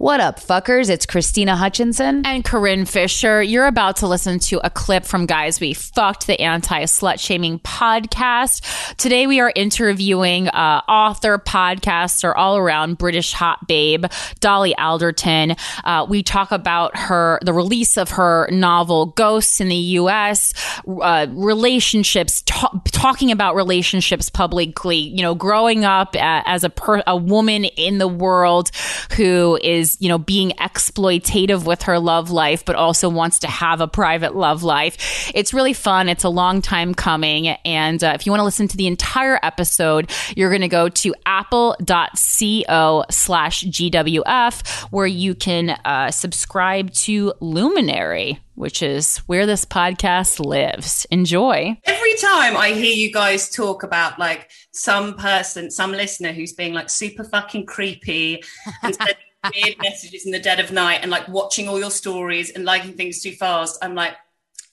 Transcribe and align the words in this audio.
What 0.00 0.18
up, 0.18 0.40
fuckers? 0.40 0.88
It's 0.88 1.04
Krystyna 1.04 1.58
Hutchinson. 1.58 2.24
And 2.24 2.42
Corinne 2.42 2.86
Fisher. 2.86 3.42
You're 3.42 3.66
about 3.66 3.96
to 3.96 4.06
listen 4.06 4.38
to 4.38 4.58
a 4.64 4.70
clip 4.70 5.04
from 5.04 5.26
Guys 5.26 5.60
We 5.60 5.74
Fucked, 5.74 6.26
the 6.26 6.40
anti 6.40 6.84
slut 6.84 7.20
shaming 7.20 7.58
podcast. 7.58 8.96
Today 8.96 9.26
we 9.26 9.40
are 9.40 9.52
interviewing 9.54 10.48
uh, 10.48 10.80
author, 10.88 11.36
podcaster, 11.36 12.32
all 12.34 12.56
around 12.56 12.96
British 12.96 13.34
hot 13.34 13.68
babe, 13.68 14.06
Dolly 14.40 14.74
Alderton. 14.76 15.54
Uh, 15.84 16.06
we 16.08 16.22
talk 16.22 16.50
about 16.50 16.96
her, 16.96 17.38
the 17.42 17.52
release 17.52 17.98
of 17.98 18.12
her 18.12 18.48
novel 18.50 19.04
Ghosts 19.04 19.60
in 19.60 19.68
the 19.68 19.76
US, 19.76 20.54
uh, 20.88 21.26
relationships, 21.28 22.42
talking 22.86 23.30
about 23.30 23.54
relationships 23.54 24.30
publicly, 24.30 24.96
you 24.96 25.20
know, 25.20 25.34
growing 25.34 25.84
up 25.84 26.16
uh, 26.16 26.42
as 26.46 26.64
a, 26.64 26.70
per- 26.70 27.02
a 27.06 27.18
woman 27.18 27.66
in 27.66 27.98
the 27.98 28.08
world 28.08 28.70
who 29.18 29.58
is 29.62 29.89
you 29.98 30.08
know, 30.08 30.18
being 30.18 30.50
exploitative 30.52 31.64
with 31.64 31.82
her 31.82 31.98
love 31.98 32.30
life, 32.30 32.64
but 32.64 32.76
also 32.76 33.08
wants 33.08 33.38
to 33.40 33.48
have 33.48 33.80
a 33.80 33.88
private 33.88 34.34
love 34.36 34.62
life. 34.62 35.30
It's 35.34 35.52
really 35.52 35.72
fun. 35.72 36.08
It's 36.08 36.24
a 36.24 36.28
long 36.28 36.62
time 36.62 36.94
coming. 36.94 37.48
And 37.48 38.02
uh, 38.02 38.12
if 38.14 38.26
you 38.26 38.32
want 38.32 38.40
to 38.40 38.44
listen 38.44 38.68
to 38.68 38.76
the 38.76 38.86
entire 38.86 39.38
episode, 39.42 40.10
you're 40.36 40.50
going 40.50 40.60
to 40.60 40.68
go 40.68 40.88
to 40.88 41.14
apple.co 41.26 43.04
slash 43.10 43.64
GWF, 43.64 44.82
where 44.90 45.06
you 45.06 45.34
can 45.34 45.70
uh, 45.84 46.10
subscribe 46.10 46.92
to 46.92 47.32
Luminary 47.40 48.40
which 48.60 48.82
is 48.82 49.16
where 49.26 49.46
this 49.46 49.64
podcast 49.64 50.44
lives. 50.44 51.06
Enjoy. 51.10 51.74
Every 51.84 52.14
time 52.16 52.58
I 52.58 52.72
hear 52.72 52.92
you 52.92 53.10
guys 53.10 53.48
talk 53.48 53.82
about 53.82 54.18
like 54.18 54.50
some 54.70 55.14
person, 55.14 55.70
some 55.70 55.92
listener 55.92 56.32
who's 56.32 56.52
being 56.52 56.74
like 56.74 56.90
super 56.90 57.24
fucking 57.24 57.64
creepy 57.64 58.44
and 58.82 58.98
weird 59.44 59.76
messages 59.82 60.26
in 60.26 60.32
the 60.32 60.38
dead 60.38 60.60
of 60.60 60.70
night 60.70 61.00
and 61.02 61.10
like 61.10 61.28
watching 61.28 61.68
all 61.68 61.78
your 61.78 61.90
stories 61.90 62.50
and 62.50 62.64
liking 62.64 62.94
things 62.94 63.22
too 63.22 63.32
fast, 63.32 63.78
I'm 63.82 63.94
like, 63.94 64.14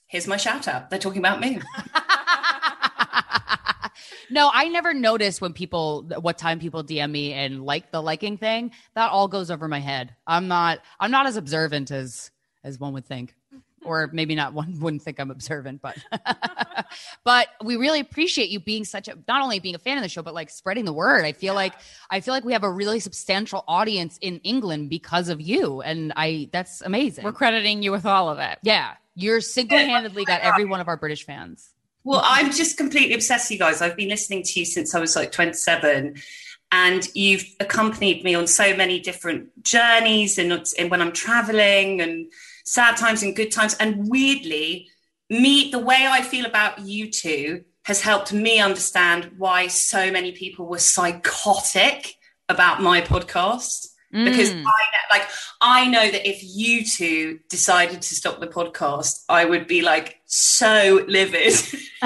here's 0.06 0.26
my 0.26 0.36
shout 0.36 0.68
out. 0.68 0.90
They're 0.90 0.98
talking 0.98 1.20
about 1.20 1.40
me. 1.40 1.56
no, 4.30 4.50
I 4.52 4.68
never 4.68 4.94
notice 4.94 5.40
when 5.40 5.52
people 5.52 6.08
what 6.20 6.38
time 6.38 6.58
people 6.58 6.84
DM 6.84 7.10
me 7.10 7.32
and 7.32 7.64
like 7.64 7.92
the 7.92 8.02
liking 8.02 8.36
thing. 8.36 8.72
That 8.94 9.10
all 9.10 9.28
goes 9.28 9.50
over 9.50 9.68
my 9.68 9.80
head. 9.80 10.14
I'm 10.26 10.48
not 10.48 10.80
I'm 11.00 11.10
not 11.10 11.26
as 11.26 11.36
observant 11.36 11.90
as 11.90 12.30
as 12.64 12.78
one 12.78 12.92
would 12.94 13.06
think 13.06 13.34
or 13.88 14.10
maybe 14.12 14.34
not 14.34 14.52
one 14.52 14.78
wouldn't 14.80 15.02
think 15.02 15.18
I'm 15.18 15.30
observant, 15.30 15.80
but 15.80 15.96
but 17.24 17.48
we 17.64 17.76
really 17.76 18.00
appreciate 18.00 18.50
you 18.50 18.60
being 18.60 18.84
such 18.84 19.08
a 19.08 19.16
not 19.26 19.42
only 19.42 19.58
being 19.58 19.74
a 19.74 19.78
fan 19.78 19.96
of 19.96 20.02
the 20.02 20.08
show, 20.08 20.22
but 20.22 20.34
like 20.34 20.50
spreading 20.50 20.84
the 20.84 20.92
word. 20.92 21.24
I 21.24 21.32
feel 21.32 21.54
yeah. 21.54 21.58
like 21.58 21.74
I 22.10 22.20
feel 22.20 22.34
like 22.34 22.44
we 22.44 22.52
have 22.52 22.64
a 22.64 22.70
really 22.70 23.00
substantial 23.00 23.64
audience 23.66 24.18
in 24.20 24.38
England 24.40 24.90
because 24.90 25.28
of 25.28 25.40
you. 25.40 25.80
And 25.80 26.12
I 26.16 26.50
that's 26.52 26.82
amazing. 26.82 27.24
We're 27.24 27.32
crediting 27.32 27.82
you 27.82 27.90
with 27.90 28.06
all 28.06 28.28
of 28.28 28.38
it. 28.38 28.58
Yeah. 28.62 28.94
You're 29.14 29.40
single-handedly 29.40 30.24
got 30.26 30.42
every 30.42 30.64
one 30.64 30.78
of 30.78 30.86
our 30.86 30.96
British 30.96 31.26
fans. 31.26 31.70
Well, 32.04 32.20
I'm 32.22 32.52
just 32.52 32.76
completely 32.76 33.14
obsessed, 33.14 33.50
you 33.50 33.58
guys. 33.58 33.82
I've 33.82 33.96
been 33.96 34.08
listening 34.08 34.44
to 34.44 34.60
you 34.60 34.64
since 34.64 34.94
I 34.94 35.00
was 35.00 35.16
like 35.16 35.32
27 35.32 36.14
and 36.70 37.08
you've 37.14 37.44
accompanied 37.60 38.22
me 38.24 38.34
on 38.34 38.46
so 38.46 38.76
many 38.76 39.00
different 39.00 39.64
journeys 39.64 40.38
and, 40.38 40.52
and 40.78 40.90
when 40.90 41.00
I'm 41.00 41.12
traveling 41.12 42.00
and 42.00 42.30
sad 42.68 42.96
times 42.96 43.22
and 43.22 43.34
good 43.34 43.50
times. 43.50 43.74
And 43.74 44.08
weirdly, 44.08 44.88
me, 45.30 45.70
the 45.70 45.78
way 45.78 46.06
I 46.08 46.22
feel 46.22 46.46
about 46.46 46.80
you 46.80 47.10
two 47.10 47.64
has 47.84 48.02
helped 48.02 48.32
me 48.32 48.60
understand 48.60 49.32
why 49.38 49.66
so 49.66 50.10
many 50.10 50.32
people 50.32 50.66
were 50.66 50.78
psychotic 50.78 52.14
about 52.48 52.82
my 52.82 53.00
podcast. 53.00 53.88
Mm. 54.14 54.24
Because 54.24 54.52
I 54.52 54.82
like 55.10 55.28
I 55.60 55.86
know 55.86 56.10
that 56.10 56.26
if 56.26 56.40
you 56.42 56.84
two 56.84 57.40
decided 57.50 58.00
to 58.00 58.14
stop 58.14 58.40
the 58.40 58.46
podcast, 58.46 59.24
I 59.28 59.44
would 59.44 59.66
be 59.66 59.82
like 59.82 60.20
so 60.24 61.04
livid. 61.06 61.52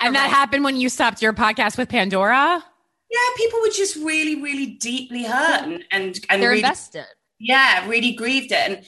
and 0.00 0.14
that 0.14 0.30
happened 0.30 0.62
when 0.62 0.76
you 0.76 0.88
stopped 0.88 1.22
your 1.22 1.32
podcast 1.32 1.76
with 1.76 1.88
Pandora? 1.88 2.62
Yeah, 3.10 3.18
people 3.36 3.60
were 3.60 3.70
just 3.70 3.96
really, 3.96 4.42
really 4.42 4.66
deeply 4.66 5.24
hurt 5.24 5.62
and 5.62 5.84
and, 5.90 6.20
and 6.28 6.40
they're 6.40 6.50
really, 6.50 6.62
invested. 6.62 7.06
Yeah, 7.40 7.88
really 7.88 8.12
grieved 8.12 8.52
it. 8.52 8.58
And 8.58 8.84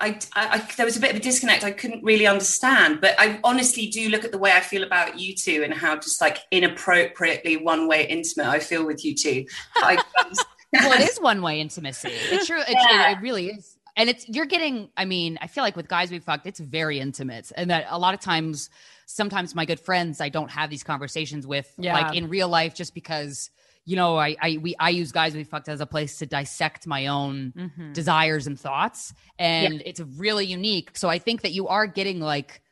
I, 0.00 0.18
I, 0.34 0.48
I, 0.58 0.58
there 0.76 0.86
was 0.86 0.96
a 0.96 1.00
bit 1.00 1.10
of 1.10 1.16
a 1.16 1.20
disconnect. 1.20 1.62
I 1.62 1.70
couldn't 1.70 2.02
really 2.02 2.26
understand, 2.26 3.00
but 3.00 3.14
I 3.18 3.38
honestly 3.44 3.86
do 3.86 4.08
look 4.08 4.24
at 4.24 4.32
the 4.32 4.38
way 4.38 4.52
I 4.52 4.60
feel 4.60 4.82
about 4.82 5.18
you 5.18 5.34
two 5.34 5.62
and 5.62 5.72
how 5.72 5.94
just 5.96 6.20
like 6.20 6.38
inappropriately 6.50 7.56
one 7.58 7.86
way 7.86 8.06
intimate 8.06 8.48
I 8.48 8.58
feel 8.58 8.84
with 8.84 9.04
you 9.04 9.14
two. 9.14 9.46
I, 9.76 10.02
well, 10.72 11.00
it 11.00 11.08
is 11.08 11.18
one 11.20 11.42
way 11.42 11.60
intimacy. 11.60 12.10
It's 12.10 12.46
true. 12.46 12.60
It, 12.60 12.70
yeah. 12.70 13.10
it, 13.10 13.18
it 13.18 13.20
really 13.20 13.48
is. 13.48 13.76
And 13.96 14.10
it's, 14.10 14.28
you're 14.28 14.46
getting, 14.46 14.88
I 14.96 15.04
mean, 15.04 15.38
I 15.40 15.46
feel 15.46 15.62
like 15.62 15.76
with 15.76 15.86
guys 15.86 16.10
we 16.10 16.18
fucked, 16.18 16.48
it's 16.48 16.58
very 16.58 16.98
intimate. 16.98 17.52
And 17.56 17.70
that 17.70 17.86
a 17.88 17.98
lot 17.98 18.14
of 18.14 18.20
times, 18.20 18.70
sometimes 19.06 19.54
my 19.54 19.64
good 19.64 19.78
friends, 19.78 20.20
I 20.20 20.28
don't 20.28 20.50
have 20.50 20.70
these 20.70 20.82
conversations 20.82 21.46
with 21.46 21.72
yeah. 21.78 21.92
like 21.92 22.16
in 22.16 22.28
real 22.28 22.48
life 22.48 22.74
just 22.74 22.94
because 22.94 23.50
you 23.84 23.96
know, 23.96 24.16
I 24.16 24.36
I 24.40 24.58
we 24.60 24.74
I 24.78 24.90
use 24.90 25.12
guys 25.12 25.34
we 25.34 25.44
fucked 25.44 25.68
as 25.68 25.80
a 25.80 25.86
place 25.86 26.18
to 26.18 26.26
dissect 26.26 26.86
my 26.86 27.06
own 27.06 27.52
mm-hmm. 27.56 27.92
desires 27.92 28.46
and 28.46 28.58
thoughts, 28.58 29.12
and 29.38 29.74
yeah. 29.74 29.82
it's 29.84 30.00
really 30.00 30.46
unique. 30.46 30.96
So 30.96 31.08
I 31.08 31.18
think 31.18 31.42
that 31.42 31.52
you 31.52 31.68
are 31.68 31.86
getting 31.86 32.20
like 32.20 32.62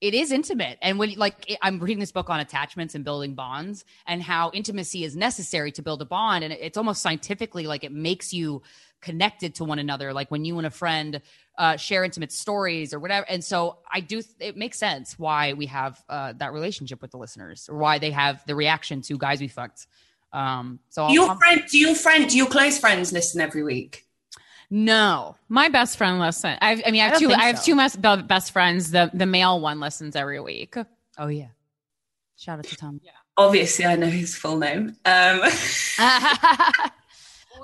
it 0.00 0.12
is 0.12 0.32
intimate, 0.32 0.78
and 0.82 0.98
when 0.98 1.14
like 1.14 1.50
it, 1.50 1.58
I'm 1.62 1.78
reading 1.78 2.00
this 2.00 2.10
book 2.10 2.30
on 2.30 2.40
attachments 2.40 2.96
and 2.96 3.04
building 3.04 3.34
bonds, 3.34 3.84
and 4.06 4.20
how 4.20 4.50
intimacy 4.52 5.04
is 5.04 5.14
necessary 5.14 5.70
to 5.72 5.82
build 5.82 6.02
a 6.02 6.04
bond, 6.04 6.42
and 6.42 6.52
it's 6.52 6.76
almost 6.76 7.00
scientifically 7.00 7.68
like 7.68 7.84
it 7.84 7.92
makes 7.92 8.32
you 8.32 8.62
connected 9.02 9.54
to 9.54 9.64
one 9.64 9.78
another 9.78 10.12
like 10.12 10.30
when 10.30 10.44
you 10.44 10.56
and 10.58 10.66
a 10.66 10.70
friend 10.70 11.20
uh, 11.58 11.76
share 11.76 12.02
intimate 12.02 12.32
stories 12.32 12.94
or 12.94 12.98
whatever 12.98 13.26
and 13.28 13.44
so 13.44 13.76
i 13.92 14.00
do 14.00 14.22
it 14.40 14.56
makes 14.56 14.78
sense 14.78 15.18
why 15.18 15.52
we 15.52 15.66
have 15.66 16.02
uh, 16.08 16.32
that 16.38 16.52
relationship 16.52 17.00
with 17.02 17.10
the 17.10 17.16
listeners 17.18 17.68
or 17.68 17.76
why 17.76 17.98
they 17.98 18.10
have 18.10 18.44
the 18.46 18.54
reaction 18.54 19.02
to 19.02 19.18
guys 19.18 19.38
we 19.38 19.48
fucked 19.48 19.86
um, 20.32 20.80
so 20.88 21.08
your 21.08 21.30
I'll, 21.30 21.36
friend, 21.36 21.62
do 21.70 21.78
your 21.78 21.94
friend, 21.94 22.28
do 22.28 22.36
your 22.36 22.48
close 22.48 22.78
friends 22.78 23.12
listen 23.12 23.40
every 23.40 23.62
week? 23.62 24.04
No, 24.68 25.36
my 25.48 25.68
best 25.68 25.96
friend 25.96 26.18
listen. 26.18 26.56
I, 26.60 26.82
I 26.84 26.90
mean, 26.90 27.02
I 27.02 27.08
have 27.08 27.16
I 27.16 27.18
two. 27.18 27.30
I 27.30 27.44
have 27.44 27.58
so. 27.58 27.86
two 27.86 28.22
best 28.22 28.52
friends. 28.52 28.90
The 28.90 29.10
the 29.14 29.26
male 29.26 29.60
one 29.60 29.80
listens 29.80 30.16
every 30.16 30.40
week. 30.40 30.74
Oh 31.18 31.28
yeah, 31.28 31.48
shout 32.36 32.58
out 32.58 32.64
to 32.64 32.76
Tom. 32.76 33.00
Yeah, 33.02 33.12
obviously 33.36 33.84
I 33.84 33.96
know 33.96 34.08
his 34.08 34.36
full 34.36 34.58
name. 34.58 34.96
Um. 35.04 35.40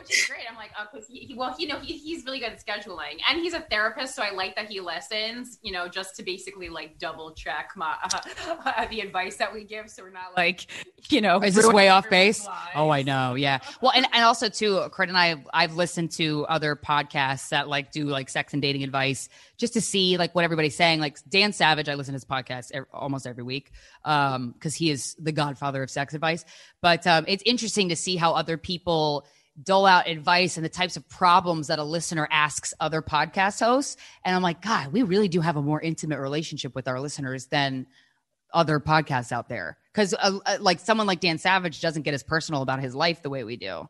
which 0.02 0.18
is 0.18 0.26
great. 0.26 0.40
I'm 0.48 0.56
like, 0.56 0.70
oh, 0.78 0.86
because 0.92 1.06
he, 1.08 1.20
he, 1.20 1.34
well, 1.34 1.54
you 1.58 1.68
know, 1.68 1.78
he, 1.78 1.96
he's 1.96 2.24
really 2.24 2.40
good 2.40 2.52
at 2.52 2.64
scheduling, 2.64 3.20
and 3.28 3.40
he's 3.40 3.54
a 3.54 3.60
therapist, 3.60 4.14
so 4.14 4.22
I 4.22 4.30
like 4.30 4.56
that 4.56 4.68
he 4.68 4.80
listens. 4.80 5.58
You 5.62 5.72
know, 5.72 5.88
just 5.88 6.16
to 6.16 6.22
basically 6.22 6.68
like 6.68 6.98
double 6.98 7.32
check 7.32 7.70
my 7.76 7.94
uh, 8.04 8.86
the 8.90 9.00
advice 9.00 9.36
that 9.36 9.52
we 9.52 9.64
give, 9.64 9.90
so 9.90 10.02
we're 10.02 10.10
not 10.10 10.36
like, 10.36 10.66
you 11.10 11.20
know, 11.20 11.40
is 11.40 11.54
this 11.54 11.66
way 11.66 11.88
off 11.88 12.08
base? 12.08 12.46
Lives. 12.46 12.70
Oh, 12.74 12.90
I 12.90 13.02
know, 13.02 13.34
yeah. 13.34 13.58
Well, 13.80 13.92
and 13.94 14.06
and 14.12 14.24
also 14.24 14.48
too, 14.48 14.88
Kurt 14.92 15.08
and 15.08 15.16
I, 15.16 15.42
I've 15.52 15.74
listened 15.74 16.10
to 16.12 16.46
other 16.46 16.76
podcasts 16.76 17.48
that 17.50 17.68
like 17.68 17.92
do 17.92 18.06
like 18.06 18.28
sex 18.28 18.52
and 18.52 18.62
dating 18.62 18.82
advice 18.82 19.28
just 19.56 19.74
to 19.74 19.80
see 19.80 20.16
like 20.16 20.34
what 20.34 20.44
everybody's 20.44 20.76
saying. 20.76 21.00
Like 21.00 21.18
Dan 21.28 21.52
Savage, 21.52 21.88
I 21.88 21.94
listen 21.94 22.12
to 22.12 22.16
his 22.16 22.24
podcast 22.24 22.74
er- 22.74 22.88
almost 22.92 23.26
every 23.26 23.44
week 23.44 23.70
um 24.04 24.52
because 24.52 24.74
he 24.74 24.90
is 24.90 25.14
the 25.18 25.32
godfather 25.32 25.82
of 25.82 25.90
sex 25.90 26.14
advice. 26.14 26.44
But 26.80 27.06
um, 27.06 27.24
it's 27.28 27.42
interesting 27.46 27.88
to 27.90 27.96
see 27.96 28.16
how 28.16 28.32
other 28.32 28.56
people 28.56 29.26
dole 29.60 29.86
out 29.86 30.08
advice 30.08 30.56
and 30.56 30.64
the 30.64 30.70
types 30.70 30.96
of 30.96 31.08
problems 31.08 31.66
that 31.66 31.78
a 31.78 31.84
listener 31.84 32.26
asks 32.30 32.72
other 32.80 33.02
podcast 33.02 33.60
hosts. 33.60 33.96
And 34.24 34.34
I'm 34.34 34.42
like, 34.42 34.62
God, 34.62 34.92
we 34.92 35.02
really 35.02 35.28
do 35.28 35.40
have 35.40 35.56
a 35.56 35.62
more 35.62 35.80
intimate 35.80 36.20
relationship 36.20 36.74
with 36.74 36.88
our 36.88 37.00
listeners 37.00 37.46
than 37.46 37.86
other 38.54 38.80
podcasts 38.80 39.32
out 39.32 39.48
there. 39.48 39.78
Because 39.92 40.14
uh, 40.14 40.38
uh, 40.46 40.56
like 40.60 40.80
someone 40.80 41.06
like 41.06 41.20
Dan 41.20 41.38
Savage 41.38 41.80
doesn't 41.80 42.02
get 42.02 42.14
as 42.14 42.22
personal 42.22 42.62
about 42.62 42.80
his 42.80 42.94
life 42.94 43.22
the 43.22 43.30
way 43.30 43.44
we 43.44 43.56
do. 43.56 43.88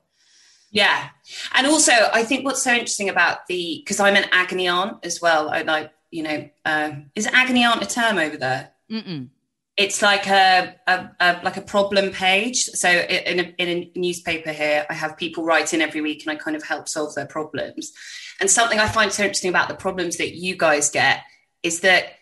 Yeah. 0.71 1.11
And 1.55 1.67
also, 1.67 1.93
I 1.93 2.25
think 2.25 2.45
what's 2.45 2.63
so 2.63 2.73
interesting 2.73 3.09
about 3.09 3.47
the, 3.47 3.83
because 3.85 4.01
I'm 4.01 4.17
an 4.17 4.25
agony 4.33 4.69
aunt 4.69 5.05
as 5.05 5.21
well. 5.21 5.51
I 5.51 5.63
like, 5.63 5.93
you 6.11 6.23
know, 6.23 6.49
uh, 6.65 6.93
is 7.15 7.27
agony 7.27 7.65
aunt 7.65 7.83
a 7.83 7.87
term 7.87 8.19
over 8.19 8.37
there? 8.37 8.71
Mm-mm. 8.91 9.29
It's 9.77 10.03
like 10.03 10.27
a, 10.29 10.75
a, 10.87 11.11
a, 11.19 11.41
like 11.43 11.57
a 11.57 11.63
problem 11.63 12.11
page. 12.11 12.65
So 12.65 12.89
in 12.89 13.41
a, 13.41 13.55
in 13.59 13.69
a 13.69 13.93
newspaper 13.99 14.53
here, 14.53 14.87
I 14.91 14.95
have 14.95 15.17
people 15.17 15.45
write 15.45 15.73
in 15.73 15.81
every 15.81 16.01
week, 16.01 16.23
and 16.23 16.31
I 16.31 16.37
kind 16.37 16.57
of 16.57 16.63
help 16.63 16.89
solve 16.89 17.15
their 17.15 17.27
problems. 17.27 17.93
And 18.41 18.51
something 18.51 18.79
I 18.79 18.89
find 18.89 19.13
so 19.13 19.23
interesting 19.23 19.51
about 19.51 19.69
the 19.69 19.75
problems 19.75 20.19
that 20.19 20.37
you 20.37 20.57
guys 20.57 20.91
get 20.91 21.23
is 21.63 21.81
that 21.81 22.15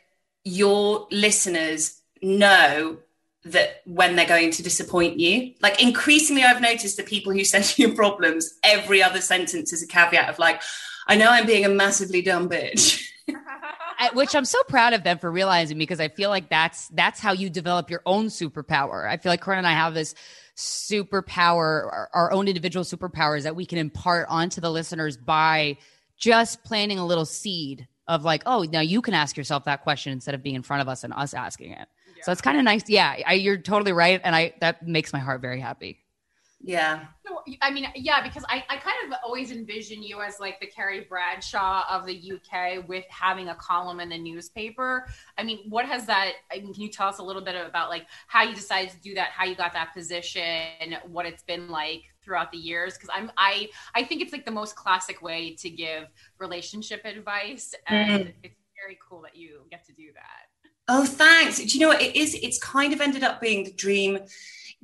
your 0.44 1.08
listeners 1.10 2.00
know 2.22 2.98
that 3.44 3.80
when 3.86 4.16
they're 4.16 4.26
going 4.26 4.50
to 4.50 4.62
disappoint 4.62 5.18
you. 5.18 5.54
Like 5.62 5.82
increasingly, 5.82 6.44
I've 6.44 6.60
noticed 6.60 6.96
the 6.96 7.02
people 7.02 7.32
who 7.32 7.44
send 7.44 7.78
you 7.78 7.94
problems, 7.94 8.52
every 8.62 9.02
other 9.02 9.20
sentence 9.20 9.72
is 9.72 9.82
a 9.82 9.86
caveat 9.86 10.28
of 10.28 10.38
like, 10.38 10.62
I 11.06 11.16
know 11.16 11.30
I'm 11.30 11.46
being 11.46 11.64
a 11.64 11.70
massively 11.70 12.22
dumb 12.22 12.48
bitch. 12.48 13.02
Which 14.14 14.34
I'm 14.34 14.46
so 14.46 14.62
proud 14.64 14.94
of 14.94 15.04
them 15.04 15.18
for 15.18 15.30
realizing 15.30 15.76
because 15.76 16.00
I 16.00 16.08
feel 16.08 16.30
like 16.30 16.48
that's 16.48 16.88
that's 16.88 17.20
how 17.20 17.32
you 17.32 17.50
develop 17.50 17.90
your 17.90 18.00
own 18.06 18.26
superpower. 18.26 19.06
I 19.06 19.18
feel 19.18 19.30
like 19.30 19.42
Corinne 19.42 19.58
and 19.58 19.66
I 19.66 19.72
have 19.72 19.92
this 19.92 20.14
superpower, 20.56 21.84
our, 21.84 22.10
our 22.14 22.32
own 22.32 22.48
individual 22.48 22.84
superpowers 22.84 23.42
that 23.42 23.56
we 23.56 23.66
can 23.66 23.78
impart 23.78 24.26
onto 24.30 24.60
the 24.60 24.70
listeners 24.70 25.16
by 25.16 25.76
just 26.16 26.64
planting 26.64 26.98
a 26.98 27.06
little 27.06 27.26
seed 27.26 27.88
of 28.08 28.24
like, 28.24 28.42
oh, 28.46 28.62
now 28.62 28.80
you 28.80 29.02
can 29.02 29.14
ask 29.14 29.36
yourself 29.36 29.64
that 29.64 29.82
question 29.82 30.12
instead 30.12 30.34
of 30.34 30.42
being 30.42 30.56
in 30.56 30.62
front 30.62 30.82
of 30.82 30.88
us 30.88 31.04
and 31.04 31.12
us 31.12 31.34
asking 31.34 31.72
it. 31.72 31.88
Yeah. 32.16 32.24
So 32.24 32.32
it's 32.32 32.40
kind 32.40 32.58
of 32.58 32.64
nice. 32.64 32.88
Yeah, 32.88 33.16
I, 33.26 33.34
you're 33.34 33.58
totally 33.58 33.92
right, 33.92 34.20
and 34.24 34.34
I 34.34 34.54
that 34.60 34.86
makes 34.86 35.12
my 35.12 35.18
heart 35.18 35.40
very 35.40 35.60
happy. 35.60 35.98
Yeah. 36.62 37.06
No, 37.26 37.42
I 37.62 37.70
mean, 37.70 37.86
yeah, 37.94 38.22
because 38.22 38.44
I, 38.48 38.62
I 38.68 38.76
kind 38.76 38.96
of 39.06 39.18
always 39.24 39.50
envision 39.50 40.02
you 40.02 40.20
as 40.20 40.38
like 40.40 40.60
the 40.60 40.66
Carrie 40.66 41.06
Bradshaw 41.08 41.84
of 41.88 42.04
the 42.04 42.32
UK 42.32 42.86
with 42.86 43.04
having 43.08 43.48
a 43.48 43.54
column 43.54 43.98
in 44.00 44.10
the 44.10 44.18
newspaper. 44.18 45.08
I 45.38 45.42
mean, 45.42 45.60
what 45.70 45.86
has 45.86 46.04
that? 46.06 46.32
I 46.52 46.56
mean, 46.56 46.74
can 46.74 46.82
you 46.82 46.90
tell 46.90 47.08
us 47.08 47.18
a 47.18 47.22
little 47.22 47.40
bit 47.40 47.54
about 47.54 47.88
like 47.88 48.06
how 48.26 48.42
you 48.42 48.54
decided 48.54 48.90
to 48.90 49.00
do 49.00 49.14
that, 49.14 49.30
how 49.30 49.44
you 49.44 49.54
got 49.54 49.72
that 49.72 49.94
position, 49.94 50.96
what 51.06 51.24
it's 51.24 51.42
been 51.42 51.70
like 51.70 52.02
throughout 52.22 52.52
the 52.52 52.58
years? 52.58 52.94
Because 52.94 53.08
I'm 53.12 53.32
I 53.38 53.68
I 53.94 54.04
think 54.04 54.20
it's 54.20 54.32
like 54.32 54.44
the 54.44 54.50
most 54.50 54.76
classic 54.76 55.22
way 55.22 55.54
to 55.56 55.70
give 55.70 56.08
relationship 56.38 57.06
advice, 57.06 57.74
and 57.86 58.26
mm. 58.26 58.32
it's 58.42 58.56
very 58.84 58.98
cool 59.08 59.22
that 59.22 59.34
you 59.34 59.60
get 59.70 59.86
to 59.86 59.92
do 59.92 60.08
that. 60.14 60.70
Oh, 60.88 61.06
thanks. 61.06 61.56
Do 61.58 61.64
you 61.64 61.80
know 61.80 61.88
what 61.88 62.02
it 62.02 62.16
is? 62.16 62.34
It's 62.34 62.58
kind 62.58 62.92
of 62.92 63.00
ended 63.00 63.22
up 63.22 63.40
being 63.40 63.64
the 63.64 63.72
dream 63.72 64.18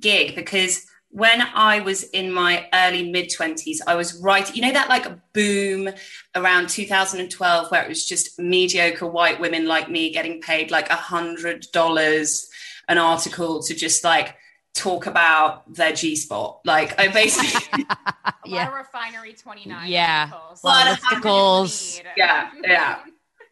gig 0.01 0.35
because 0.35 0.87
when 1.11 1.41
I 1.41 1.81
was 1.81 2.03
in 2.03 2.33
my 2.33 2.69
early 2.75 3.11
mid 3.11 3.31
20s, 3.31 3.79
I 3.87 3.95
was 3.95 4.21
writing, 4.21 4.57
you 4.57 4.63
know, 4.63 4.73
that 4.73 4.89
like 4.89 5.07
boom 5.33 5.89
around 6.35 6.69
2012 6.69 7.71
where 7.71 7.83
it 7.83 7.89
was 7.89 8.07
just 8.07 8.39
mediocre 8.39 9.07
white 9.07 9.41
women 9.41 9.67
like 9.67 9.91
me 9.91 10.13
getting 10.13 10.41
paid 10.41 10.71
like 10.71 10.91
a 10.91 10.97
hundred 10.97 11.67
dollars 11.73 12.49
an 12.89 12.99
article 12.99 13.63
to 13.63 13.75
just 13.75 14.05
like 14.05 14.37
talk 14.75 15.07
about 15.07 15.73
their 15.73 15.93
G 15.93 16.17
spot. 16.17 16.61
Like 16.65 17.01
I 17.01 17.09
basically 17.09 17.85
yeah. 18.45 18.73
refinery 18.75 19.33
29 19.33 19.89
yeah. 19.89 20.31
articles. 20.63 22.01
Yeah, 22.17 22.51
yeah. 22.63 22.99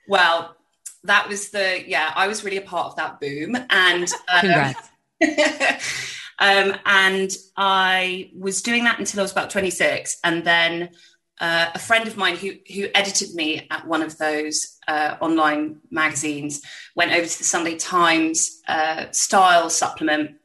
Well, 0.07 0.57
that 1.05 1.29
was 1.29 1.51
the 1.51 1.83
yeah, 1.87 2.13
I 2.15 2.29
was 2.29 2.45
really 2.45 2.59
a 2.59 2.63
part 2.63 2.89
of 2.89 2.97
that 2.97 3.21
boom. 3.21 3.57
And 3.71 4.11
um, 4.29 4.41
congrats. 4.41 4.91
Um, 6.39 6.77
and 6.85 7.31
I 7.57 8.31
was 8.37 8.63
doing 8.63 8.85
that 8.85 8.99
until 8.99 9.21
I 9.21 9.23
was 9.23 9.33
about 9.33 9.51
26. 9.51 10.19
And 10.25 10.45
then 10.45 10.91
uh, 11.41 11.71
a 11.75 11.79
friend 11.79 12.07
of 12.07 12.17
mine 12.17 12.37
who, 12.37 12.53
who 12.73 12.89
edited 12.95 13.35
me 13.35 13.67
at 13.71 13.87
one 13.87 14.03
of 14.03 14.19
those 14.19 14.79
uh, 14.87 15.17
online 15.21 15.81
magazines 15.91 16.63
went 16.95 17.13
over 17.13 17.27
to 17.27 17.39
the 17.39 17.45
Sunday 17.45 17.77
Times 17.77 18.61
uh, 18.69 19.11
style 19.11 19.69
supplement 19.71 20.37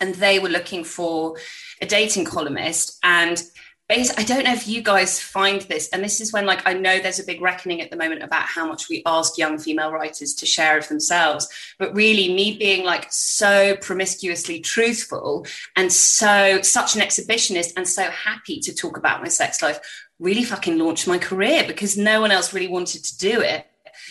and 0.00 0.14
they 0.14 0.38
were 0.38 0.48
looking 0.48 0.84
for 0.84 1.36
a 1.80 1.86
dating 1.86 2.24
columnist. 2.24 2.98
And 3.02 3.42
I 3.90 4.24
don't 4.24 4.44
know 4.44 4.52
if 4.52 4.68
you 4.68 4.82
guys 4.82 5.18
find 5.18 5.62
this, 5.62 5.88
and 5.88 6.04
this 6.04 6.20
is 6.20 6.30
when, 6.30 6.44
like, 6.44 6.66
I 6.66 6.74
know 6.74 6.98
there's 6.98 7.20
a 7.20 7.24
big 7.24 7.40
reckoning 7.40 7.80
at 7.80 7.90
the 7.90 7.96
moment 7.96 8.22
about 8.22 8.42
how 8.42 8.66
much 8.66 8.90
we 8.90 9.02
ask 9.06 9.38
young 9.38 9.58
female 9.58 9.90
writers 9.90 10.34
to 10.34 10.46
share 10.46 10.76
of 10.76 10.86
themselves. 10.88 11.48
But 11.78 11.94
really, 11.94 12.34
me 12.34 12.58
being 12.58 12.84
like 12.84 13.06
so 13.10 13.76
promiscuously 13.76 14.60
truthful 14.60 15.46
and 15.74 15.90
so 15.90 16.60
such 16.60 16.96
an 16.96 17.02
exhibitionist 17.02 17.72
and 17.76 17.88
so 17.88 18.02
happy 18.10 18.60
to 18.60 18.74
talk 18.74 18.98
about 18.98 19.22
my 19.22 19.28
sex 19.28 19.62
life 19.62 19.80
really 20.18 20.44
fucking 20.44 20.78
launched 20.78 21.06
my 21.06 21.16
career 21.16 21.64
because 21.66 21.96
no 21.96 22.20
one 22.20 22.30
else 22.30 22.52
really 22.52 22.68
wanted 22.68 23.04
to 23.04 23.16
do 23.18 23.40
it. 23.40 23.66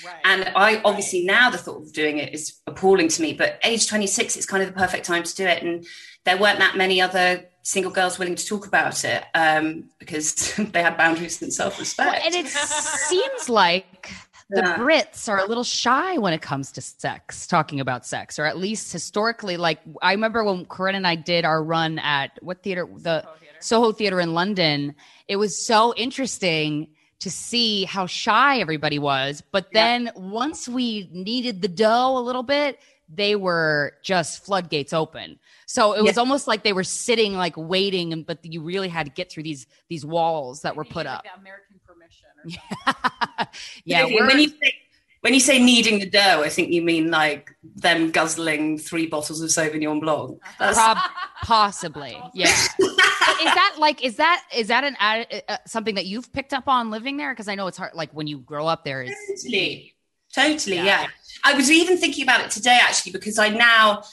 Right. 0.05 0.15
And 0.25 0.51
I 0.55 0.81
obviously 0.83 1.25
now 1.25 1.49
the 1.49 1.57
thought 1.57 1.83
of 1.83 1.93
doing 1.93 2.17
it 2.17 2.33
is 2.33 2.57
appalling 2.65 3.09
to 3.09 3.21
me, 3.21 3.33
but 3.33 3.59
age 3.63 3.87
26 3.87 4.37
is 4.37 4.45
kind 4.45 4.63
of 4.63 4.69
the 4.69 4.79
perfect 4.79 5.05
time 5.05 5.23
to 5.23 5.35
do 5.35 5.45
it. 5.45 5.63
And 5.63 5.85
there 6.27 6.37
weren't 6.37 6.59
that 6.59 6.75
many 6.75 6.99
other 6.99 7.45
single 7.63 7.91
girls 7.91 8.19
willing 8.19 8.35
to 8.35 8.45
talk 8.45 8.67
about 8.67 9.05
it 9.05 9.23
um, 9.33 9.85
because 9.97 10.53
they 10.73 10.83
had 10.83 10.97
boundaries 10.97 11.41
and 11.41 11.53
self-respect. 11.53 12.11
Well, 12.11 12.21
and 12.23 12.35
it 12.35 12.47
seems 12.47 13.47
like 13.47 14.11
the 14.49 14.61
yeah. 14.61 14.77
Brits 14.77 15.29
are 15.29 15.39
a 15.39 15.45
little 15.45 15.63
shy 15.63 16.17
when 16.17 16.33
it 16.33 16.41
comes 16.41 16.73
to 16.73 16.81
sex, 16.81 17.47
talking 17.47 17.79
about 17.79 18.05
sex, 18.05 18.37
or 18.37 18.45
at 18.45 18.57
least 18.57 18.91
historically. 18.91 19.55
Like 19.55 19.79
I 20.01 20.11
remember 20.11 20.43
when 20.43 20.65
Corinne 20.65 20.95
and 20.95 21.07
I 21.07 21.15
did 21.15 21.45
our 21.45 21.63
run 21.63 21.97
at 21.99 22.31
what 22.41 22.61
theater, 22.61 22.85
the 22.85 23.21
Soho 23.21 23.33
Theater, 23.39 23.57
Soho 23.61 23.91
theater 23.93 24.19
in 24.19 24.33
London. 24.33 24.95
It 25.29 25.37
was 25.37 25.65
so 25.65 25.93
interesting 25.95 26.89
to 27.19 27.31
see 27.31 27.85
how 27.85 28.05
shy 28.05 28.59
everybody 28.59 28.99
was. 28.99 29.41
But 29.51 29.71
then 29.71 30.05
yeah. 30.05 30.11
once 30.15 30.67
we 30.67 31.09
kneaded 31.11 31.61
the 31.61 31.67
dough 31.67 32.17
a 32.17 32.19
little 32.19 32.43
bit, 32.43 32.79
they 33.09 33.35
were 33.35 33.93
just 34.03 34.45
floodgates 34.45 34.93
open. 34.93 35.39
So 35.65 35.93
it 35.93 36.01
was 36.01 36.17
almost 36.17 36.47
like 36.47 36.63
they 36.63 36.73
were 36.73 36.83
sitting 36.83 37.33
like 37.33 37.53
waiting, 37.57 38.23
but 38.23 38.43
you 38.45 38.61
really 38.61 38.89
had 38.89 39.05
to 39.05 39.11
get 39.11 39.31
through 39.31 39.43
these 39.43 39.67
these 39.89 40.05
walls 40.05 40.61
that 40.61 40.75
were 40.75 40.85
put 40.85 41.05
up. 41.05 41.25
Like 41.25 41.33
American 41.37 41.79
permission. 41.85 42.27
yeah. 42.45 43.45
yeah 43.85 44.25
when 44.25 44.39
you 44.39 44.49
say 44.49 44.73
when 45.21 45.33
you 45.33 45.39
say 45.39 45.59
kneading 45.59 45.99
the 45.99 46.09
dough, 46.09 46.41
I 46.43 46.49
think 46.49 46.71
you 46.71 46.81
mean 46.81 47.09
like 47.11 47.55
them 47.75 48.11
guzzling 48.11 48.77
three 48.77 49.07
bottles 49.07 49.41
of 49.41 49.49
Sauvignon 49.49 49.99
Blanc. 49.99 50.39
Prob- 50.57 50.97
possibly, 51.43 52.17
yeah. 52.33 52.47
is 52.79 52.87
that 52.87 53.75
like 53.77 54.03
is 54.03 54.15
that 54.17 54.43
is 54.55 54.67
that 54.67 54.83
an 54.83 54.95
uh, 54.99 55.57
something 55.65 55.95
that 55.95 56.05
you've 56.05 56.31
picked 56.31 56.53
up 56.53 56.67
on 56.67 56.91
living 56.91 57.17
there? 57.17 57.33
Because 57.33 57.47
I 57.47 57.55
know 57.55 57.67
it's 57.67 57.77
hard. 57.77 57.93
Like 57.93 58.11
when 58.11 58.27
you 58.27 58.39
grow 58.39 58.67
up 58.67 58.85
there, 58.85 59.01
it's 59.01 59.43
totally, 59.43 59.95
totally, 60.41 60.77
yeah. 60.77 60.85
yeah. 60.85 61.07
I 61.43 61.53
was 61.53 61.71
even 61.71 61.97
thinking 61.97 62.23
about 62.23 62.41
it 62.41 62.51
today 62.51 62.79
actually 62.81 63.11
because 63.11 63.39
I 63.39 63.49
now 63.49 64.03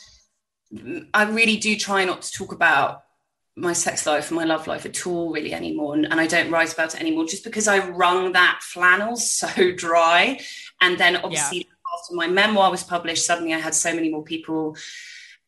I 1.12 1.24
really 1.24 1.56
do 1.56 1.76
try 1.76 2.04
not 2.04 2.22
to 2.22 2.32
talk 2.32 2.52
about 2.52 3.04
my 3.56 3.72
sex 3.72 4.06
life 4.06 4.30
and 4.30 4.36
my 4.36 4.44
love 4.44 4.66
life 4.66 4.84
at 4.84 5.06
all 5.06 5.32
really 5.32 5.54
anymore 5.54 5.94
and, 5.94 6.06
and, 6.06 6.20
i 6.20 6.26
don't 6.26 6.50
write 6.50 6.72
about 6.72 6.92
it 6.92 7.00
anymore 7.00 7.24
just 7.24 7.44
because 7.44 7.68
i 7.68 7.88
wrung 7.90 8.32
that 8.32 8.58
flannel 8.62 9.16
so 9.38 9.70
dry 9.72 10.38
and 10.80 10.98
then 10.98 11.16
obviously 11.16 11.58
yeah. 11.58 11.64
after 11.96 12.14
my 12.16 12.26
memoir 12.26 12.68
was 12.70 12.82
published 12.82 13.24
suddenly 13.24 13.54
i 13.54 13.58
had 13.58 13.74
so 13.74 13.94
many 13.94 14.10
more 14.10 14.24
people 14.24 14.76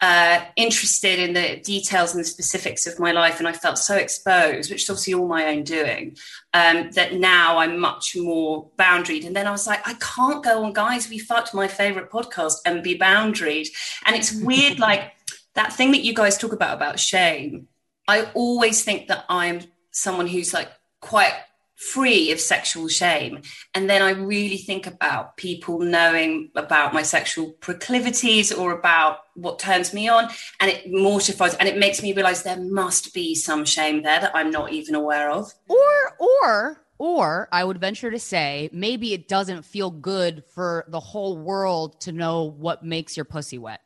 uh, 0.03 0.45
interested 0.57 1.19
in 1.19 1.33
the 1.33 1.57
details 1.61 2.15
and 2.15 2.21
the 2.21 2.29
specifics 2.29 2.87
of 2.87 2.99
my 2.99 3.13
life 3.13 3.39
and 3.39 3.49
i 3.49 3.53
felt 3.53 3.79
so 3.79 3.97
exposed 3.97 4.71
which 4.71 4.83
is 4.83 4.91
obviously 4.91 5.15
all 5.15 5.27
my 5.27 5.47
own 5.47 5.63
doing 5.63 6.15
um, 6.53 6.91
that 6.93 7.15
now 7.15 7.59
i'm 7.59 7.79
much 7.79 8.15
more 8.15 8.69
boundaried. 8.79 9.27
And 9.27 9.35
then 9.35 9.47
i 9.47 9.51
was 9.51 9.67
like 9.67 9.87
i 9.89 9.95
can't 9.95 10.45
go 10.45 10.65
on 10.65 10.73
guys. 10.73 11.09
We 11.09 11.19
fucked 11.19 11.55
my 11.55 11.67
favorite 11.67 12.11
podcast 12.11 12.57
and 12.67 12.83
be 12.83 12.99
boundaried. 12.99 13.69
And 14.05 14.15
it's 14.15 14.33
weird 14.49 14.79
like 14.79 15.13
that 15.57 15.73
thing 15.73 15.91
that 15.93 16.05
you 16.05 16.15
guys 16.15 16.39
talk 16.39 16.53
about 16.53 16.77
about 16.77 17.01
shame 17.01 17.67
i 18.07 18.23
always 18.35 18.85
think 18.85 19.09
that 19.09 19.25
i'm 19.29 19.61
someone 19.91 20.29
who's 20.29 20.55
like 20.55 20.71
quite 21.01 21.33
free 21.77 22.33
of 22.33 22.41
sexual 22.41 22.89
shame 22.89 23.41
and 23.75 23.89
then 23.89 24.01
i 24.01 24.11
really 24.11 24.57
think 24.57 24.87
about 24.87 25.37
people 25.37 25.79
knowing 25.79 26.51
about 26.57 26.95
my 26.95 27.03
sexual 27.03 27.53
proclivities 27.61 28.51
or 28.51 28.73
about 28.73 29.19
what 29.35 29.59
turns 29.59 29.93
me 29.93 30.09
on 30.09 30.29
and 30.59 30.71
it 30.71 30.85
mortifies 30.91 31.55
and 31.57 31.69
it 31.69 31.79
makes 31.79 32.03
me 32.03 32.15
realize 32.15 32.43
there 32.43 32.61
must 32.61 33.13
be 33.13 33.35
some 33.35 33.65
shame 33.65 34.03
there 34.03 34.21
that 34.21 34.35
i'm 34.35 34.51
not 34.51 34.73
even 34.73 34.95
aware 34.95 35.31
of 35.31 35.53
or 35.69 36.17
or 36.19 36.83
or 36.99 37.49
I 37.53 37.63
would 37.65 37.79
venture 37.79 38.11
to 38.11 38.19
say 38.19 38.71
maybe 38.73 39.13
it 39.13 39.29
doesn't 39.29 39.65
feel 39.65 39.91
good 39.91 40.45
for 40.55 40.85
the 40.89 41.01
whole 41.01 41.37
world 41.37 42.01
to 42.03 42.13
know 42.13 42.45
what 42.45 42.85
makes 42.85 43.17
your 43.17 43.25
pussy 43.25 43.59
wet. 43.59 43.81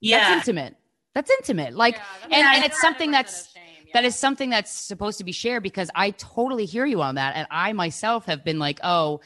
Yeah. 0.00 0.18
That's 0.18 0.48
intimate. 0.48 0.76
That's 1.14 1.30
intimate. 1.30 1.74
Like, 1.74 1.94
yeah, 1.94 2.02
that's 2.22 2.34
and, 2.34 2.56
and 2.56 2.64
it's 2.64 2.80
something 2.80 3.10
that's, 3.10 3.54
yeah. 3.90 4.00
that 4.00 4.06
is 4.06 4.16
something 4.16 4.50
that's 4.50 4.70
supposed 4.70 5.18
to 5.18 5.24
be 5.24 5.32
shared 5.32 5.62
because 5.62 5.90
I 5.94 6.10
totally 6.12 6.64
hear 6.64 6.86
you 6.86 7.02
on 7.02 7.16
that. 7.16 7.36
And 7.36 7.46
I 7.50 7.72
myself 7.72 8.26
have 8.26 8.44
been 8.44 8.58
like, 8.58 8.80
oh, 8.82 9.20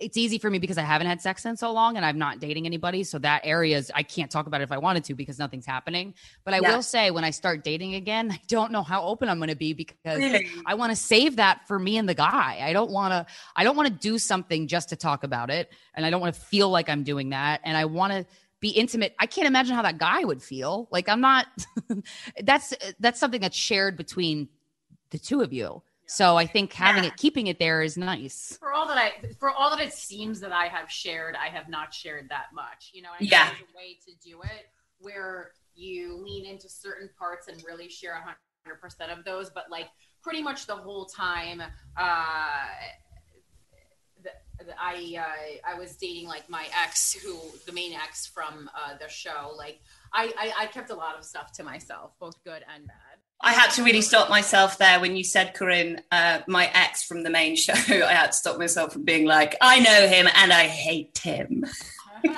it's 0.00 0.16
easy 0.16 0.38
for 0.38 0.50
me 0.50 0.58
because 0.58 0.78
I 0.78 0.82
haven't 0.82 1.06
had 1.06 1.20
sex 1.20 1.44
in 1.44 1.56
so 1.56 1.72
long 1.72 1.96
and 1.96 2.04
I'm 2.04 2.18
not 2.18 2.40
dating 2.40 2.66
anybody. 2.66 3.04
So 3.04 3.18
that 3.18 3.42
area 3.44 3.76
is, 3.76 3.92
I 3.94 4.02
can't 4.02 4.30
talk 4.30 4.46
about 4.46 4.62
it 4.62 4.64
if 4.64 4.72
I 4.72 4.78
wanted 4.78 5.04
to 5.04 5.14
because 5.14 5.38
nothing's 5.38 5.66
happening. 5.66 6.14
But 6.44 6.54
I 6.54 6.60
yeah. 6.60 6.74
will 6.74 6.82
say 6.82 7.10
when 7.10 7.22
I 7.22 7.30
start 7.30 7.62
dating 7.62 7.94
again, 7.94 8.30
I 8.32 8.40
don't 8.48 8.72
know 8.72 8.82
how 8.82 9.02
open 9.02 9.28
I'm 9.28 9.38
going 9.38 9.50
to 9.50 9.56
be 9.56 9.74
because 9.74 10.18
really? 10.18 10.48
I 10.66 10.74
want 10.74 10.90
to 10.90 10.96
save 10.96 11.36
that 11.36 11.68
for 11.68 11.78
me 11.78 11.98
and 11.98 12.08
the 12.08 12.14
guy. 12.14 12.60
I 12.62 12.72
don't 12.72 12.90
want 12.90 13.12
to, 13.12 13.26
I 13.54 13.62
don't 13.62 13.76
want 13.76 13.88
to 13.88 13.94
do 13.94 14.18
something 14.18 14.66
just 14.66 14.88
to 14.88 14.96
talk 14.96 15.22
about 15.22 15.50
it. 15.50 15.70
And 15.94 16.06
I 16.06 16.10
don't 16.10 16.20
want 16.20 16.34
to 16.34 16.40
feel 16.40 16.70
like 16.70 16.88
I'm 16.88 17.04
doing 17.04 17.30
that. 17.30 17.60
And 17.64 17.76
I 17.76 17.84
want 17.84 18.12
to, 18.12 18.26
be 18.60 18.68
intimate. 18.70 19.14
I 19.18 19.26
can't 19.26 19.46
imagine 19.46 19.74
how 19.74 19.82
that 19.82 19.98
guy 19.98 20.24
would 20.24 20.42
feel. 20.42 20.88
Like 20.90 21.08
I'm 21.08 21.20
not 21.20 21.46
that's 22.44 22.74
that's 22.98 23.18
something 23.18 23.40
that's 23.40 23.56
shared 23.56 23.96
between 23.96 24.48
the 25.10 25.18
two 25.18 25.40
of 25.40 25.52
you. 25.52 25.82
So 26.06 26.36
I 26.36 26.46
think 26.46 26.72
having 26.72 27.04
Yeah. 27.04 27.10
it 27.10 27.16
keeping 27.16 27.46
it 27.46 27.58
there 27.58 27.82
is 27.82 27.96
nice. 27.96 28.56
For 28.60 28.72
all 28.72 28.86
that 28.88 28.98
I, 28.98 29.12
for 29.38 29.50
all 29.50 29.70
that 29.70 29.80
it 29.80 29.92
seems 29.92 30.40
that 30.40 30.52
I 30.52 30.66
have 30.66 30.90
shared, 30.90 31.36
I 31.36 31.48
have 31.48 31.68
not 31.68 31.94
shared 31.94 32.28
that 32.30 32.46
much. 32.52 32.90
You 32.92 33.02
know, 33.02 33.10
I 33.14 33.18
think 33.18 33.30
Yeah. 33.30 33.46
there's 33.48 33.60
a 33.60 33.76
way 33.76 33.96
to 34.06 34.12
do 34.28 34.42
it 34.42 34.66
where 34.98 35.52
you 35.74 36.16
lean 36.22 36.44
into 36.46 36.68
certain 36.68 37.08
parts 37.18 37.48
and 37.48 37.62
really 37.66 37.88
share 37.88 38.14
hundred 38.14 38.80
percent 38.80 39.10
of 39.10 39.24
those, 39.24 39.50
but 39.50 39.70
like 39.70 39.86
pretty 40.22 40.42
much 40.42 40.66
the 40.66 40.76
whole 40.76 41.06
time, 41.06 41.62
uh, 41.96 42.04
the, 42.04 42.84
the, 42.92 43.09
I 44.78 45.16
uh, 45.18 45.70
I 45.72 45.78
was 45.78 45.96
dating 45.96 46.28
like 46.28 46.48
my 46.48 46.66
ex, 46.82 47.12
who 47.12 47.38
the 47.66 47.72
main 47.72 47.92
ex 47.92 48.26
from 48.26 48.70
uh, 48.74 48.96
the 48.98 49.08
show. 49.08 49.52
Like 49.56 49.80
I, 50.12 50.32
I 50.38 50.64
I 50.64 50.66
kept 50.66 50.90
a 50.90 50.94
lot 50.94 51.18
of 51.18 51.24
stuff 51.24 51.52
to 51.52 51.64
myself, 51.64 52.12
both 52.18 52.42
good 52.44 52.64
and 52.74 52.86
bad. 52.86 52.96
I 53.42 53.52
had 53.52 53.70
to 53.72 53.82
really 53.82 54.02
stop 54.02 54.28
myself 54.28 54.76
there 54.76 55.00
when 55.00 55.16
you 55.16 55.24
said, 55.24 55.54
Corinne, 55.54 56.02
uh, 56.12 56.40
my 56.46 56.70
ex 56.74 57.04
from 57.04 57.22
the 57.22 57.30
main 57.30 57.56
show. 57.56 57.72
I 57.88 58.12
had 58.12 58.26
to 58.26 58.32
stop 58.34 58.58
myself 58.58 58.92
from 58.92 59.04
being 59.04 59.24
like, 59.24 59.56
I 59.62 59.80
know 59.80 60.06
him 60.08 60.28
and 60.34 60.52
I 60.52 60.64
hate 60.64 61.18
him. 61.18 61.64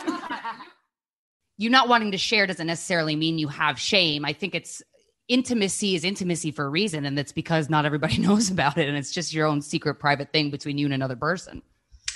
You 1.59 1.71
not 1.71 1.88
wanting 1.88 2.11
to 2.11 2.19
share 2.19 2.49
doesn't 2.49 2.67
necessarily 2.67 3.14
mean 3.14 3.38
you 3.38 3.47
have 3.47 3.79
shame. 3.79 4.25
I 4.25 4.33
think 4.33 4.57
it's 4.57 4.83
intimacy 5.29 5.95
is 5.95 6.02
intimacy 6.02 6.50
for 6.50 6.64
a 6.64 6.69
reason, 6.69 7.05
and 7.05 7.17
that's 7.17 7.31
because 7.31 7.71
not 7.71 7.87
everybody 7.87 8.19
knows 8.21 8.50
about 8.50 8.79
it, 8.79 8.88
and 8.88 8.97
it's 8.97 9.12
just 9.12 9.33
your 9.33 9.47
own 9.47 9.62
secret 9.62 9.97
private 9.97 10.33
thing 10.33 10.50
between 10.50 10.76
you 10.76 10.87
and 10.87 10.95
another 10.95 11.14
person. 11.14 11.62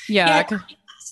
Yeah. 0.09 0.45
Yeah. 0.51 0.59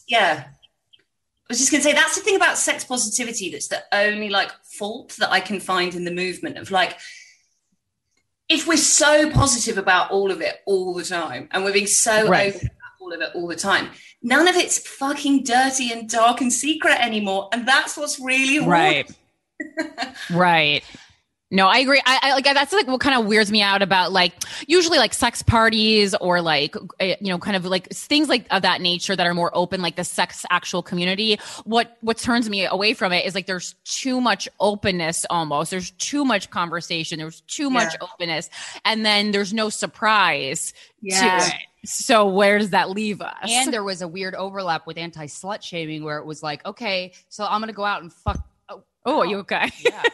Yeah. 0.08 0.44
I 0.46 1.46
was 1.48 1.58
just 1.58 1.70
going 1.70 1.82
to 1.82 1.88
say 1.88 1.92
that's 1.94 2.16
the 2.16 2.22
thing 2.22 2.36
about 2.36 2.56
sex 2.56 2.84
positivity 2.84 3.50
that's 3.50 3.68
the 3.68 3.82
only 3.92 4.30
like 4.30 4.50
fault 4.78 5.16
that 5.18 5.30
I 5.30 5.40
can 5.40 5.60
find 5.60 5.94
in 5.94 6.04
the 6.04 6.10
movement 6.10 6.56
of 6.56 6.70
like 6.70 6.98
if 8.48 8.66
we're 8.66 8.76
so 8.76 9.30
positive 9.30 9.78
about 9.78 10.10
all 10.10 10.30
of 10.30 10.40
it 10.40 10.60
all 10.66 10.94
the 10.94 11.04
time 11.04 11.48
and 11.52 11.64
we're 11.64 11.72
being 11.72 11.86
so 11.86 12.28
Right. 12.28 12.54
open 12.54 12.66
about 12.66 12.92
all 13.00 13.12
of 13.12 13.20
it 13.20 13.30
all 13.34 13.46
the 13.46 13.56
time, 13.56 13.90
none 14.22 14.48
of 14.48 14.56
it's 14.56 14.78
fucking 14.78 15.44
dirty 15.44 15.92
and 15.92 16.08
dark 16.08 16.40
and 16.40 16.52
secret 16.52 16.98
anymore. 17.00 17.48
And 17.52 17.66
that's 17.68 17.96
what's 17.96 18.18
really. 18.20 18.66
Right. 18.66 19.10
right. 20.30 20.82
No, 21.50 21.68
I 21.68 21.78
agree. 21.78 22.00
I, 22.04 22.18
I 22.22 22.32
like 22.32 22.44
that's 22.44 22.72
like 22.72 22.88
what 22.88 23.00
kind 23.00 23.16
of 23.20 23.26
weirds 23.26 23.52
me 23.52 23.62
out 23.62 23.80
about 23.80 24.10
like 24.12 24.32
usually 24.66 24.98
like 24.98 25.14
sex 25.14 25.40
parties 25.42 26.14
or 26.20 26.40
like 26.40 26.74
eh, 26.98 27.14
you 27.20 27.28
know 27.28 27.38
kind 27.38 27.54
of 27.56 27.64
like 27.64 27.88
things 27.90 28.28
like 28.28 28.46
of 28.50 28.62
that 28.62 28.80
nature 28.80 29.14
that 29.14 29.24
are 29.26 29.34
more 29.34 29.50
open 29.54 29.80
like 29.80 29.94
the 29.94 30.02
sex 30.04 30.44
actual 30.50 30.82
community. 30.82 31.38
What 31.64 31.96
what 32.00 32.18
turns 32.18 32.48
me 32.50 32.66
away 32.66 32.92
from 32.94 33.12
it 33.12 33.24
is 33.24 33.34
like 33.36 33.46
there's 33.46 33.74
too 33.84 34.20
much 34.20 34.48
openness 34.58 35.26
almost. 35.30 35.70
There's 35.70 35.92
too 35.92 36.24
much 36.24 36.50
conversation. 36.50 37.18
There's 37.18 37.42
too 37.42 37.70
much 37.70 37.94
openness, 38.00 38.50
and 38.84 39.04
then 39.06 39.30
there's 39.30 39.52
no 39.52 39.68
surprise 39.68 40.72
Yeah. 41.02 41.38
to 41.38 41.46
it. 41.46 41.52
So 41.84 42.26
where 42.26 42.58
does 42.58 42.70
that 42.70 42.90
leave 42.90 43.20
us? 43.20 43.34
And 43.48 43.72
there 43.72 43.84
was 43.84 44.00
a 44.00 44.08
weird 44.08 44.34
overlap 44.34 44.86
with 44.86 44.96
anti 44.96 45.26
slut 45.26 45.62
shaming 45.62 46.02
where 46.02 46.18
it 46.18 46.24
was 46.24 46.42
like, 46.42 46.64
okay, 46.66 47.12
so 47.28 47.44
I'm 47.44 47.60
gonna 47.60 47.74
go 47.74 47.84
out 47.84 48.02
and 48.02 48.12
fuck. 48.12 48.42
Oh, 48.70 48.82
oh, 49.04 49.18
are 49.20 49.26
you 49.26 49.36
okay? 49.40 49.70
yeah. 49.84 50.02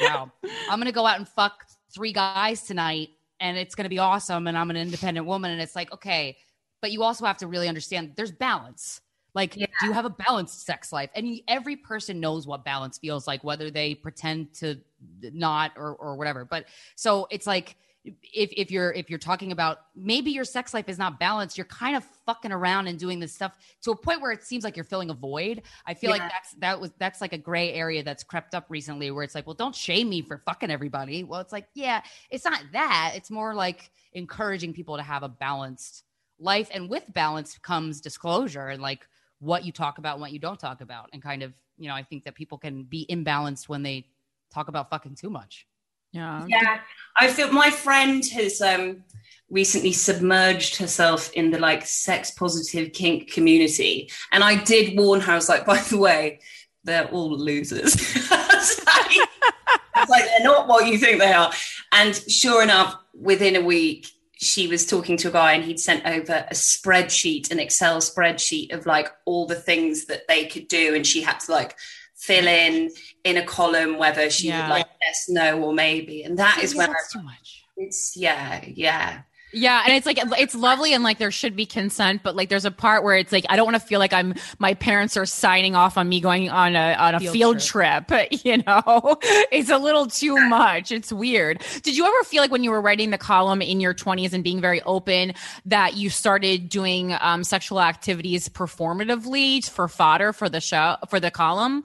wow. 0.00 0.30
I'm 0.68 0.78
gonna 0.78 0.92
go 0.92 1.06
out 1.06 1.18
and 1.18 1.28
fuck 1.28 1.66
three 1.92 2.12
guys 2.12 2.62
tonight, 2.62 3.10
and 3.40 3.56
it's 3.56 3.74
gonna 3.74 3.88
be 3.88 3.98
awesome. 3.98 4.46
And 4.46 4.56
I'm 4.56 4.70
an 4.70 4.76
independent 4.76 5.26
woman, 5.26 5.50
and 5.50 5.60
it's 5.60 5.76
like, 5.76 5.92
okay, 5.92 6.36
but 6.80 6.92
you 6.92 7.02
also 7.02 7.24
have 7.26 7.36
to 7.38 7.46
really 7.46 7.68
understand 7.68 8.12
there's 8.16 8.32
balance. 8.32 9.00
Like, 9.34 9.56
Yeah. 9.56 9.66
do 9.80 9.86
you 9.86 9.92
have 9.92 10.04
a 10.06 10.10
balanced 10.10 10.66
sex 10.66 10.92
life? 10.92 11.10
And 11.14 11.40
every 11.46 11.76
person 11.76 12.18
knows 12.18 12.46
what 12.46 12.64
balance 12.64 12.98
feels 12.98 13.26
like, 13.28 13.44
whether 13.44 13.70
they 13.70 13.94
pretend 13.94 14.52
to 14.54 14.80
not 15.22 15.72
or 15.76 15.94
or 15.94 16.16
whatever. 16.16 16.44
But 16.44 16.66
so 16.96 17.28
it's 17.30 17.46
like 17.46 17.76
if 18.04 18.50
if 18.56 18.70
you're 18.70 18.92
if 18.92 19.10
you're 19.10 19.18
talking 19.18 19.52
about 19.52 19.78
maybe 19.94 20.30
your 20.30 20.44
sex 20.44 20.72
life 20.72 20.88
is 20.88 20.98
not 20.98 21.20
balanced, 21.20 21.58
you're 21.58 21.66
kind 21.66 21.96
of 21.96 22.04
fucking 22.24 22.52
around 22.52 22.86
and 22.86 22.98
doing 22.98 23.20
this 23.20 23.32
stuff 23.32 23.56
to 23.82 23.90
a 23.90 23.96
point 23.96 24.22
where 24.22 24.32
it 24.32 24.42
seems 24.42 24.64
like 24.64 24.76
you're 24.76 24.84
filling 24.84 25.10
a 25.10 25.14
void. 25.14 25.62
I 25.86 25.92
feel 25.94 26.10
like 26.10 26.22
that's 26.22 26.52
that 26.58 26.80
was 26.80 26.92
that's 26.98 27.20
like 27.20 27.32
a 27.32 27.38
gray 27.38 27.72
area 27.72 28.02
that's 28.02 28.24
crept 28.24 28.54
up 28.54 28.66
recently 28.68 29.10
where 29.10 29.22
it's 29.22 29.34
like, 29.34 29.46
well, 29.46 29.54
don't 29.54 29.74
shame 29.74 30.08
me 30.08 30.22
for 30.22 30.38
fucking 30.38 30.70
everybody. 30.70 31.24
Well, 31.24 31.40
it's 31.40 31.52
like, 31.52 31.68
yeah, 31.74 32.00
it's 32.30 32.44
not 32.44 32.62
that. 32.72 33.12
It's 33.14 33.30
more 33.30 33.54
like 33.54 33.90
encouraging 34.14 34.72
people 34.72 34.96
to 34.96 35.02
have 35.02 35.22
a 35.22 35.28
balanced 35.28 36.04
life, 36.38 36.70
and 36.72 36.88
with 36.88 37.04
balance 37.12 37.58
comes 37.58 38.00
disclosure 38.00 38.68
and 38.68 38.80
like 38.80 39.06
what 39.40 39.64
you 39.64 39.72
talk 39.72 39.98
about 39.98 40.14
and 40.14 40.22
what 40.22 40.32
you 40.32 40.38
don't 40.38 40.58
talk 40.58 40.80
about, 40.80 41.10
and 41.12 41.22
kind 41.22 41.42
of 41.42 41.52
you 41.76 41.88
know, 41.88 41.94
I 41.94 42.02
think 42.02 42.24
that 42.24 42.34
people 42.34 42.56
can 42.58 42.84
be 42.84 43.06
imbalanced 43.10 43.68
when 43.68 43.82
they 43.82 44.06
talk 44.52 44.68
about 44.68 44.90
fucking 44.90 45.16
too 45.16 45.30
much. 45.30 45.66
Yeah. 46.12 46.44
Yeah, 46.48 46.80
I 47.16 47.28
feel 47.28 47.52
my 47.52 47.70
friend 47.70 48.24
has 48.32 48.60
um, 48.60 49.04
recently 49.48 49.92
submerged 49.92 50.76
herself 50.76 51.32
in 51.32 51.50
the 51.50 51.58
like 51.58 51.86
sex 51.86 52.30
positive 52.30 52.92
kink 52.92 53.30
community, 53.30 54.10
and 54.32 54.42
I 54.42 54.62
did 54.62 54.96
warn 54.98 55.20
her. 55.20 55.32
I 55.32 55.36
was 55.36 55.48
like, 55.48 55.66
by 55.66 55.78
the 55.78 55.98
way, 55.98 56.40
they're 56.84 57.08
all 57.08 57.30
losers. 57.30 57.94
like, 58.30 60.08
like, 60.08 60.24
they're 60.24 60.42
not 60.42 60.66
what 60.66 60.86
you 60.86 60.98
think 60.98 61.20
they 61.20 61.32
are. 61.32 61.52
And 61.92 62.14
sure 62.14 62.62
enough, 62.62 62.96
within 63.14 63.56
a 63.56 63.60
week, 63.60 64.08
she 64.36 64.66
was 64.66 64.86
talking 64.86 65.16
to 65.18 65.28
a 65.28 65.32
guy, 65.32 65.52
and 65.52 65.64
he'd 65.64 65.78
sent 65.78 66.06
over 66.06 66.46
a 66.50 66.54
spreadsheet, 66.54 67.50
an 67.50 67.60
Excel 67.60 67.98
spreadsheet 67.98 68.72
of 68.72 68.86
like 68.86 69.08
all 69.26 69.46
the 69.46 69.54
things 69.54 70.06
that 70.06 70.26
they 70.28 70.46
could 70.46 70.66
do, 70.66 70.94
and 70.94 71.06
she 71.06 71.22
had 71.22 71.38
to 71.40 71.52
like 71.52 71.76
fill 72.20 72.46
in 72.46 72.90
in 73.24 73.36
a 73.36 73.44
column 73.44 73.98
whether 73.98 74.28
she 74.30 74.48
Yeah. 74.48 74.62
would 74.68 74.70
like 74.74 74.86
yes, 75.00 75.26
no, 75.28 75.60
or 75.62 75.72
maybe. 75.72 76.22
And 76.22 76.38
that 76.38 76.58
is 76.62 76.74
Yeah, 76.74 76.78
when 76.78 76.90
I, 76.90 76.92
that's 76.92 77.12
too 77.12 77.22
much. 77.22 77.64
it's 77.76 78.16
yeah, 78.16 78.62
yeah. 78.66 79.22
Yeah, 79.52 79.82
and 79.84 79.92
it's 79.92 80.06
like 80.06 80.16
it's 80.38 80.54
lovely 80.54 80.94
and 80.94 81.02
like 81.02 81.18
there 81.18 81.32
should 81.32 81.56
be 81.56 81.66
consent, 81.66 82.22
but 82.22 82.36
like 82.36 82.48
there's 82.50 82.64
a 82.64 82.70
part 82.70 83.02
where 83.02 83.16
it's 83.16 83.32
like 83.32 83.44
I 83.48 83.56
don't 83.56 83.64
want 83.64 83.74
to 83.74 83.84
feel 83.84 83.98
like 83.98 84.12
I'm 84.12 84.34
my 84.60 84.74
parents 84.74 85.16
are 85.16 85.26
signing 85.26 85.74
off 85.74 85.98
on 85.98 86.08
me 86.08 86.20
going 86.20 86.48
on 86.50 86.76
a 86.76 86.94
on 86.94 87.16
a 87.16 87.18
field, 87.18 87.32
Field 87.32 87.60
trip. 87.60 88.12
You 88.44 88.58
know, 88.58 89.18
it's 89.50 89.68
a 89.68 89.78
little 89.78 90.06
too 90.06 90.36
much. 90.36 90.92
It's 90.92 91.12
weird. 91.12 91.64
Did 91.82 91.96
you 91.96 92.06
ever 92.06 92.22
feel 92.22 92.42
like 92.42 92.52
when 92.52 92.62
you 92.62 92.70
were 92.70 92.80
writing 92.80 93.10
the 93.10 93.18
column 93.18 93.60
in 93.60 93.80
your 93.80 93.92
20s 93.92 94.32
and 94.32 94.44
being 94.44 94.60
very 94.60 94.82
open 94.82 95.32
that 95.66 95.96
you 95.96 96.10
started 96.10 96.68
doing 96.68 97.16
um, 97.20 97.42
sexual 97.42 97.80
activities 97.80 98.48
performatively 98.48 99.68
for 99.68 99.88
fodder 99.88 100.32
for 100.32 100.48
the 100.48 100.60
show 100.60 100.96
for 101.08 101.18
the 101.18 101.32
column? 101.32 101.82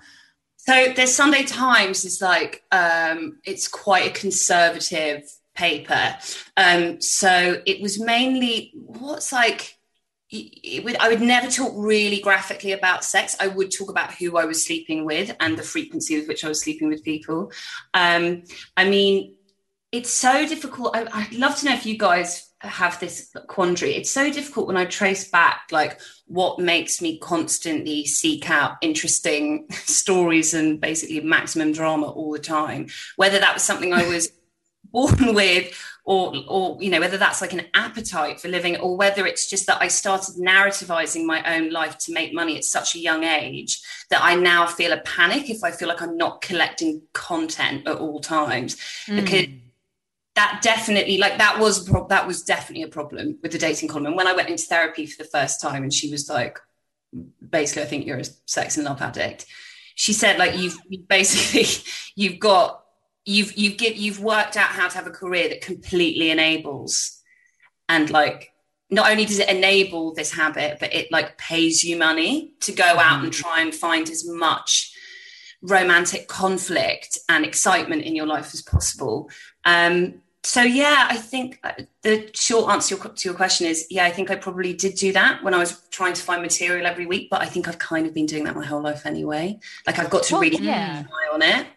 So 0.65 0.93
the 0.95 1.05
Sunday 1.05 1.43
Times 1.43 2.05
is 2.05 2.22
like 2.22 2.63
um, 2.72 3.38
it's 3.45 3.67
quite 3.67 4.07
a 4.07 4.19
conservative 4.19 5.24
paper. 5.53 6.17
Um, 6.57 7.00
so 7.01 7.62
it 7.65 7.81
was 7.81 8.00
mainly 8.00 8.72
what's 8.75 9.31
like. 9.31 9.77
Would, 10.34 10.98
I 10.98 11.07
would 11.07 11.22
never 11.22 11.50
talk 11.50 11.72
really 11.75 12.19
graphically 12.19 12.74
about 12.74 13.05
sex. 13.05 13.38
I 13.39 13.48
would 13.48 13.72
talk 13.72 13.89
about 13.89 14.15
who 14.15 14.38
I 14.38 14.45
was 14.45 14.65
sleeping 14.65 15.05
with 15.05 15.34
and 15.39 15.55
the 15.55 15.63
frequency 15.63 16.17
with 16.17 16.27
which 16.27 16.43
I 16.43 16.50
was 16.50 16.62
sleeping 16.62 16.89
with 16.89 17.05
people. 17.05 17.51
Um, 17.93 18.43
I 18.75 18.89
mean, 18.89 19.36
it's 19.93 20.10
so 20.10 20.45
difficult. 20.45 20.95
I, 20.95 21.07
I'd 21.13 21.34
love 21.36 21.55
to 21.57 21.65
know 21.65 21.74
if 21.74 21.86
you 21.86 21.98
guys 21.98 22.45
have 22.65 23.00
this 23.00 23.34
quandary. 23.48 23.95
It's 23.95 24.12
so 24.12 24.31
difficult 24.31 24.67
when 24.67 24.77
I 24.77 24.86
trace 24.86 25.29
back, 25.29 25.67
like, 25.72 26.00
what 26.27 26.60
makes 26.60 27.01
me 27.01 27.19
constantly 27.19 28.05
seek 28.05 28.50
out 28.50 28.77
interesting 28.81 29.67
stories 29.72 30.53
and 30.53 30.79
basically 30.79 31.19
maximum 31.22 31.72
drama 31.72 32.10
all 32.10 32.31
the 32.31 32.39
time. 32.39 32.88
Whether 33.15 33.39
that 33.39 33.53
was 33.53 33.63
something 33.63 33.93
I 33.93 34.07
was 34.07 34.31
born 34.91 35.34
with, 35.34 35.77
or, 36.05 36.34
or 36.48 36.77
you 36.81 36.89
know, 36.89 37.00
whether 37.00 37.17
that's 37.17 37.41
like 37.41 37.53
an 37.53 37.65
appetite 37.74 38.39
for 38.39 38.48
living, 38.48 38.77
or 38.77 38.95
whether 38.95 39.25
it's 39.25 39.50
just 39.50 39.67
that 39.67 39.81
I 39.81 39.88
started 39.88 40.36
narrativizing 40.36 41.25
my 41.25 41.55
own 41.55 41.72
life 41.72 41.98
to 42.00 42.13
make 42.13 42.34
money 42.34 42.57
at 42.57 42.63
such 42.63 42.95
a 42.95 43.00
young 43.00 43.24
age 43.24 43.81
that 44.10 44.24
I 44.24 44.36
now 44.36 44.67
feel 44.67 44.93
a 44.93 45.01
panic 45.01 45.50
if 45.50 45.63
I 45.63 45.72
feel 45.72 45.88
like 45.88 46.01
I'm 46.01 46.17
not 46.17 46.41
collecting 46.41 47.01
content 47.13 47.88
at 47.88 47.98
all 47.98 48.19
times 48.19 48.77
hmm. 49.07 49.15
because 49.17 49.48
that 50.36 50.60
definitely 50.62 51.18
like 51.18 51.38
that 51.38 51.60
was 51.60 51.88
pro- 51.88 52.08
that 52.08 52.27
was 52.27 52.44
definitely 52.44 52.84
a 52.84 52.88
problem 52.88 53.38
with 53.42 53.51
the 53.51 53.58
dating 53.58 53.89
column. 53.89 54.08
And 54.08 54.15
when 54.15 54.27
i 54.27 54.34
went 54.34 54.50
into 54.50 54.63
therapy 54.63 55.06
for 55.06 55.24
the 55.24 55.30
first 55.30 55.62
time 55.62 55.84
and 55.84 55.94
she 55.94 56.10
was 56.12 56.30
like 56.30 56.60
basically 57.50 57.84
i 57.84 57.86
think 57.86 58.06
you're 58.06 58.20
a 58.20 58.25
sex 58.46 58.77
and 58.77 58.86
love 58.86 59.01
addict 59.01 59.46
she 59.96 60.13
said 60.13 60.38
like 60.38 60.58
you've 60.58 60.77
basically 61.08 61.65
you've 62.15 62.39
got 62.39 62.84
you've 63.25 63.58
you've 63.58 63.77
give, 63.77 63.96
you've 63.96 64.20
worked 64.20 64.58
out 64.58 64.70
how 64.70 64.88
to 64.88 64.96
have 64.96 65.08
a 65.08 65.12
career 65.12 65.50
that 65.50 65.62
completely 65.62 66.30
enables 66.30 67.22
and 67.88 68.10
like 68.10 68.51
not 68.89 69.10
only 69.10 69.25
does 69.25 69.39
it 69.39 69.50
enable 69.50 70.13
this 70.13 70.34
habit 70.34 70.77
but 70.80 70.94
it 70.94 71.12
like 71.12 71.38
pays 71.38 71.84
you 71.84 71.98
money 71.98 72.54
to 72.60 72.72
go 72.72 72.84
out 72.84 73.24
and 73.24 73.34
try 73.34 73.62
and 73.62 73.74
find 73.74 74.10
as 74.10 74.27
much 74.27 74.92
romantic 75.62 76.27
conflict 76.27 77.18
and 77.30 77.46
excitement 77.46 78.04
in 78.04 78.15
your 78.15 78.27
life 78.27 78.54
as 78.54 78.62
possible. 78.62 79.30
Um 79.63 80.22
so 80.46 80.62
yeah, 80.62 81.08
I 81.10 81.18
think 81.18 81.60
uh, 81.64 81.72
the 82.04 82.30
short 82.34 82.72
answer 82.72 82.96
to 82.96 83.28
your 83.28 83.34
question 83.34 83.68
is 83.68 83.88
yeah, 83.90 84.06
I 84.06 84.12
think 84.12 84.30
I 84.30 84.36
probably 84.36 84.74
did 84.74 84.96
do 84.96 85.12
that 85.14 85.44
when 85.44 85.54
I 85.54 85.58
was 85.58 85.82
trying 85.90 86.14
to 86.14 86.22
find 86.22 86.42
material 86.42 86.86
every 86.86 87.06
week, 87.06 87.30
but 87.30 87.42
I 87.42 87.46
think 87.46 87.68
I've 87.68 87.80
kind 87.80 88.06
of 88.06 88.14
been 88.14 88.25
doing 88.25 88.44
that 88.44 88.56
my 88.56 88.66
whole 88.66 88.82
life 88.82 89.06
anyway. 89.06 89.60
Like 89.88 89.98
I've 90.00 90.10
got 90.10 90.24
to 90.24 90.34
Well, 90.36 90.42
really 90.42 90.64
yeah. 90.64 91.04
rely 91.04 91.34
on 91.34 91.42
it. 91.42 91.68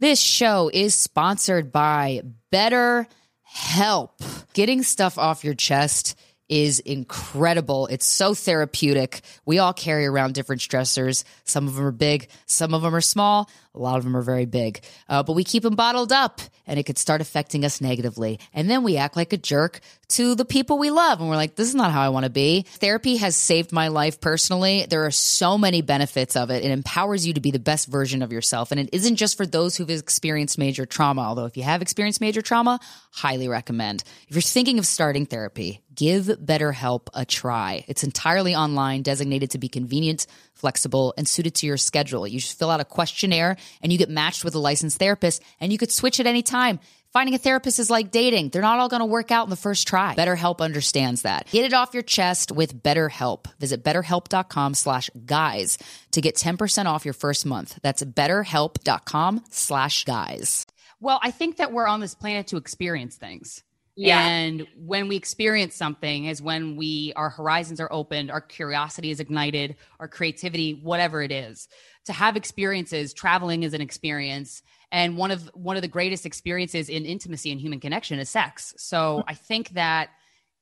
This 0.00 0.20
show 0.20 0.70
is 0.72 0.94
sponsored 0.94 1.72
by 1.72 2.22
Better 2.52 3.08
Help. 3.42 4.22
Getting 4.52 4.82
stuff 4.84 5.18
off 5.18 5.42
your 5.42 5.54
chest 5.54 6.16
is 6.48 6.78
incredible. 6.80 7.86
It's 7.88 8.06
so 8.06 8.32
therapeutic. 8.32 9.20
We 9.44 9.58
all 9.58 9.72
carry 9.72 10.06
around 10.06 10.34
different 10.34 10.62
stressors. 10.62 11.24
Some 11.44 11.66
of 11.68 11.74
them 11.74 11.84
are 11.84 11.92
big, 11.92 12.28
some 12.46 12.74
of 12.74 12.82
them 12.82 12.94
are 12.94 13.00
small, 13.00 13.50
a 13.78 13.82
lot 13.82 13.98
of 13.98 14.04
them 14.04 14.16
are 14.16 14.22
very 14.22 14.46
big. 14.46 14.80
Uh, 15.08 15.22
but 15.22 15.34
we 15.34 15.44
keep 15.44 15.62
them 15.62 15.76
bottled 15.76 16.12
up 16.12 16.40
and 16.66 16.78
it 16.78 16.84
could 16.84 16.98
start 16.98 17.20
affecting 17.20 17.64
us 17.64 17.80
negatively. 17.80 18.38
And 18.52 18.68
then 18.68 18.82
we 18.82 18.96
act 18.96 19.16
like 19.16 19.32
a 19.32 19.38
jerk 19.38 19.80
to 20.08 20.34
the 20.34 20.44
people 20.44 20.78
we 20.78 20.90
love. 20.90 21.20
And 21.20 21.28
we're 21.28 21.36
like, 21.36 21.54
this 21.54 21.68
is 21.68 21.74
not 21.74 21.92
how 21.92 22.02
I 22.02 22.10
want 22.10 22.24
to 22.24 22.30
be. 22.30 22.62
Therapy 22.62 23.16
has 23.16 23.36
saved 23.36 23.72
my 23.72 23.88
life 23.88 24.20
personally. 24.20 24.86
There 24.88 25.06
are 25.06 25.10
so 25.10 25.56
many 25.56 25.82
benefits 25.82 26.36
of 26.36 26.50
it. 26.50 26.64
It 26.64 26.70
empowers 26.70 27.26
you 27.26 27.34
to 27.34 27.40
be 27.40 27.50
the 27.50 27.58
best 27.58 27.88
version 27.88 28.22
of 28.22 28.32
yourself. 28.32 28.70
And 28.70 28.80
it 28.80 28.90
isn't 28.92 29.16
just 29.16 29.36
for 29.36 29.46
those 29.46 29.76
who've 29.76 29.90
experienced 29.90 30.58
major 30.58 30.86
trauma, 30.86 31.22
although 31.22 31.46
if 31.46 31.56
you 31.56 31.62
have 31.62 31.82
experienced 31.82 32.20
major 32.20 32.42
trauma, 32.42 32.80
highly 33.12 33.48
recommend. 33.48 34.02
If 34.28 34.34
you're 34.34 34.42
thinking 34.42 34.78
of 34.78 34.86
starting 34.86 35.26
therapy, 35.26 35.82
give 35.94 36.26
BetterHelp 36.26 37.08
a 37.12 37.24
try. 37.24 37.84
It's 37.88 38.04
entirely 38.04 38.54
online, 38.54 39.02
designated 39.02 39.50
to 39.50 39.58
be 39.58 39.68
convenient, 39.68 40.26
flexible, 40.54 41.12
and 41.16 41.26
suited 41.26 41.56
to 41.56 41.66
your 41.66 41.76
schedule. 41.76 42.26
You 42.26 42.38
just 42.38 42.58
fill 42.58 42.70
out 42.70 42.80
a 42.80 42.84
questionnaire 42.84 43.56
and 43.82 43.92
you 43.92 43.98
get 43.98 44.10
matched 44.10 44.44
with 44.44 44.54
a 44.54 44.58
licensed 44.58 44.98
therapist 44.98 45.42
and 45.60 45.72
you 45.72 45.78
could 45.78 45.92
switch 45.92 46.20
at 46.20 46.26
any 46.26 46.42
time. 46.42 46.80
Finding 47.12 47.34
a 47.34 47.38
therapist 47.38 47.78
is 47.78 47.88
like 47.88 48.10
dating. 48.10 48.50
They're 48.50 48.60
not 48.60 48.78
all 48.78 48.88
going 48.88 49.00
to 49.00 49.06
work 49.06 49.30
out 49.30 49.44
in 49.44 49.50
the 49.50 49.56
first 49.56 49.88
try. 49.88 50.14
BetterHelp 50.14 50.60
understands 50.60 51.22
that. 51.22 51.48
Get 51.50 51.64
it 51.64 51.72
off 51.72 51.94
your 51.94 52.02
chest 52.02 52.52
with 52.52 52.82
BetterHelp. 52.82 53.46
Visit 53.58 53.82
betterhelp.com 53.82 54.74
slash 54.74 55.08
guys 55.24 55.78
to 56.12 56.20
get 56.20 56.36
10% 56.36 56.84
off 56.84 57.06
your 57.06 57.14
first 57.14 57.46
month. 57.46 57.78
That's 57.82 58.02
betterhelp.com 58.04 59.44
slash 59.50 60.04
guys. 60.04 60.66
Well, 61.00 61.18
I 61.22 61.30
think 61.30 61.56
that 61.56 61.72
we're 61.72 61.86
on 61.86 62.00
this 62.00 62.14
planet 62.14 62.48
to 62.48 62.56
experience 62.58 63.16
things. 63.16 63.62
Yeah. 63.96 64.24
And 64.24 64.66
when 64.76 65.08
we 65.08 65.16
experience 65.16 65.74
something 65.74 66.26
is 66.26 66.40
when 66.40 66.76
we 66.76 67.12
our 67.16 67.30
horizons 67.30 67.80
are 67.80 67.92
opened, 67.92 68.30
our 68.30 68.40
curiosity 68.40 69.10
is 69.10 69.18
ignited, 69.18 69.74
our 69.98 70.06
creativity, 70.06 70.74
whatever 70.74 71.20
it 71.20 71.32
is. 71.32 71.68
To 72.08 72.14
have 72.14 72.38
experiences, 72.38 73.12
traveling 73.12 73.64
is 73.64 73.74
an 73.74 73.82
experience. 73.82 74.62
And 74.90 75.18
one 75.18 75.30
of 75.30 75.50
one 75.52 75.76
of 75.76 75.82
the 75.82 75.88
greatest 75.88 76.24
experiences 76.24 76.88
in 76.88 77.04
intimacy 77.04 77.52
and 77.52 77.60
human 77.60 77.80
connection 77.80 78.18
is 78.18 78.30
sex. 78.30 78.72
So 78.78 79.22
I 79.28 79.34
think 79.34 79.68
that 79.70 80.08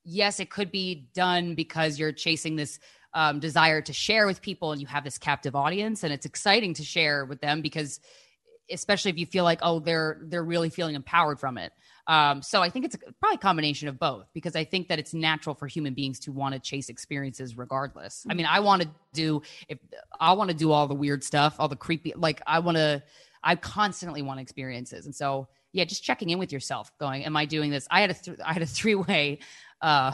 yes, 0.03 0.41
it 0.41 0.51
could 0.51 0.73
be 0.73 1.09
done 1.15 1.55
because 1.55 2.01
you're 2.01 2.11
chasing 2.11 2.57
this 2.57 2.81
um, 3.15 3.39
desire 3.39 3.81
to 3.81 3.93
share 3.93 4.27
with 4.27 4.43
people 4.43 4.73
and 4.73 4.81
you 4.81 4.89
have 4.89 5.05
this 5.05 5.19
captive 5.19 5.55
audience 5.55 6.03
and 6.03 6.13
it's 6.13 6.27
exciting 6.27 6.75
to 6.75 6.83
share 6.83 7.25
with 7.25 7.41
them 7.41 7.63
because 7.63 8.01
especially 8.69 9.13
if 9.13 9.19
you 9.19 9.27
feel 9.27 9.45
like 9.45 9.61
oh 9.63 9.79
they're 9.79 10.19
they're 10.25 10.45
really 10.45 10.69
feeling 10.69 10.97
empowered 10.97 11.39
from 11.39 11.57
it 11.57 11.73
um, 12.09 12.43
so 12.43 12.63
i 12.63 12.69
think 12.69 12.85
it's 12.85 12.97
probably 13.21 13.35
a 13.35 13.39
combination 13.39 13.89
of 13.89 13.99
both 13.99 14.27
because 14.33 14.57
i 14.57 14.65
think 14.65 14.89
that 14.89 14.99
it's 14.99 15.15
natural 15.15 15.55
for 15.55 15.67
human 15.67 15.95
beings 15.95 16.19
to 16.19 16.33
want 16.33 16.55
to 16.55 16.61
chase 16.61 16.89
experiences 16.89 17.57
regardless 17.57 18.27
i 18.31 18.35
mean 18.35 18.47
i 18.47 18.61
want 18.61 18.83
to 18.83 18.89
do 19.13 19.43
if 19.69 19.79
i 20.21 20.33
want 20.33 20.51
to 20.51 20.57
do 20.57 20.73
all 20.73 20.87
the 20.87 20.95
weird 20.95 21.23
stuff 21.23 21.57
all 21.59 21.69
the 21.69 21.77
creepy 21.77 22.13
like 22.17 22.41
i 22.47 22.59
want 22.59 22.77
to 22.77 23.03
i 23.43 23.55
constantly 23.55 24.23
want 24.23 24.41
experiences 24.41 25.07
and 25.07 25.15
so 25.15 25.49
yeah 25.73 25.85
just 25.85 26.03
checking 26.03 26.31
in 26.31 26.39
with 26.39 26.53
yourself 26.53 26.91
going 26.99 27.25
am 27.25 27.37
i 27.37 27.45
doing 27.45 27.71
this 27.71 27.87
i 27.91 28.01
had 28.01 28.11
a 28.11 28.15
th- 28.15 28.39
i 28.45 28.53
had 28.53 28.63
a 28.63 28.67
three 28.79 28.95
way 28.95 29.39
uh 29.83 30.13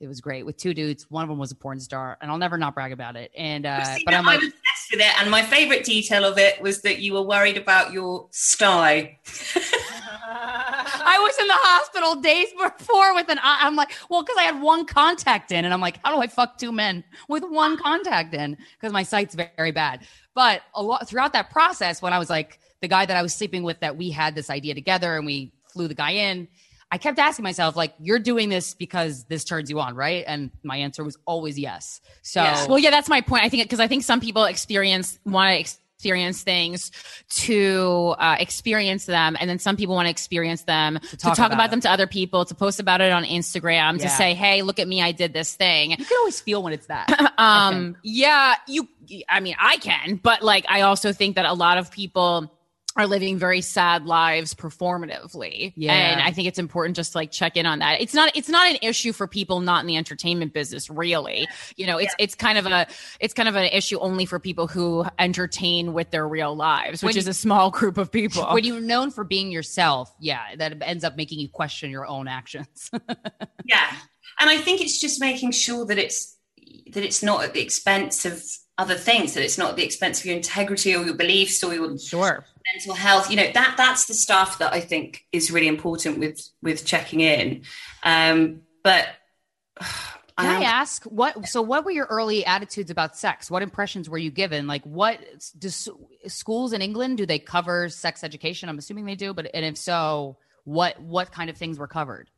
it 0.00 0.08
was 0.08 0.20
great 0.20 0.44
with 0.44 0.56
two 0.56 0.74
dudes. 0.74 1.10
One 1.10 1.22
of 1.22 1.28
them 1.28 1.38
was 1.38 1.50
a 1.50 1.54
porn 1.54 1.80
star, 1.80 2.18
and 2.20 2.30
I'll 2.30 2.38
never 2.38 2.58
not 2.58 2.74
brag 2.74 2.92
about 2.92 3.16
it. 3.16 3.30
And 3.36 3.64
uh, 3.64 3.82
See, 3.84 4.02
but 4.04 4.14
I'm 4.14 4.24
like, 4.24 4.40
I 4.40 4.44
was 4.44 4.48
obsessed 4.48 4.90
with 4.90 5.00
it, 5.00 5.20
and 5.20 5.30
my 5.30 5.42
favourite 5.42 5.84
detail 5.84 6.24
of 6.24 6.36
it 6.36 6.60
was 6.60 6.82
that 6.82 6.98
you 6.98 7.14
were 7.14 7.22
worried 7.22 7.56
about 7.56 7.92
your 7.92 8.28
sty. 8.30 9.18
I 11.04 11.18
was 11.18 11.38
in 11.38 11.46
the 11.46 11.54
hospital 11.56 12.14
days 12.16 12.48
before 12.52 13.14
with 13.14 13.28
an 13.28 13.38
eye. 13.38 13.58
I'm 13.62 13.76
like, 13.76 13.92
well, 14.08 14.22
because 14.22 14.36
I 14.38 14.42
had 14.42 14.60
one 14.60 14.86
contact 14.86 15.52
in, 15.52 15.64
and 15.64 15.72
I'm 15.72 15.80
like, 15.80 15.98
how 16.04 16.14
do 16.14 16.20
I 16.20 16.26
fuck 16.26 16.58
two 16.58 16.72
men 16.72 17.04
with 17.28 17.44
one 17.44 17.76
contact 17.76 18.34
in? 18.34 18.56
Because 18.78 18.92
my 18.92 19.02
sight's 19.02 19.34
very, 19.34 19.50
very 19.56 19.72
bad. 19.72 20.00
But 20.34 20.62
a 20.74 20.82
lot 20.82 21.08
throughout 21.08 21.32
that 21.34 21.50
process, 21.50 22.02
when 22.02 22.12
I 22.12 22.18
was 22.18 22.30
like 22.30 22.58
the 22.80 22.88
guy 22.88 23.06
that 23.06 23.16
I 23.16 23.22
was 23.22 23.34
sleeping 23.34 23.62
with, 23.62 23.80
that 23.80 23.96
we 23.96 24.10
had 24.10 24.34
this 24.34 24.50
idea 24.50 24.74
together, 24.74 25.16
and 25.16 25.24
we 25.26 25.52
flew 25.72 25.88
the 25.88 25.94
guy 25.94 26.10
in. 26.10 26.48
I 26.90 26.98
kept 26.98 27.18
asking 27.18 27.42
myself, 27.42 27.74
like, 27.74 27.92
you're 27.98 28.20
doing 28.20 28.48
this 28.50 28.72
because 28.74 29.24
this 29.24 29.42
turns 29.42 29.68
you 29.68 29.80
on, 29.80 29.96
right? 29.96 30.22
And 30.28 30.52
my 30.62 30.76
answer 30.76 31.02
was 31.02 31.18
always 31.24 31.58
yes. 31.58 32.00
So, 32.22 32.42
Yeah. 32.42 32.66
Well, 32.68 32.78
yeah, 32.78 32.90
that's 32.90 33.08
my 33.08 33.20
point. 33.20 33.42
I 33.42 33.48
think 33.48 33.64
because 33.64 33.80
I 33.80 33.88
think 33.88 34.04
some 34.04 34.20
people 34.20 34.44
experience 34.44 35.18
want 35.24 35.66
to 35.66 35.74
experience 36.04 36.42
things 36.42 36.90
to 37.30 38.14
uh, 38.18 38.36
experience 38.38 39.06
them, 39.06 39.36
and 39.40 39.48
then 39.48 39.58
some 39.58 39.76
people 39.76 39.94
want 39.94 40.06
to 40.06 40.10
experience 40.10 40.62
them 40.64 40.98
to 40.98 41.16
talk, 41.16 41.36
talk 41.36 41.46
about, 41.46 41.54
about 41.54 41.70
them 41.70 41.80
to 41.80 41.90
other 41.90 42.06
people, 42.06 42.44
to 42.44 42.54
post 42.54 42.78
about 42.78 43.00
it 43.00 43.10
on 43.10 43.24
Instagram, 43.24 43.98
to 44.00 44.08
say, 44.10 44.34
"Hey, 44.34 44.60
look 44.62 44.78
at 44.78 44.86
me, 44.86 45.00
I 45.00 45.12
did 45.12 45.32
this 45.32 45.54
thing." 45.54 45.92
you 45.92 45.96
can 45.96 46.18
always 46.18 46.40
feel 46.40 46.62
when 46.62 46.72
it's 46.72 46.86
that. 46.86 47.32
Um 47.36 47.96
yeah 48.02 48.54
you 48.68 48.88
i 49.28 49.40
mean 49.40 49.56
i 49.58 49.76
can 49.78 50.16
but 50.16 50.42
like 50.42 50.64
i 50.68 50.82
also 50.82 51.12
think 51.12 51.34
that 51.34 51.44
a 51.44 51.52
lot 51.52 51.78
of 51.78 51.90
people 51.90 52.50
are 52.96 53.06
living 53.08 53.36
very 53.38 53.60
sad 53.60 54.06
lives 54.06 54.54
performatively. 54.54 55.72
Yeah. 55.76 55.92
and 55.92 56.20
i 56.22 56.30
think 56.30 56.46
it's 56.48 56.58
important 56.58 56.94
just 56.96 57.12
to 57.12 57.18
like 57.18 57.30
check 57.32 57.56
in 57.56 57.66
on 57.66 57.80
that. 57.80 58.00
It's 58.00 58.14
not 58.14 58.30
it's 58.36 58.48
not 58.48 58.68
an 58.68 58.76
issue 58.82 59.12
for 59.12 59.26
people 59.26 59.60
not 59.60 59.80
in 59.80 59.86
the 59.86 59.96
entertainment 59.96 60.52
business 60.52 60.88
really. 60.88 61.48
You 61.76 61.86
know 61.86 61.98
it's 61.98 62.14
it's 62.18 62.34
kind 62.34 62.56
of 62.58 62.66
a 62.66 62.86
it's 63.20 63.34
kind 63.34 63.48
of 63.48 63.56
an 63.56 63.64
issue 63.64 63.98
only 63.98 64.26
for 64.26 64.38
people 64.38 64.66
who 64.68 65.04
entertain 65.18 65.92
with 65.92 66.10
their 66.10 66.26
real 66.28 66.54
lives 66.54 67.02
which 67.02 67.14
When 67.14 67.18
is 67.18 67.24
you- 67.26 67.30
a 67.30 67.34
small 67.34 67.70
group 67.70 67.98
of 67.98 68.12
people. 68.12 68.46
When 68.52 68.64
you're 68.64 68.80
known 68.80 69.10
for 69.10 69.24
being 69.24 69.50
yourself, 69.50 70.12
yeah, 70.20 70.54
that 70.56 70.76
ends 70.82 71.02
up 71.04 71.16
making 71.16 71.40
you 71.40 71.48
question 71.48 71.90
your 71.90 72.06
own 72.06 72.28
actions. 72.28 72.90
Yeah, 73.66 73.90
and 74.40 74.50
I 74.50 74.58
think 74.58 74.80
it's 74.82 75.00
just 75.00 75.20
making 75.20 75.52
sure 75.52 75.86
that 75.86 75.96
it's 75.98 76.36
that 76.92 77.02
it's 77.02 77.22
not 77.22 77.42
at 77.44 77.54
the 77.54 77.62
expense 77.62 78.26
of 78.26 78.42
other 78.78 78.94
things. 78.94 79.34
That 79.34 79.44
it's 79.44 79.58
not 79.58 79.70
at 79.70 79.76
the 79.76 79.84
expense 79.84 80.20
of 80.20 80.26
your 80.26 80.36
integrity 80.36 80.94
or 80.94 81.04
your 81.04 81.14
beliefs 81.14 81.62
or 81.62 81.74
your 81.74 81.98
sure 81.98 82.44
mental 82.72 82.94
health. 82.94 83.30
You 83.30 83.36
know 83.36 83.50
that 83.52 83.74
that's 83.76 84.06
the 84.06 84.14
stuff 84.14 84.58
that 84.58 84.72
I 84.72 84.80
think 84.80 85.24
is 85.32 85.50
really 85.50 85.68
important 85.68 86.18
with 86.18 86.48
with 86.62 86.84
checking 86.84 87.20
in. 87.20 87.62
Um, 88.02 88.62
but 88.82 89.08
Can 90.36 90.50
I 90.50 90.56
am- 90.56 90.62
ask 90.62 91.04
what? 91.04 91.46
So, 91.46 91.62
what 91.62 91.84
were 91.84 91.92
your 91.92 92.06
early 92.06 92.44
attitudes 92.44 92.90
about 92.90 93.16
sex? 93.16 93.50
What 93.50 93.62
impressions 93.62 94.10
were 94.10 94.18
you 94.18 94.32
given? 94.32 94.66
Like, 94.66 94.82
what 94.82 95.20
do 95.56 95.68
schools 96.26 96.72
in 96.72 96.82
England 96.82 97.18
do 97.18 97.26
they 97.26 97.38
cover 97.38 97.88
sex 97.88 98.24
education? 98.24 98.68
I'm 98.68 98.78
assuming 98.78 99.04
they 99.04 99.14
do, 99.14 99.32
but 99.32 99.48
and 99.54 99.64
if 99.64 99.76
so, 99.76 100.36
what 100.64 101.00
what 101.00 101.30
kind 101.30 101.50
of 101.50 101.56
things 101.56 101.78
were 101.78 101.86
covered? 101.86 102.30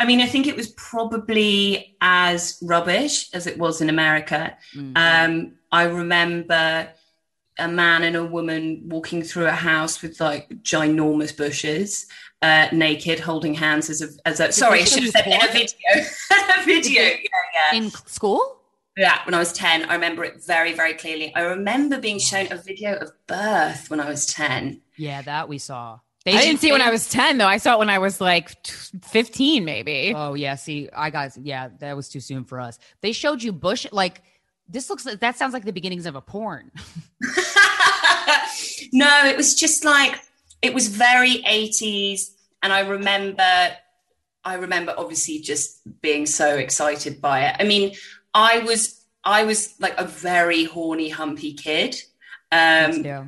I 0.00 0.06
mean, 0.06 0.22
I 0.22 0.26
think 0.26 0.46
it 0.46 0.56
was 0.56 0.68
probably 0.68 1.94
as 2.00 2.58
rubbish 2.62 3.28
as 3.34 3.46
it 3.46 3.58
was 3.58 3.82
in 3.82 3.90
America. 3.90 4.56
Mm. 4.74 4.96
Um, 4.96 5.52
I 5.70 5.82
remember 5.82 6.88
a 7.58 7.68
man 7.68 8.02
and 8.04 8.16
a 8.16 8.24
woman 8.24 8.80
walking 8.86 9.22
through 9.22 9.46
a 9.46 9.52
house 9.52 10.00
with 10.00 10.18
like 10.18 10.48
ginormous 10.62 11.36
bushes, 11.36 12.06
uh, 12.40 12.68
naked, 12.72 13.20
holding 13.20 13.52
hands 13.52 13.90
as 13.90 14.00
a, 14.00 14.08
as 14.26 14.40
a 14.40 14.50
sorry, 14.52 14.80
I 14.80 14.84
should 14.84 15.02
have 15.02 15.12
said 15.12 15.26
in 15.26 15.34
a 15.34 15.52
video. 15.52 16.08
a 16.58 16.64
video, 16.64 17.02
yeah, 17.02 17.72
yeah. 17.72 17.78
in 17.78 17.90
school? 17.90 18.56
Yeah, 18.96 19.18
when 19.26 19.34
I 19.34 19.38
was 19.38 19.52
10, 19.52 19.84
I 19.84 19.94
remember 19.94 20.24
it 20.24 20.42
very, 20.42 20.72
very 20.72 20.94
clearly. 20.94 21.34
I 21.34 21.42
remember 21.42 21.98
being 21.98 22.18
shown 22.18 22.50
a 22.50 22.56
video 22.56 22.96
of 22.96 23.12
birth 23.26 23.90
when 23.90 24.00
I 24.00 24.08
was 24.08 24.24
10. 24.26 24.80
Yeah, 24.96 25.20
that 25.22 25.46
we 25.46 25.58
saw. 25.58 26.00
I 26.26 26.32
didn't 26.42 26.60
see 26.60 26.68
it 26.68 26.72
when 26.72 26.82
i 26.82 26.90
was 26.90 27.08
10 27.08 27.38
though 27.38 27.46
i 27.46 27.56
saw 27.56 27.74
it 27.74 27.78
when 27.78 27.90
i 27.90 27.98
was 27.98 28.20
like 28.20 28.50
15 28.66 29.64
maybe 29.64 30.12
Oh 30.14 30.34
yeah, 30.34 30.54
see, 30.56 30.88
I 30.94 31.10
got 31.10 31.36
yeah, 31.36 31.68
that 31.78 31.96
was 31.96 32.08
too 32.08 32.20
soon 32.20 32.44
for 32.44 32.60
us. 32.60 32.78
They 33.00 33.12
showed 33.12 33.42
you 33.42 33.52
bush 33.52 33.86
like 33.92 34.22
this 34.68 34.90
looks 34.90 35.06
like 35.06 35.20
that 35.20 35.36
sounds 35.36 35.52
like 35.52 35.64
the 35.64 35.72
beginnings 35.72 36.06
of 36.06 36.14
a 36.16 36.20
porn. 36.20 36.70
no, 38.92 39.24
it 39.26 39.36
was 39.36 39.54
just 39.54 39.84
like 39.84 40.20
it 40.62 40.74
was 40.74 40.88
very 40.88 41.42
80s. 41.42 42.32
And 42.62 42.72
I 42.72 42.80
remember 42.80 43.76
I 44.44 44.54
remember 44.54 44.94
obviously 44.96 45.38
just 45.38 45.80
being 46.00 46.26
so 46.26 46.56
excited 46.56 47.20
by 47.20 47.46
it. 47.46 47.56
I 47.58 47.64
mean, 47.64 47.94
I 48.34 48.60
was 48.60 49.04
I 49.24 49.44
was 49.44 49.74
like 49.80 49.98
a 49.98 50.04
very 50.04 50.64
horny, 50.64 51.08
humpy 51.08 51.54
kid. 51.54 51.96
Um 52.52 53.04
Yeah. 53.04 53.24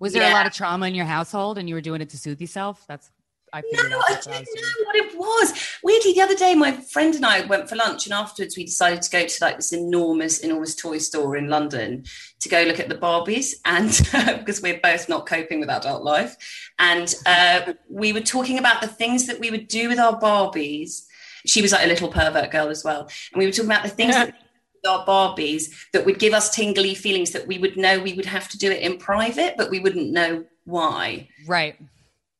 Was 0.00 0.12
there 0.12 0.28
a 0.28 0.32
lot 0.32 0.46
of 0.46 0.52
trauma 0.52 0.86
in 0.86 0.94
your 0.94 1.06
household 1.06 1.58
and 1.58 1.68
you 1.68 1.74
were 1.74 1.80
doing 1.80 2.00
it 2.00 2.10
to 2.10 2.18
soothe 2.18 2.40
yourself? 2.40 2.84
That's 2.88 3.10
I 3.54 3.62
No, 3.72 3.98
I 3.98 4.02
that's 4.08 4.26
what 4.26 4.34
I 4.34 4.38
didn't 4.40 4.56
know 4.56 4.84
what 4.84 4.96
it 4.96 5.16
was. 5.16 5.78
Weirdly, 5.84 6.12
the 6.12 6.22
other 6.22 6.34
day, 6.34 6.56
my 6.56 6.72
friend 6.72 7.14
and 7.14 7.24
I 7.24 7.46
went 7.46 7.68
for 7.68 7.76
lunch, 7.76 8.04
and 8.04 8.12
afterwards, 8.12 8.56
we 8.56 8.64
decided 8.64 9.00
to 9.02 9.10
go 9.10 9.24
to 9.24 9.44
like 9.44 9.56
this 9.56 9.72
enormous, 9.72 10.40
enormous 10.40 10.74
toy 10.74 10.98
store 10.98 11.36
in 11.36 11.48
London 11.48 12.04
to 12.40 12.48
go 12.48 12.62
look 12.62 12.80
at 12.80 12.88
the 12.88 12.96
Barbies, 12.96 13.52
and 13.64 13.90
because 14.40 14.60
we're 14.60 14.80
both 14.80 15.08
not 15.08 15.26
coping 15.26 15.60
with 15.60 15.70
adult 15.70 16.02
life, 16.02 16.36
and 16.80 17.14
uh, 17.26 17.74
we 17.88 18.12
were 18.12 18.20
talking 18.20 18.58
about 18.58 18.80
the 18.80 18.88
things 18.88 19.28
that 19.28 19.38
we 19.38 19.52
would 19.52 19.68
do 19.68 19.88
with 19.88 20.00
our 20.00 20.18
Barbies. 20.18 21.04
She 21.46 21.62
was 21.62 21.70
like 21.70 21.84
a 21.84 21.88
little 21.88 22.08
pervert 22.08 22.50
girl 22.50 22.70
as 22.70 22.82
well, 22.82 23.08
and 23.32 23.38
we 23.38 23.46
were 23.46 23.52
talking 23.52 23.70
about 23.70 23.84
the 23.84 23.88
things 23.88 24.14
that 24.16 24.26
we 24.26 24.32
did 24.32 24.42
with 24.42 24.43
our 24.86 25.04
Barbies 25.06 25.70
that 25.92 26.04
would 26.06 26.18
give 26.18 26.32
us 26.32 26.54
tingly 26.54 26.94
feelings 26.94 27.32
that 27.32 27.46
we 27.46 27.58
would 27.58 27.76
know 27.76 28.00
we 28.00 28.14
would 28.14 28.26
have 28.26 28.48
to 28.50 28.58
do 28.58 28.70
it 28.70 28.82
in 28.82 28.98
private, 28.98 29.56
but 29.56 29.70
we 29.70 29.80
wouldn't 29.80 30.10
know 30.10 30.44
why. 30.64 31.28
Right. 31.46 31.76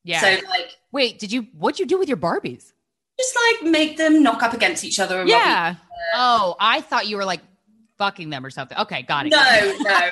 Yeah. 0.02 0.20
So 0.20 0.46
like. 0.48 0.76
Wait, 0.92 1.18
did 1.18 1.32
you? 1.32 1.48
What'd 1.56 1.80
you 1.80 1.86
do 1.86 1.98
with 1.98 2.08
your 2.08 2.18
Barbies? 2.18 2.72
just 3.18 3.36
like 3.36 3.70
make 3.70 3.96
them 3.96 4.22
knock 4.22 4.42
up 4.42 4.52
against 4.52 4.84
each 4.84 5.00
other. 5.00 5.24
Yeah. 5.26 5.76
Oh, 6.14 6.56
I 6.58 6.80
thought 6.80 7.06
you 7.06 7.16
were 7.16 7.24
like 7.24 7.40
fucking 7.98 8.30
them 8.30 8.44
or 8.44 8.50
something. 8.50 8.76
Okay, 8.78 9.02
got 9.02 9.26
it. 9.26 9.30
No, 9.30 9.76
no, 9.80 10.10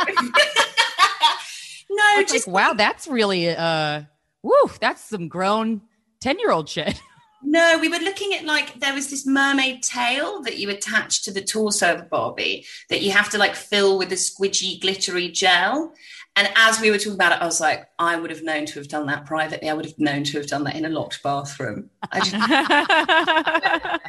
no. 1.91 2.23
Just 2.23 2.47
like, 2.47 2.55
wow, 2.55 2.73
that's 2.75 3.09
really 3.09 3.49
uh, 3.49 4.03
woo, 4.43 4.71
that's 4.81 5.03
some 5.03 5.29
grown 5.29 5.83
ten 6.21 6.39
year 6.39 6.51
old 6.51 6.69
shit. 6.69 7.01
No. 7.43 7.79
We 7.81 7.89
were 7.89 7.99
looking 7.99 8.33
at 8.35 8.45
like 8.45 8.81
there 8.81 8.95
was 8.95 9.11
this 9.11 9.27
mermaid 9.27 9.83
tail 9.83 10.43
that 10.43 10.59
you 10.59 10.71
attach 10.71 11.23
to 11.25 11.31
the 11.33 11.43
torso 11.43 11.95
of 11.95 12.09
Barbie 12.11 12.67
that 12.89 13.03
you 13.03 13.11
have 13.13 13.29
to 13.31 13.39
like 13.39 13.55
fill 13.55 13.99
with 13.99 14.11
a 14.13 14.17
squidgy, 14.17 14.81
glittery 14.81 15.29
gel. 15.29 15.95
And 16.35 16.49
as 16.57 16.81
we 16.81 16.91
were 16.91 16.97
talking 16.97 17.13
about 17.13 17.33
it, 17.33 17.43
I 17.43 17.45
was 17.45 17.61
like, 17.61 17.89
I 17.99 18.17
would 18.17 18.31
have 18.31 18.43
known 18.43 18.65
to 18.65 18.79
have 18.79 18.89
done 18.89 19.05
that 19.09 19.27
privately. 19.27 19.69
I 19.69 19.75
would 19.75 19.85
have 19.85 19.99
known 19.99 20.25
to 20.25 20.39
have 20.39 20.47
done 20.47 20.65
that 20.65 20.77
in 20.77 20.87
a 20.87 20.89
locked 20.89 21.23
bathroom. 21.23 21.91
I 22.11 22.21
just 22.21 22.33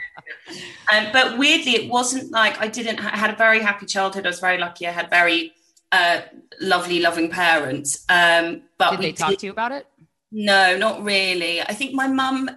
Um, 0.94 1.08
but 1.12 1.38
weirdly, 1.38 1.74
it 1.74 1.90
wasn't 1.90 2.32
like 2.32 2.60
I 2.62 2.68
didn't. 2.68 3.00
I 3.04 3.18
had 3.18 3.30
a 3.30 3.36
very 3.36 3.60
happy 3.60 3.86
childhood. 3.86 4.26
I 4.26 4.30
was 4.30 4.40
very 4.40 4.58
lucky. 4.58 4.88
I 4.88 4.92
had 4.92 5.10
very 5.10 5.54
uh, 5.92 6.22
lovely, 6.62 7.00
loving 7.00 7.30
parents. 7.30 8.06
Um, 8.10 8.62
but 8.78 8.92
Did 8.92 9.00
we 9.00 9.06
they 9.08 9.12
talk 9.14 9.30
did- 9.32 9.40
to 9.40 9.46
you 9.48 9.52
about 9.52 9.72
it? 9.72 9.86
No, 10.34 10.76
not 10.78 11.04
really. 11.04 11.62
I 11.62 11.74
think 11.74 11.94
my 11.94 12.08
mum 12.08 12.50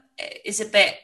is 0.44 0.60
a 0.60 0.64
bit. 0.64 0.94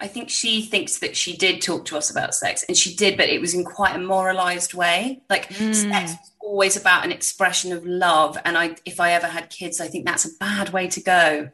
I 0.00 0.08
think 0.08 0.30
she 0.30 0.62
thinks 0.62 0.98
that 0.98 1.16
she 1.16 1.36
did 1.36 1.62
talk 1.62 1.84
to 1.86 1.96
us 1.96 2.10
about 2.10 2.34
sex, 2.34 2.64
and 2.66 2.76
she 2.76 2.92
did, 2.96 3.16
but 3.16 3.28
it 3.28 3.40
was 3.40 3.54
in 3.54 3.64
quite 3.64 3.94
a 3.94 4.00
moralized 4.00 4.74
way. 4.74 5.22
Like 5.30 5.48
Mm. 5.50 5.72
sex 5.74 6.10
was 6.10 6.32
always 6.40 6.76
about 6.76 7.04
an 7.04 7.12
expression 7.12 7.72
of 7.72 7.86
love, 7.86 8.36
and 8.44 8.58
I, 8.58 8.74
if 8.84 8.98
I 8.98 9.12
ever 9.12 9.28
had 9.28 9.48
kids, 9.48 9.80
I 9.80 9.86
think 9.86 10.04
that's 10.04 10.24
a 10.24 10.36
bad 10.40 10.70
way 10.70 10.88
to 10.88 11.00
go. 11.00 11.50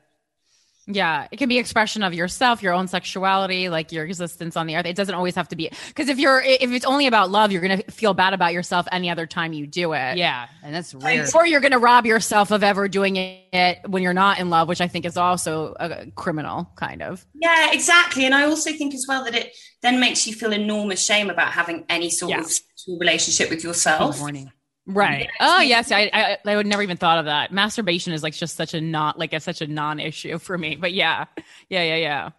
Yeah, 0.91 1.29
it 1.31 1.37
can 1.37 1.51
be 1.51 1.59
expression 1.59 2.03
of 2.03 2.15
yourself, 2.15 2.63
your 2.63 2.73
own 2.73 2.89
sexuality, 2.89 3.69
like 3.69 3.93
your 3.93 4.07
existence 4.07 4.57
on 4.57 4.67
the 4.67 4.75
earth. 4.77 4.87
It 4.87 4.97
doesn't 4.97 5.15
always 5.15 5.35
have 5.35 5.47
to 5.49 5.57
be 5.57 5.71
because 5.89 6.09
if 6.09 6.19
you're 6.19 6.41
if 6.41 6.71
it's 6.71 6.87
only 6.87 7.07
about 7.07 7.31
love, 7.31 7.53
you're 7.53 7.61
gonna 7.61 7.83
feel 7.91 8.15
bad 8.15 8.33
about 8.33 8.55
yourself 8.55 8.89
any 8.91 9.11
other 9.11 9.27
time 9.27 9.53
you 9.53 9.67
do 9.67 9.93
it. 9.93 10.17
Yeah, 10.17 10.47
and 10.63 10.75
that's 10.75 10.95
rare. 10.95 11.27
Or 11.35 11.47
you're 11.47 11.61
gonna 11.61 11.79
rob 11.79 12.07
yourself 12.07 12.51
of 12.51 12.63
ever 12.63 12.89
doing 12.89 13.17
it 13.17 13.79
when 13.87 14.03
you're 14.03 14.15
not 14.15 14.39
in 14.39 14.49
love, 14.49 14.67
which 14.67 14.81
I 14.81 14.89
think 14.89 15.05
is 15.05 15.19
also 15.19 15.75
a 15.79 16.11
criminal 16.13 16.71
kind 16.77 17.03
of. 17.03 17.27
Yeah, 17.35 17.71
exactly. 17.73 18.25
And 18.25 18.35
I 18.35 18.45
also 18.45 18.73
think 18.73 18.95
as 18.95 19.05
well 19.07 19.25
that 19.25 19.35
it 19.35 19.55
then 19.83 20.01
makes 20.01 20.27
you 20.27 20.33
feel 20.35 20.53
enormous 20.53 21.05
shame 21.05 21.29
about 21.29 21.53
having 21.53 21.85
any 21.91 22.09
sort 22.09 22.31
Yeah. 22.31 22.41
of 22.41 22.47
sexual 22.51 22.99
relationship 22.99 23.51
with 23.51 23.63
yourself. 23.63 24.19
Horny. 24.19 24.51
Right. 24.91 25.29
Oh 25.39 25.61
yes, 25.61 25.93
I, 25.93 26.11
I 26.15 26.39
I 26.47 26.57
would 26.57 26.67
never 26.67 26.83
even 26.83 26.97
thought 26.97 27.19
of 27.19 27.27
that. 27.27 27.53
Masturbation 27.53 28.15
is 28.15 28.23
like 28.23 28.33
just 28.35 28.57
such 28.57 28.73
a 28.73 28.81
not 28.81 29.19
like 29.19 29.35
a, 29.35 29.41
such 29.41 29.61
a 29.61 29.67
non-issue 29.67 30.39
for 30.39 30.57
me. 30.57 30.77
But 30.77 30.95
yeah, 30.95 31.27
yeah, 31.69 31.83
yeah, 31.83 31.97
yeah. 31.97 32.31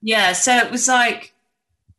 Yeah, 0.00 0.32
so 0.32 0.56
it 0.56 0.70
was 0.70 0.88
like 0.88 1.34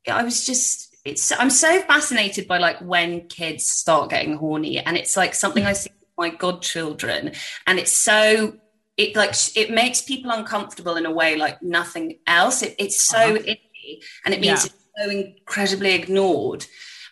I 0.10 0.24
was 0.24 0.46
just 0.46 0.98
it's 1.06 1.32
I'm 1.34 1.50
so 1.50 1.82
fascinated 1.84 2.48
by 2.48 2.58
like 2.60 2.80
when 2.82 3.28
kids 3.28 3.70
start 3.70 4.10
getting 4.10 4.38
horny 4.38 4.80
and 4.80 4.98
it's 4.98 5.18
like 5.18 5.34
something 5.34 5.66
I 5.66 5.74
see 5.74 5.92
with 6.00 6.10
my 6.18 6.30
godchildren 6.30 7.34
and 7.68 7.80
it's 7.80 7.94
so 7.94 8.56
it 8.98 9.16
like 9.16 9.34
it 9.56 9.72
makes 9.72 10.02
people 10.02 10.32
uncomfortable 10.32 10.96
in 10.98 11.06
a 11.06 11.12
way 11.12 11.36
like 11.38 11.62
nothing 11.62 12.20
else. 12.28 12.64
It, 12.64 12.76
it's 12.80 13.02
so 13.02 13.18
Uh-huh. 13.18 13.44
icky 13.46 14.04
and 14.26 14.34
it 14.34 14.42
means 14.42 14.66
Yeah. 14.66 14.72
it's 14.72 14.86
so 14.98 15.10
incredibly 15.10 15.94
ignored. 15.96 16.66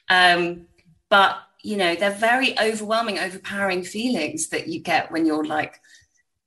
Um, 0.09 0.67
but 1.09 1.37
you 1.67 1.75
know, 1.75 1.95
they're 1.95 2.11
very 2.11 2.57
overwhelming, 2.57 3.19
overpowering 3.19 3.83
feelings 3.83 4.47
that 4.49 4.69
you 4.69 4.79
get 4.79 5.11
when 5.11 5.25
you're 5.25 5.43
like 5.43 5.81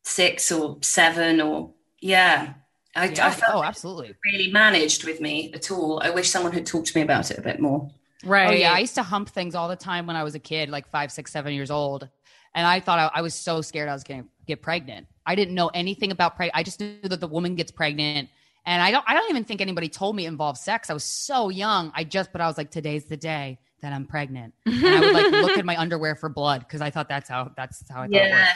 six 0.02 0.50
or 0.50 0.78
seven 0.80 1.42
or 1.42 1.74
yeah. 2.00 2.54
I, 2.96 3.04
Yeah. 3.09 3.26
I 3.26 3.30
felt 3.30 3.56
oh, 3.56 3.62
absolutely. 3.62 4.14
really 4.24 4.50
managed 4.50 5.04
with 5.04 5.20
me 5.20 5.52
at 5.52 5.70
all. 5.70 6.00
I 6.02 6.09
wish 6.09 6.30
someone 6.30 6.52
had 6.52 6.64
talked 6.64 6.87
to 6.87 6.96
me 6.96 7.02
about 7.02 7.30
it 7.30 7.37
a 7.37 7.42
bit 7.42 7.61
more. 7.61 7.90
Right. 8.24 8.48
Oh 8.48 8.52
yeah, 8.52 8.72
I 8.72 8.78
used 8.78 8.94
to 8.94 9.02
hump 9.02 9.28
things 9.28 9.54
all 9.54 9.68
the 9.68 9.76
time 9.76 10.06
when 10.06 10.16
I 10.16 10.24
was 10.24 10.35
a 10.35 10.38
kid, 10.38 10.70
like 10.70 10.88
five, 10.88 11.12
six, 11.12 11.30
seven 11.30 11.52
years 11.52 11.70
old, 11.70 12.09
and 12.54 12.66
I 12.66 12.80
thought 12.80 12.98
I, 12.98 13.18
I 13.18 13.20
was 13.20 13.35
so 13.35 13.61
scared 13.61 13.90
I 13.90 13.92
was 13.92 14.04
going 14.04 14.22
to 14.22 14.28
get 14.46 14.62
pregnant. 14.62 15.06
I 15.26 15.35
didn't 15.35 15.54
know 15.54 15.68
anything 15.68 16.12
about 16.12 16.37
pregnant. 16.37 16.56
I 16.56 16.62
just 16.62 16.80
knew 16.80 16.98
that 17.02 17.20
the 17.20 17.28
woman 17.28 17.56
gets 17.56 17.70
pregnant, 17.70 18.30
and 18.64 18.83
I 18.83 18.90
don't. 18.90 19.04
I 19.06 19.14
don't 19.14 19.28
even 19.28 19.44
think 19.44 19.61
anybody 19.61 19.90
told 19.90 20.16
me 20.16 20.24
it 20.24 20.28
involved 20.28 20.59
sex. 20.59 20.88
I 20.88 20.94
was 20.94 21.04
so 21.04 21.50
young. 21.50 21.92
I 21.94 22.04
just, 22.04 22.33
but 22.33 22.40
I 22.40 22.46
was 22.46 22.56
like, 22.56 22.70
today's 22.70 23.04
the 23.04 23.18
day 23.18 23.59
that 23.83 23.93
I'm 23.93 24.07
pregnant, 24.07 24.55
and 24.66 24.87
I 24.87 25.01
would 25.01 25.12
like 25.12 25.33
look 25.33 25.59
at 25.59 25.64
my 25.64 25.77
underwear 25.81 26.16
for 26.16 26.29
blood 26.29 26.61
because 26.61 26.81
I 26.81 26.90
thought 26.90 27.09
that's 27.09 27.29
how 27.29 27.53
that's 27.57 27.83
how 27.90 28.03
I 28.03 28.07
thought 28.07 28.14
it 28.14 28.31
worked. 28.31 28.49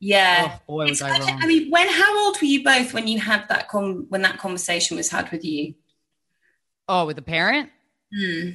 yeah. 0.00 0.52
Oh 0.52 0.62
boy, 0.66 0.88
was 0.88 1.02
I 1.02 1.18
wrong. 1.18 1.38
I 1.42 1.46
mean, 1.46 1.70
when 1.70 1.88
how 1.88 2.26
old 2.26 2.40
were 2.40 2.46
you 2.46 2.62
both 2.64 2.94
when 2.94 3.06
you 3.08 3.18
had 3.20 3.48
that 3.48 3.68
con 3.68 4.06
when 4.08 4.22
that 4.22 4.38
conversation 4.38 4.96
was 4.96 5.10
had 5.10 5.30
with 5.30 5.44
you? 5.44 5.74
oh, 6.88 7.06
with 7.06 7.16
the 7.16 7.22
parent. 7.22 7.70
Hmm. 8.16 8.50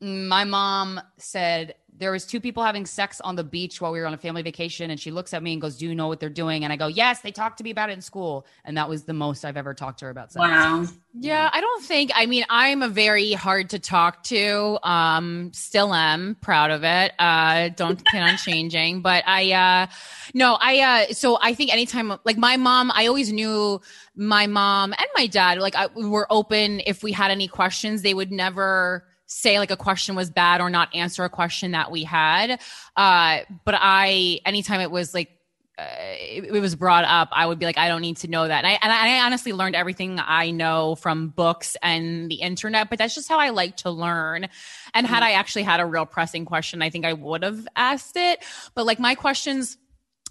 my 0.00 0.44
mom 0.44 1.00
said 1.18 1.74
there 1.96 2.10
was 2.10 2.26
two 2.26 2.40
people 2.40 2.62
having 2.62 2.86
sex 2.86 3.20
on 3.20 3.36
the 3.36 3.44
beach 3.44 3.80
while 3.80 3.92
we 3.92 4.00
were 4.00 4.06
on 4.06 4.14
a 4.14 4.18
family 4.18 4.42
vacation 4.42 4.90
and 4.90 4.98
she 4.98 5.10
looks 5.10 5.32
at 5.32 5.42
me 5.42 5.52
and 5.52 5.62
goes 5.62 5.76
do 5.76 5.86
you 5.86 5.94
know 5.94 6.08
what 6.08 6.20
they're 6.20 6.28
doing 6.28 6.64
and 6.64 6.72
i 6.72 6.76
go 6.76 6.86
yes 6.86 7.20
they 7.20 7.30
talked 7.30 7.58
to 7.58 7.64
me 7.64 7.70
about 7.70 7.90
it 7.90 7.92
in 7.92 8.00
school 8.00 8.46
and 8.64 8.76
that 8.76 8.88
was 8.88 9.04
the 9.04 9.12
most 9.12 9.44
i've 9.44 9.56
ever 9.56 9.74
talked 9.74 9.98
to 10.00 10.06
her 10.06 10.10
about 10.10 10.32
sex 10.32 10.40
Wow. 10.40 10.86
Yeah, 11.16 11.48
I 11.52 11.60
don't 11.60 11.82
think. 11.84 12.10
I 12.12 12.26
mean, 12.26 12.44
I'm 12.50 12.82
a 12.82 12.88
very 12.88 13.32
hard 13.34 13.70
to 13.70 13.78
talk 13.78 14.24
to. 14.24 14.78
Um, 14.82 15.52
still 15.52 15.94
am 15.94 16.36
proud 16.40 16.72
of 16.72 16.82
it. 16.82 17.12
Uh, 17.20 17.68
don't 17.68 18.04
plan 18.10 18.30
on 18.30 18.36
changing. 18.36 19.00
But 19.00 19.22
I, 19.26 19.52
uh, 19.52 19.86
no, 20.34 20.58
I. 20.60 20.80
Uh, 20.80 21.12
so 21.12 21.38
I 21.40 21.54
think 21.54 21.72
anytime, 21.72 22.12
like 22.24 22.36
my 22.36 22.56
mom, 22.56 22.90
I 22.92 23.06
always 23.06 23.32
knew 23.32 23.80
my 24.16 24.48
mom 24.48 24.92
and 24.92 25.06
my 25.14 25.28
dad. 25.28 25.58
Like 25.58 25.76
I, 25.76 25.86
we 25.94 26.08
were 26.08 26.26
open 26.30 26.82
if 26.84 27.04
we 27.04 27.12
had 27.12 27.30
any 27.30 27.46
questions. 27.46 28.02
They 28.02 28.14
would 28.14 28.32
never 28.32 29.06
say 29.34 29.58
like 29.58 29.72
a 29.72 29.76
question 29.76 30.14
was 30.14 30.30
bad 30.30 30.60
or 30.60 30.70
not 30.70 30.94
answer 30.94 31.24
a 31.24 31.28
question 31.28 31.72
that 31.72 31.90
we 31.90 32.04
had. 32.04 32.60
Uh, 32.96 33.40
but 33.64 33.74
I, 33.76 34.40
anytime 34.46 34.80
it 34.80 34.92
was 34.92 35.12
like 35.12 35.30
uh, 35.76 35.82
it, 35.88 36.44
it 36.44 36.60
was 36.60 36.76
brought 36.76 37.04
up, 37.04 37.30
I 37.32 37.44
would 37.44 37.58
be 37.58 37.66
like, 37.66 37.76
I 37.76 37.88
don't 37.88 38.00
need 38.00 38.18
to 38.18 38.28
know 38.28 38.46
that. 38.46 38.64
And 38.64 38.66
I, 38.66 38.78
and 38.80 38.92
I 38.92 39.26
honestly 39.26 39.52
learned 39.52 39.74
everything 39.74 40.20
I 40.20 40.52
know 40.52 40.94
from 40.94 41.30
books 41.30 41.76
and 41.82 42.30
the 42.30 42.36
internet, 42.36 42.90
but 42.90 42.98
that's 43.00 43.14
just 43.14 43.28
how 43.28 43.40
I 43.40 43.50
like 43.50 43.78
to 43.78 43.90
learn. 43.90 44.46
And 44.94 45.04
had 45.04 45.24
I 45.24 45.32
actually 45.32 45.64
had 45.64 45.80
a 45.80 45.86
real 45.86 46.06
pressing 46.06 46.44
question, 46.44 46.80
I 46.80 46.90
think 46.90 47.04
I 47.04 47.12
would 47.12 47.42
have 47.42 47.66
asked 47.74 48.16
it. 48.16 48.44
But 48.76 48.86
like 48.86 49.00
my 49.00 49.16
questions, 49.16 49.76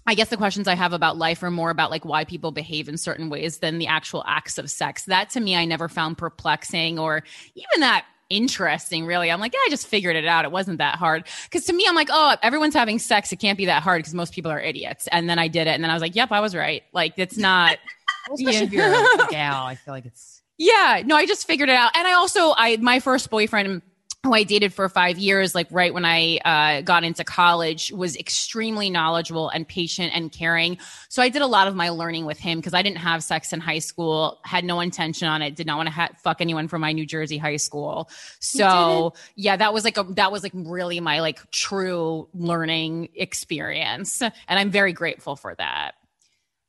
I 0.06 0.14
guess 0.14 0.30
the 0.30 0.38
questions 0.38 0.66
I 0.66 0.76
have 0.76 0.94
about 0.94 1.18
life 1.18 1.42
are 1.42 1.50
more 1.50 1.68
about 1.68 1.90
like 1.90 2.06
why 2.06 2.24
people 2.24 2.50
behave 2.50 2.88
in 2.88 2.96
certain 2.96 3.28
ways 3.28 3.58
than 3.58 3.76
the 3.76 3.86
actual 3.86 4.24
acts 4.26 4.56
of 4.56 4.70
sex. 4.70 5.04
That 5.04 5.28
to 5.30 5.40
me, 5.40 5.56
I 5.56 5.66
never 5.66 5.88
found 5.88 6.16
perplexing 6.16 6.98
or 6.98 7.22
even 7.54 7.80
that 7.80 8.06
interesting 8.30 9.06
really. 9.06 9.30
I'm 9.30 9.40
like 9.40 9.52
yeah 9.52 9.60
i 9.66 9.68
just 9.70 9.86
figured 9.86 10.16
it 10.16 10.26
out. 10.26 10.44
It 10.44 10.50
wasn't 10.50 10.78
that 10.78 10.96
hard. 10.96 11.24
Because 11.44 11.64
to 11.66 11.72
me 11.72 11.84
i'm 11.88 11.94
like 11.94 12.08
oh 12.10 12.36
everyone's 12.42 12.74
having 12.74 12.98
sex 12.98 13.32
it 13.32 13.36
can't 13.36 13.58
be 13.58 13.66
that 13.66 13.82
hard 13.82 14.00
because 14.00 14.14
most 14.14 14.34
people 14.34 14.50
are 14.50 14.60
idiots. 14.60 15.08
And 15.08 15.28
then 15.28 15.38
i 15.38 15.48
did 15.48 15.66
it 15.66 15.70
and 15.70 15.82
then 15.82 15.90
i 15.90 15.94
was 15.94 16.02
like 16.02 16.14
yep 16.14 16.32
i 16.32 16.40
was 16.40 16.54
right. 16.54 16.82
Like 16.92 17.14
it's 17.16 17.36
not 17.36 17.78
especially 18.32 18.66
if 18.66 18.72
you're 18.72 18.86
a 18.86 19.26
gal 19.30 19.64
i 19.64 19.74
feel 19.74 19.92
like 19.92 20.06
it's 20.06 20.34
yeah, 20.56 21.02
no, 21.04 21.16
I 21.16 21.26
just 21.26 21.46
figured 21.46 21.68
it 21.68 21.74
out. 21.74 21.96
And 21.96 22.06
I 22.06 22.12
also, 22.12 22.54
I 22.56 22.76
my 22.76 23.00
first 23.00 23.30
boyfriend 23.30 23.82
who 24.24 24.32
I 24.32 24.42
dated 24.42 24.72
for 24.72 24.88
five 24.88 25.18
years, 25.18 25.54
like 25.54 25.68
right 25.70 25.92
when 25.92 26.06
I 26.06 26.38
uh, 26.38 26.80
got 26.80 27.04
into 27.04 27.24
college, 27.24 27.92
was 27.92 28.16
extremely 28.16 28.88
knowledgeable 28.88 29.50
and 29.50 29.68
patient 29.68 30.12
and 30.14 30.32
caring. 30.32 30.78
So 31.10 31.22
I 31.22 31.28
did 31.28 31.42
a 31.42 31.46
lot 31.46 31.68
of 31.68 31.74
my 31.76 31.90
learning 31.90 32.24
with 32.24 32.38
him 32.38 32.58
because 32.58 32.72
I 32.72 32.80
didn't 32.80 32.96
have 32.98 33.22
sex 33.22 33.52
in 33.52 33.60
high 33.60 33.80
school, 33.80 34.40
had 34.42 34.64
no 34.64 34.80
intention 34.80 35.28
on 35.28 35.42
it, 35.42 35.54
did 35.54 35.66
not 35.66 35.76
want 35.76 35.88
to 35.88 35.92
ha- 35.92 36.08
fuck 36.22 36.40
anyone 36.40 36.68
from 36.68 36.80
my 36.80 36.92
New 36.92 37.04
Jersey 37.04 37.36
high 37.36 37.58
school. 37.58 38.08
So 38.40 39.12
yeah, 39.36 39.56
that 39.56 39.74
was 39.74 39.84
like 39.84 39.98
a 39.98 40.04
that 40.14 40.32
was 40.32 40.42
like 40.42 40.52
really 40.54 41.00
my 41.00 41.20
like 41.20 41.50
true 41.50 42.26
learning 42.32 43.10
experience, 43.14 44.22
and 44.22 44.32
I'm 44.48 44.70
very 44.70 44.94
grateful 44.94 45.36
for 45.36 45.54
that. 45.56 45.96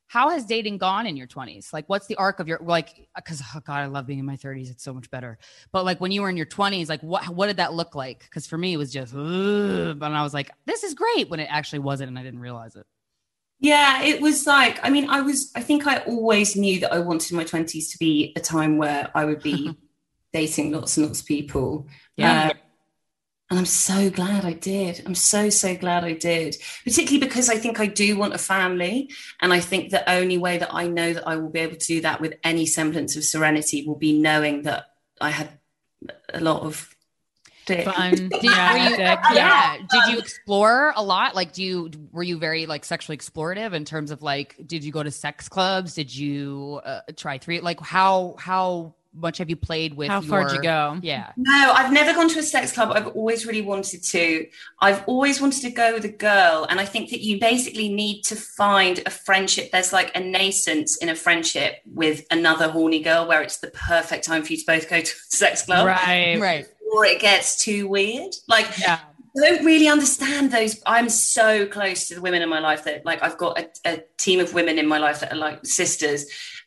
How 0.08 0.30
has 0.30 0.44
dating 0.44 0.78
gone 0.78 1.06
in 1.06 1.16
your 1.16 1.26
20s 1.26 1.72
like 1.72 1.84
what's 1.88 2.06
the 2.06 2.16
arc 2.16 2.40
of 2.40 2.48
your 2.48 2.58
like 2.62 3.08
because 3.16 3.42
oh 3.54 3.60
god 3.64 3.80
i 3.80 3.86
love 3.86 4.06
being 4.06 4.18
in 4.18 4.24
my 4.24 4.36
30s 4.36 4.70
it's 4.70 4.82
so 4.82 4.94
much 4.94 5.10
better. 5.10 5.38
But 5.72 5.84
like 5.84 6.00
when 6.00 6.12
you 6.12 6.22
were 6.22 6.30
in 6.30 6.36
your 6.36 6.46
20s 6.46 6.88
like 6.88 7.02
what 7.02 7.28
what 7.28 7.46
did 7.46 7.56
that 7.58 7.74
look 7.74 7.94
like? 7.94 8.20
Because 8.20 8.46
for 8.46 8.58
me 8.58 8.74
it 8.74 8.76
was 8.76 8.92
just 8.92 9.14
Ugh, 9.14 9.20
and 9.20 10.04
i 10.04 10.22
was 10.22 10.34
like 10.34 10.50
this 10.64 10.84
is 10.84 10.94
great 10.94 11.28
when 11.28 11.40
it 11.40 11.48
actually 11.50 11.80
wasn't 11.80 12.08
and 12.08 12.18
i 12.18 12.22
didn't 12.22 12.40
realize 12.40 12.76
it. 12.76 12.86
Yeah, 13.58 14.02
it 14.02 14.20
was 14.20 14.46
like, 14.46 14.78
I 14.82 14.90
mean, 14.90 15.08
I 15.08 15.22
was, 15.22 15.50
I 15.54 15.62
think 15.62 15.86
I 15.86 15.98
always 16.00 16.56
knew 16.56 16.80
that 16.80 16.92
I 16.92 16.98
wanted 16.98 17.32
my 17.32 17.44
20s 17.44 17.90
to 17.92 17.98
be 17.98 18.34
a 18.36 18.40
time 18.40 18.76
where 18.76 19.10
I 19.14 19.24
would 19.24 19.42
be 19.42 19.74
dating 20.32 20.72
lots 20.72 20.96
and 20.98 21.06
lots 21.06 21.20
of 21.20 21.26
people. 21.26 21.88
Yeah. 22.16 22.50
Uh, 22.52 22.54
and 23.48 23.58
I'm 23.58 23.66
so 23.66 24.10
glad 24.10 24.44
I 24.44 24.54
did. 24.54 25.02
I'm 25.06 25.14
so, 25.14 25.50
so 25.50 25.76
glad 25.76 26.02
I 26.02 26.14
did, 26.14 26.56
particularly 26.84 27.24
because 27.24 27.48
I 27.48 27.56
think 27.56 27.78
I 27.78 27.86
do 27.86 28.16
want 28.16 28.34
a 28.34 28.38
family. 28.38 29.10
And 29.40 29.52
I 29.52 29.60
think 29.60 29.90
the 29.90 30.08
only 30.10 30.36
way 30.36 30.58
that 30.58 30.74
I 30.74 30.88
know 30.88 31.12
that 31.12 31.28
I 31.28 31.36
will 31.36 31.50
be 31.50 31.60
able 31.60 31.76
to 31.76 31.86
do 31.86 32.00
that 32.00 32.20
with 32.20 32.34
any 32.42 32.66
semblance 32.66 33.14
of 33.16 33.22
serenity 33.22 33.86
will 33.86 33.94
be 33.94 34.18
knowing 34.18 34.62
that 34.62 34.86
I 35.20 35.30
had 35.30 35.60
a 36.34 36.40
lot 36.40 36.62
of 36.62 36.92
dick. 37.66 37.84
Fun. 37.84 38.14
Did, 38.14 38.32
yeah, 38.42 38.72
were 38.72 38.90
you, 38.90 38.96
dick. 38.96 39.18
yeah. 39.32 39.76
Did 39.78 40.12
you 40.12 40.18
explore 40.18 40.92
a 40.96 41.02
lot? 41.04 41.36
Like, 41.36 41.52
do 41.52 41.62
you 41.62 41.90
were 42.10 42.24
you 42.24 42.38
very 42.38 42.66
like 42.66 42.84
sexually 42.84 43.16
explorative 43.16 43.74
in 43.74 43.84
terms 43.84 44.10
of 44.10 44.22
like, 44.22 44.56
did 44.66 44.82
you 44.82 44.90
go 44.90 45.04
to 45.04 45.10
sex 45.12 45.48
clubs? 45.48 45.94
Did 45.94 46.14
you 46.14 46.80
uh, 46.84 47.02
try 47.16 47.38
three? 47.38 47.60
Like, 47.60 47.80
how 47.80 48.34
how 48.38 48.94
much 49.16 49.38
have 49.38 49.50
you 49.50 49.56
played 49.56 49.94
with? 49.94 50.08
How 50.08 50.20
far 50.20 50.40
your, 50.40 50.48
would 50.48 50.56
you 50.56 50.62
go? 50.62 50.98
Yeah. 51.02 51.32
No, 51.36 51.72
I've 51.74 51.92
never 51.92 52.12
gone 52.12 52.28
to 52.28 52.38
a 52.38 52.42
sex 52.42 52.72
club. 52.72 52.90
I've 52.92 53.08
always 53.08 53.46
really 53.46 53.62
wanted 53.62 54.02
to. 54.04 54.46
I've 54.80 55.02
always 55.06 55.40
wanted 55.40 55.62
to 55.62 55.70
go 55.70 55.94
with 55.94 56.04
a 56.04 56.12
girl. 56.12 56.66
And 56.68 56.78
I 56.78 56.84
think 56.84 57.10
that 57.10 57.20
you 57.20 57.40
basically 57.40 57.88
need 57.88 58.22
to 58.24 58.36
find 58.36 59.02
a 59.06 59.10
friendship. 59.10 59.70
There's 59.72 59.92
like 59.92 60.16
a 60.16 60.20
nascence 60.20 60.96
in 60.98 61.08
a 61.08 61.14
friendship 61.14 61.80
with 61.86 62.24
another 62.30 62.70
horny 62.70 63.00
girl 63.00 63.26
where 63.26 63.42
it's 63.42 63.58
the 63.58 63.70
perfect 63.70 64.24
time 64.24 64.42
for 64.42 64.52
you 64.52 64.58
to 64.58 64.66
both 64.66 64.88
go 64.88 65.00
to 65.00 65.12
a 65.12 65.36
sex 65.36 65.62
club. 65.62 65.86
Right. 65.86 66.38
Right. 66.40 66.66
Or 66.92 67.04
it 67.04 67.20
gets 67.20 67.62
too 67.62 67.88
weird. 67.88 68.34
Like, 68.48 68.66
Yeah. 68.78 69.00
I 69.36 69.50
don't 69.50 69.66
really 69.66 69.88
understand 69.88 70.50
those. 70.50 70.80
I'm 70.86 71.10
so 71.10 71.66
close 71.66 72.08
to 72.08 72.14
the 72.14 72.22
women 72.22 72.40
in 72.40 72.48
my 72.48 72.58
life 72.58 72.84
that, 72.84 73.04
like, 73.04 73.22
I've 73.22 73.36
got 73.36 73.58
a, 73.58 73.68
a 73.84 74.02
team 74.16 74.40
of 74.40 74.54
women 74.54 74.78
in 74.78 74.86
my 74.86 74.98
life 74.98 75.20
that 75.20 75.32
are 75.32 75.36
like 75.36 75.66
sisters, 75.66 76.24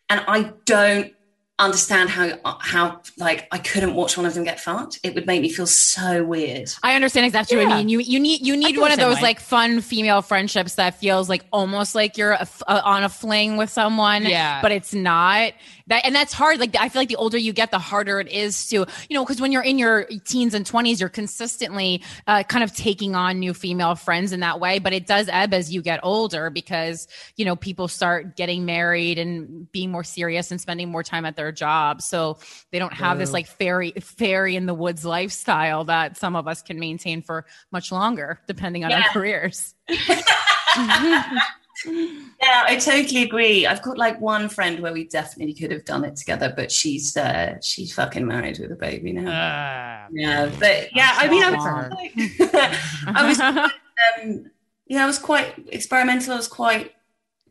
and 0.08 0.24
I 0.28 0.54
don't 0.66 1.14
understand 1.60 2.10
how 2.10 2.40
how 2.62 3.02
like 3.18 3.48
I 3.52 3.58
couldn't 3.58 3.94
watch 3.94 4.18
one 4.18 4.26
of 4.26 4.34
them 4.34 4.44
get 4.44 4.60
fucked. 4.60 5.00
It 5.04 5.14
would 5.14 5.28
make 5.28 5.42
me 5.42 5.50
feel 5.50 5.68
so 5.68 6.24
weird. 6.24 6.70
I 6.82 6.96
understand 6.96 7.26
exactly 7.26 7.58
what 7.58 7.68
Yeah. 7.68 7.70
you 7.72 7.76
mean. 7.78 7.90
You 7.90 8.00
you 8.00 8.20
need 8.20 8.46
you 8.48 8.56
need 8.58 8.78
one 8.78 8.92
of 8.92 8.98
those 8.98 9.18
way. 9.18 9.22
like 9.22 9.40
fun 9.40 9.82
female 9.82 10.22
friendships 10.22 10.76
that 10.76 11.00
feels 11.00 11.28
like 11.30 11.44
almost 11.52 11.96
like 11.96 12.18
you're 12.18 12.32
a 12.32 12.42
f- 12.42 12.64
uh, 12.68 12.82
on 12.84 13.04
a 13.04 13.10
fling 13.10 13.58
with 13.58 13.70
someone, 13.70 14.26
Yeah. 14.26 14.62
but 14.62 14.72
it's 14.72 14.94
not. 14.94 15.52
That 15.90 16.06
and 16.06 16.16
that's 16.16 16.34
hard. 16.34 16.60
Like 16.60 16.76
I 16.80 16.88
feel 16.90 17.02
like 17.02 17.10
the 17.10 17.16
older 17.16 17.38
you 17.38 17.52
get, 17.52 17.72
the 17.72 17.80
harder 17.80 18.20
it 18.20 18.30
is 18.30 18.68
to 18.68 18.86
you 19.10 19.14
know 19.14 19.26
because 19.26 19.42
when 19.42 19.52
you're 19.52 19.64
in 19.64 19.78
your 19.78 20.06
teens 20.26 20.54
and 20.54 20.66
twenties, 20.66 21.00
you're 21.00 21.10
consistently 21.10 22.04
uh, 22.28 22.44
kind 22.44 22.64
of 22.64 22.76
taking 22.76 23.16
on 23.16 23.40
new 23.40 23.54
female 23.54 23.96
friends 23.96 24.32
in 24.32 24.40
that 24.42 24.60
way. 24.60 24.80
But 24.80 24.94
it 24.94 25.08
does 25.08 25.28
ebb 25.30 25.54
as 25.54 25.74
you 25.74 25.82
get 25.82 26.00
older 26.04 26.50
because 26.50 27.08
you 27.36 27.46
know 27.46 27.56
people 27.56 27.88
start 27.88 28.36
getting 28.36 28.66
married 28.66 29.18
and 29.18 29.70
being 29.72 29.92
more 29.92 30.04
serious 30.04 30.52
and 30.52 30.62
spending 30.62 30.90
more 30.90 31.04
time 31.04 31.26
at 31.26 31.36
their 31.36 31.52
job, 31.52 32.02
so 32.02 32.38
they 32.72 32.80
don't 32.80 32.94
have 32.94 33.18
this 33.18 33.34
like 33.34 33.48
fairy 33.48 33.92
fairy 34.00 34.56
in 34.56 34.68
the 34.68 34.76
woods 34.76 35.04
lifestyle 35.04 35.86
that 35.86 36.18
some 36.18 36.36
of 36.36 36.48
us 36.48 36.62
can 36.62 36.80
maintain 36.80 37.24
for 37.24 37.46
much 37.72 37.92
longer, 37.92 38.40
depending 38.48 38.86
on 38.86 38.92
our 38.92 39.04
careers. 39.12 39.74
Yeah, 42.42 42.64
I 42.68 42.78
totally 42.78 43.24
agree. 43.24 43.68
I've 43.68 43.82
got 43.82 43.98
like 43.98 44.20
one 44.22 44.48
friend 44.48 44.80
where 44.80 44.94
we 44.94 45.04
definitely 45.04 45.54
could 45.54 45.72
have 45.72 45.84
done 45.84 46.06
it 46.06 46.16
together, 46.16 46.54
but 46.56 46.72
she's 46.72 47.18
uh, 47.18 47.56
she's 47.62 47.94
fucking 47.94 48.26
married 48.26 48.60
with 48.60 48.72
a 48.72 48.76
baby 48.76 49.12
now. 49.12 49.30
Uh, 49.30 50.08
yeah, 50.12 50.50
but 50.58 50.96
yeah, 50.96 51.12
I 51.16 51.28
mean, 51.28 51.44
I 51.44 51.52
was 51.52 51.62
Smart. 51.62 51.92
quite, 51.92 52.12
I 53.08 53.28
was 53.28 53.40
um, 53.42 54.52
yeah, 54.88 55.04
I 55.04 55.06
was 55.06 55.20
quite 55.20 55.54
experimental. 55.68 56.34
I 56.34 56.38
was 56.38 56.48
quite, 56.48 56.94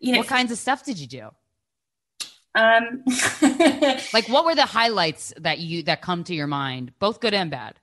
you 0.01 0.12
know, 0.12 0.19
what 0.19 0.27
kinds 0.27 0.51
of 0.53 0.59
stuff 0.59 0.85
did 0.85 0.99
you 0.99 1.07
do? 1.07 1.29
um, 2.55 3.05
Like, 4.14 4.29
what 4.29 4.45
were 4.45 4.55
the 4.55 4.67
highlights 4.67 5.35
that 5.38 5.59
you 5.59 5.83
that 5.85 6.01
come 6.01 6.25
to 6.25 6.35
your 6.35 6.47
mind, 6.47 6.93
both 6.99 7.21
good 7.21 7.35
and 7.35 7.51
bad? 7.51 7.79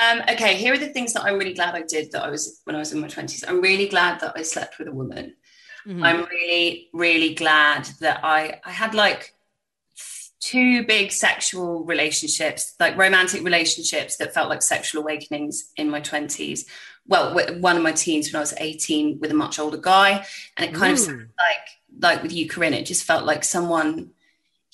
Um, 0.00 0.22
okay, 0.30 0.56
here 0.56 0.72
are 0.74 0.78
the 0.78 0.88
things 0.88 1.12
that 1.12 1.24
I'm 1.24 1.38
really 1.38 1.54
glad 1.54 1.74
I 1.74 1.82
did 1.82 2.12
that 2.12 2.24
I 2.24 2.30
was 2.30 2.60
when 2.64 2.76
I 2.76 2.78
was 2.78 2.92
in 2.92 3.00
my 3.00 3.08
20s. 3.08 3.44
I'm 3.46 3.60
really 3.60 3.88
glad 3.88 4.20
that 4.20 4.32
I 4.36 4.42
slept 4.42 4.78
with 4.78 4.88
a 4.88 4.92
woman. 4.92 5.34
Mhm. 5.86 6.04
I'm 6.04 6.24
really, 6.24 6.88
really 6.92 7.34
glad 7.34 7.86
that 8.00 8.20
I 8.22 8.60
I 8.64 8.70
had 8.70 8.94
like 8.94 9.34
two 10.40 10.84
big 10.84 11.12
sexual 11.12 11.84
relationships, 11.84 12.74
like 12.80 12.96
romantic 12.96 13.42
relationships 13.44 14.16
that 14.16 14.34
felt 14.34 14.48
like 14.48 14.60
sexual 14.62 15.02
awakenings 15.02 15.70
in 15.76 15.88
my 15.88 16.00
20s. 16.00 16.66
Well, 17.06 17.34
one 17.60 17.76
of 17.76 17.82
my 17.82 17.92
teens 17.92 18.32
when 18.32 18.38
I 18.38 18.40
was 18.40 18.54
18 18.58 19.20
with 19.20 19.30
a 19.30 19.34
much 19.34 19.58
older 19.58 19.76
guy, 19.76 20.24
and 20.56 20.68
it 20.68 20.74
kind 20.74 20.92
of 20.92 20.98
Ooh. 20.98 21.02
sounded 21.02 21.30
like 21.38 21.68
like 22.00 22.22
with 22.22 22.32
you, 22.32 22.48
Corinne, 22.48 22.74
it 22.74 22.86
just 22.86 23.04
felt 23.04 23.24
like 23.24 23.44
someone 23.44 24.10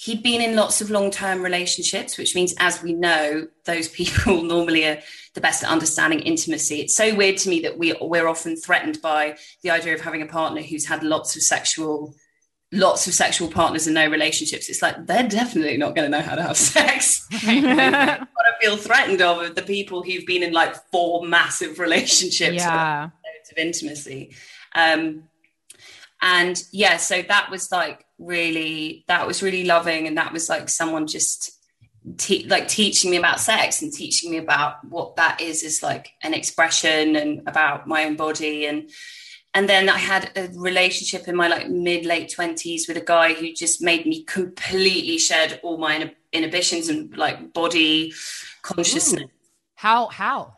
he'd 0.01 0.23
been 0.23 0.41
in 0.41 0.55
lots 0.55 0.81
of 0.81 0.91
long-term 0.91 1.43
relationships 1.43 2.17
which 2.17 2.35
means 2.35 2.55
as 2.59 2.83
we 2.83 2.93
know 2.93 3.47
those 3.65 3.89
people 3.89 4.43
normally 4.43 4.87
are 4.87 4.99
the 5.35 5.41
best 5.41 5.65
at 5.65 5.71
understanding 5.71 6.21
intimacy 6.21 6.81
it's 6.81 6.97
so 6.97 7.15
weird 7.15 7.37
to 7.37 7.49
me 7.49 7.61
that 7.61 7.79
we, 7.79 7.95
we're 8.01 8.29
often 8.29 8.57
threatened 8.57 9.01
by 9.03 9.37
the 9.63 9.71
idea 9.71 9.95
of 9.95 10.01
having 10.01 10.23
a 10.23 10.27
partner 10.27 10.63
who's 10.63 10.87
had 10.87 11.03
lots 11.03 11.37
of 11.37 11.43
sexual 11.43 12.15
lots 12.71 13.07
of 13.07 13.15
sexual 13.15 13.49
partners 13.49 13.87
and 13.87 13.95
no 13.95 14.09
relationships 14.09 14.69
it's 14.69 14.83
like 14.83 15.07
they're 15.07 15.29
definitely 15.29 15.77
not 15.77 15.95
going 15.95 16.11
to 16.11 16.17
know 16.17 16.23
how 16.23 16.35
to 16.35 16.43
have 16.43 16.57
sex 16.57 17.27
what 17.45 17.47
i 17.47 18.27
feel 18.61 18.77
threatened 18.77 19.23
of 19.23 19.39
are 19.39 19.49
the 19.49 19.63
people 19.63 20.03
who've 20.03 20.27
been 20.27 20.43
in 20.43 20.53
like 20.53 20.75
four 20.91 21.27
massive 21.27 21.79
relationships 21.79 22.57
yeah. 22.57 23.05
of 23.05 23.59
intimacy. 23.59 24.35
Um, 24.75 25.25
and 26.21 26.63
yeah, 26.73 26.97
so 26.97 27.23
that 27.23 27.51
was 27.51 27.71
like 27.71 28.05
really, 28.19 29.05
that 29.09 29.27
was 29.27 29.43
really 29.43 29.65
loving. 29.65 30.07
And 30.07 30.17
that 30.19 30.33
was 30.33 30.49
like 30.49 30.69
someone 30.69 31.07
just 31.07 31.53
te- 32.17 32.47
like 32.47 32.69
teaching 32.69 33.11
me 33.11 33.17
about 33.17 33.41
sex 33.41 33.83
and 33.83 33.93
teaching 33.93 34.31
me 34.31 34.39
about 34.39 34.85
what 34.85 35.17
that 35.17 35.41
is, 35.41 35.63
is 35.63 35.83
like 35.83 36.11
an 36.23 36.35
expression 36.35 37.17
and 37.17 37.47
about 37.49 37.87
my 37.87 38.05
own 38.05 38.17
body. 38.17 38.67
And, 38.67 38.91
and 39.55 39.69
then 39.69 39.89
I 39.89 39.99
had 39.99 40.31
a 40.37 40.49
relationship 40.55 41.27
in 41.27 41.35
my 41.35 41.49
like 41.49 41.69
mid 41.69 42.05
late 42.05 42.31
twenties 42.33 42.87
with 42.87 42.97
a 42.97 43.05
guy 43.05 43.33
who 43.33 43.53
just 43.53 43.83
made 43.83 44.07
me 44.07 44.23
completely 44.25 45.19
shed 45.19 45.59
all 45.63 45.79
my 45.79 46.15
inhibitions 46.33 46.89
and 46.89 47.17
like 47.17 47.53
body 47.55 48.13
consciousness. 48.63 49.25
How 49.75 50.07
how? 50.09 50.58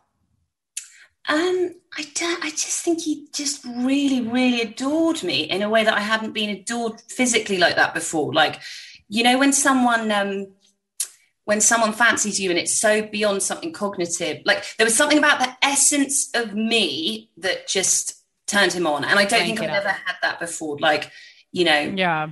Um, 1.29 1.75
I 1.97 2.05
don't, 2.15 2.45
I 2.45 2.51
just 2.51 2.83
think 2.85 3.03
he 3.03 3.29
just 3.33 3.65
really, 3.65 4.21
really 4.21 4.63
adored 4.63 5.23
me 5.23 5.43
in 5.43 5.63
a 5.63 5.69
way 5.69 5.85
that 5.85 5.95
I 5.97 6.01
hadn't 6.01 6.33
been 6.33 6.51
adored 6.51 7.01
physically 7.09 7.59
like 7.59 7.77
that 7.77 7.95
before. 7.95 8.33
Like, 8.33 8.61
you 9.09 9.23
know, 9.23 9.39
when 9.39 9.53
someone 9.53 10.11
um 10.11 10.47
when 11.45 11.61
someone 11.61 11.93
fancies 11.93 12.39
you 12.39 12.49
and 12.51 12.59
it's 12.59 12.79
so 12.81 13.03
beyond 13.03 13.43
something 13.43 13.73
cognitive, 13.73 14.41
like 14.45 14.65
there 14.77 14.85
was 14.85 14.95
something 14.95 15.19
about 15.19 15.41
the 15.41 15.53
essence 15.63 16.31
of 16.35 16.55
me 16.55 17.29
that 17.39 17.67
just 17.67 18.23
turned 18.47 18.73
him 18.73 18.87
on. 18.87 19.05
And 19.05 19.19
I 19.19 19.25
don't 19.25 19.41
Crank 19.41 19.59
think 19.59 19.61
I've 19.61 19.71
up. 19.71 19.77
ever 19.85 19.89
had 19.89 20.17
that 20.23 20.39
before. 20.39 20.79
Like, 20.79 21.11
you 21.53 21.65
know, 21.65 21.81
Yeah. 21.97 22.31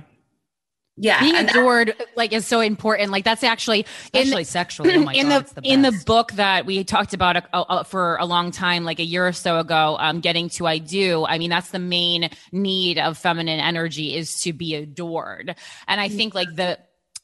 Yeah. 0.99 1.19
Being 1.21 1.35
and- 1.35 1.49
adored 1.49 1.95
like 2.15 2.33
is 2.33 2.45
so 2.45 2.59
important. 2.59 3.11
Like 3.11 3.23
that's 3.23 3.43
actually 3.43 3.85
in 4.13 4.23
Especially 4.23 4.43
sexually. 4.43 4.95
Oh 4.95 4.99
my 5.03 5.13
in 5.13 5.29
God, 5.29 5.47
the, 5.47 5.61
the 5.61 5.67
in 5.67 5.81
the 5.81 6.03
book 6.05 6.33
that 6.33 6.65
we 6.65 6.83
talked 6.83 7.13
about 7.13 7.37
a, 7.37 7.43
a- 7.53 7.83
for 7.85 8.17
a 8.17 8.25
long 8.25 8.51
time, 8.51 8.83
like 8.83 8.99
a 8.99 9.05
year 9.05 9.27
or 9.27 9.31
so 9.33 9.59
ago, 9.59 9.95
um, 9.99 10.19
getting 10.19 10.49
to 10.49 10.67
I 10.67 10.77
do. 10.77 11.25
I 11.25 11.37
mean, 11.37 11.49
that's 11.49 11.71
the 11.71 11.79
main 11.79 12.29
need 12.51 12.99
of 12.99 13.17
feminine 13.17 13.59
energy 13.59 14.15
is 14.15 14.41
to 14.41 14.53
be 14.53 14.75
adored, 14.75 15.55
and 15.87 16.01
I 16.01 16.09
think 16.09 16.35
like 16.35 16.53
the 16.55 16.77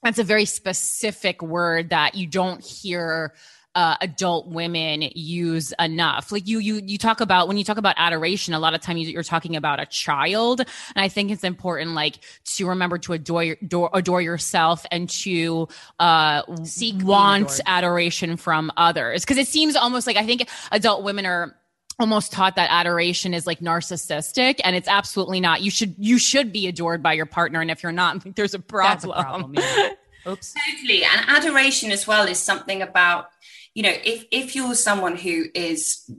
that's 0.03 0.19
a 0.19 0.23
very 0.23 0.45
specific 0.45 1.41
word 1.41 1.89
that 1.89 2.15
you 2.15 2.27
don't 2.27 2.63
hear 2.63 3.33
uh, 3.75 3.95
adult 4.01 4.47
women 4.47 5.03
use 5.13 5.73
enough. 5.79 6.31
Like 6.31 6.47
you, 6.47 6.59
you, 6.59 6.81
you 6.83 6.97
talk 6.97 7.21
about 7.21 7.47
when 7.47 7.57
you 7.57 7.63
talk 7.63 7.77
about 7.77 7.95
adoration, 7.97 8.53
a 8.53 8.59
lot 8.59 8.73
of 8.73 8.81
time 8.81 8.97
you, 8.97 9.07
you're 9.09 9.23
talking 9.23 9.55
about 9.55 9.79
a 9.79 9.85
child, 9.85 10.61
and 10.61 10.67
I 10.95 11.09
think 11.09 11.29
it's 11.31 11.43
important, 11.43 11.91
like 11.91 12.19
to 12.55 12.67
remember 12.67 12.97
to 12.99 13.13
adore, 13.13 13.43
your- 13.43 13.57
adore, 13.61 13.89
adore 13.93 14.21
yourself 14.21 14.85
and 14.91 15.09
to 15.09 15.67
uh, 15.99 16.41
Seek 16.63 17.03
want 17.03 17.59
adoration 17.65 18.37
from 18.37 18.71
others. 18.77 19.23
Because 19.23 19.37
it 19.37 19.47
seems 19.47 19.75
almost 19.75 20.07
like 20.07 20.17
I 20.17 20.25
think 20.25 20.47
adult 20.71 21.03
women 21.03 21.25
are 21.25 21.55
almost 21.99 22.31
taught 22.31 22.55
that 22.57 22.69
adoration 22.71 23.33
is 23.33 23.47
like 23.47 23.59
narcissistic 23.59 24.59
and 24.65 24.75
it's 24.75 24.87
absolutely 24.89 25.39
not 25.39 25.61
you 25.61 25.71
should 25.71 25.95
you 25.97 26.19
should 26.19 26.51
be 26.51 26.67
adored 26.67 27.01
by 27.01 27.13
your 27.13 27.25
partner 27.25 27.61
and 27.61 27.71
if 27.71 27.81
you're 27.83 27.91
not 27.93 28.17
I 28.17 28.19
think 28.23 28.35
there's 28.35 28.53
a 28.53 28.59
problem, 28.59 28.91
That's 28.91 29.05
a 29.05 29.07
problem. 29.23 29.53
Yeah. 29.55 29.89
Oops. 30.27 30.53
Totally. 30.71 31.03
And 31.03 31.29
adoration 31.29 31.91
as 31.91 32.07
well 32.07 32.27
is 32.27 32.39
something 32.39 32.81
about, 32.81 33.29
you 33.75 33.83
know, 33.83 33.93
if 34.03 34.25
if 34.31 34.55
you're 34.55 34.73
someone 34.73 35.15
who 35.17 35.45
is 35.53 36.09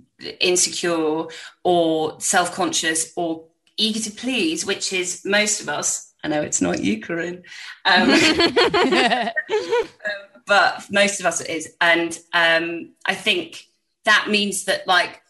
insecure 0.40 1.24
or 1.64 2.20
self-conscious 2.20 3.12
or 3.16 3.46
eager 3.76 4.00
to 4.00 4.10
please, 4.10 4.64
which 4.64 4.92
is 4.92 5.22
most 5.24 5.60
of 5.60 5.68
us, 5.68 6.12
I 6.22 6.28
know 6.28 6.42
it's 6.42 6.60
not 6.60 6.82
you, 6.82 7.00
Corinne. 7.00 7.42
Um, 7.84 8.08
but 10.46 10.84
most 10.90 11.18
of 11.18 11.26
us 11.26 11.40
it 11.40 11.50
is. 11.50 11.74
And 11.80 12.18
um, 12.32 12.92
I 13.04 13.14
think 13.14 13.66
that 14.04 14.28
means 14.30 14.64
that 14.64 14.86
like 14.86 15.22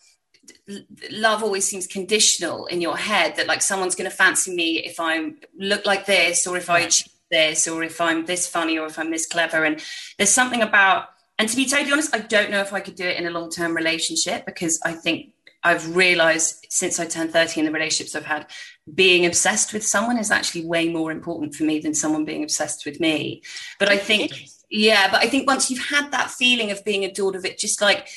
love 1.11 1.43
always 1.43 1.67
seems 1.67 1.87
conditional 1.87 2.67
in 2.67 2.81
your 2.81 2.97
head 2.97 3.37
that 3.37 3.47
like 3.47 3.63
someone's 3.63 3.95
going 3.95 4.11
to 4.11 4.17
fancy 4.17 4.55
me 4.55 4.79
if 4.79 4.97
I 4.99 5.33
look 5.57 5.87
like 5.87 6.07
this 6.07 6.47
or 6.47 6.57
if 6.57 6.69
I 6.69 6.81
achieve 6.81 7.13
this 7.31 7.67
or 7.69 7.83
if 7.83 8.01
I'm 8.01 8.27
this 8.27 8.47
funny 8.47 8.79
or 8.79 8.87
if 8.87 8.99
I'm 8.99 9.11
this 9.11 9.27
clever. 9.27 9.65
And 9.65 9.83
there's 10.19 10.31
something 10.31 10.63
about, 10.63 11.09
and 11.39 11.49
to 11.49 11.57
be 11.57 11.67
totally 11.67 11.93
honest, 11.93 12.15
I 12.15 12.21
don't 12.21 12.51
know 12.51 12.61
if 12.61 12.73
I 12.73 12.81
could 12.81 12.95
do 12.95 13.07
it 13.07 13.19
in 13.19 13.27
a 13.27 13.31
long 13.31 13.51
term 13.51 13.75
relationship 13.75 14.47
because 14.47 14.81
I 14.85 14.93
think 14.93 15.33
I've 15.63 15.97
realized 15.97 16.67
since 16.71 17.01
I 17.01 17.07
turned 17.07 17.33
30 17.33 17.61
in 17.61 17.67
the 17.67 17.73
relationships 17.73 18.15
I've 18.15 18.25
had, 18.25 18.47
being 18.95 19.27
obsessed 19.27 19.73
with 19.73 19.85
someone 19.85 20.17
is 20.17 20.31
actually 20.31 20.65
way 20.65 20.89
more 20.89 21.11
important 21.11 21.55
for 21.55 21.65
me 21.65 21.81
than 21.81 21.93
someone 21.95 22.25
being 22.25 22.45
obsessed 22.45 22.87
with 22.87 23.01
me. 23.01 23.43
But 23.79 23.89
I 23.89 23.99
think, 23.99 24.33
yeah, 24.71 25.11
but 25.11 25.21
I 25.21 25.29
think 25.29 25.47
once 25.47 25.71
you've 25.71 25.85
had 25.85 26.13
that 26.13 26.31
feeling 26.31 26.71
of 26.71 26.85
being 26.85 27.05
adored 27.05 27.35
of 27.35 27.45
it, 27.45 27.59
just 27.59 27.81
like 27.81 28.09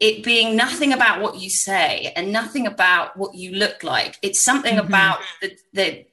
it 0.00 0.22
being 0.22 0.54
nothing 0.54 0.92
about 0.92 1.20
what 1.20 1.40
you 1.40 1.50
say 1.50 2.12
and 2.14 2.32
nothing 2.32 2.66
about 2.66 3.16
what 3.16 3.34
you 3.34 3.52
look 3.56 3.82
like, 3.82 4.16
it's 4.22 4.40
something 4.40 4.76
mm-hmm. 4.76 4.86
about 4.86 5.18
the, 5.42 5.56
the 5.72 6.06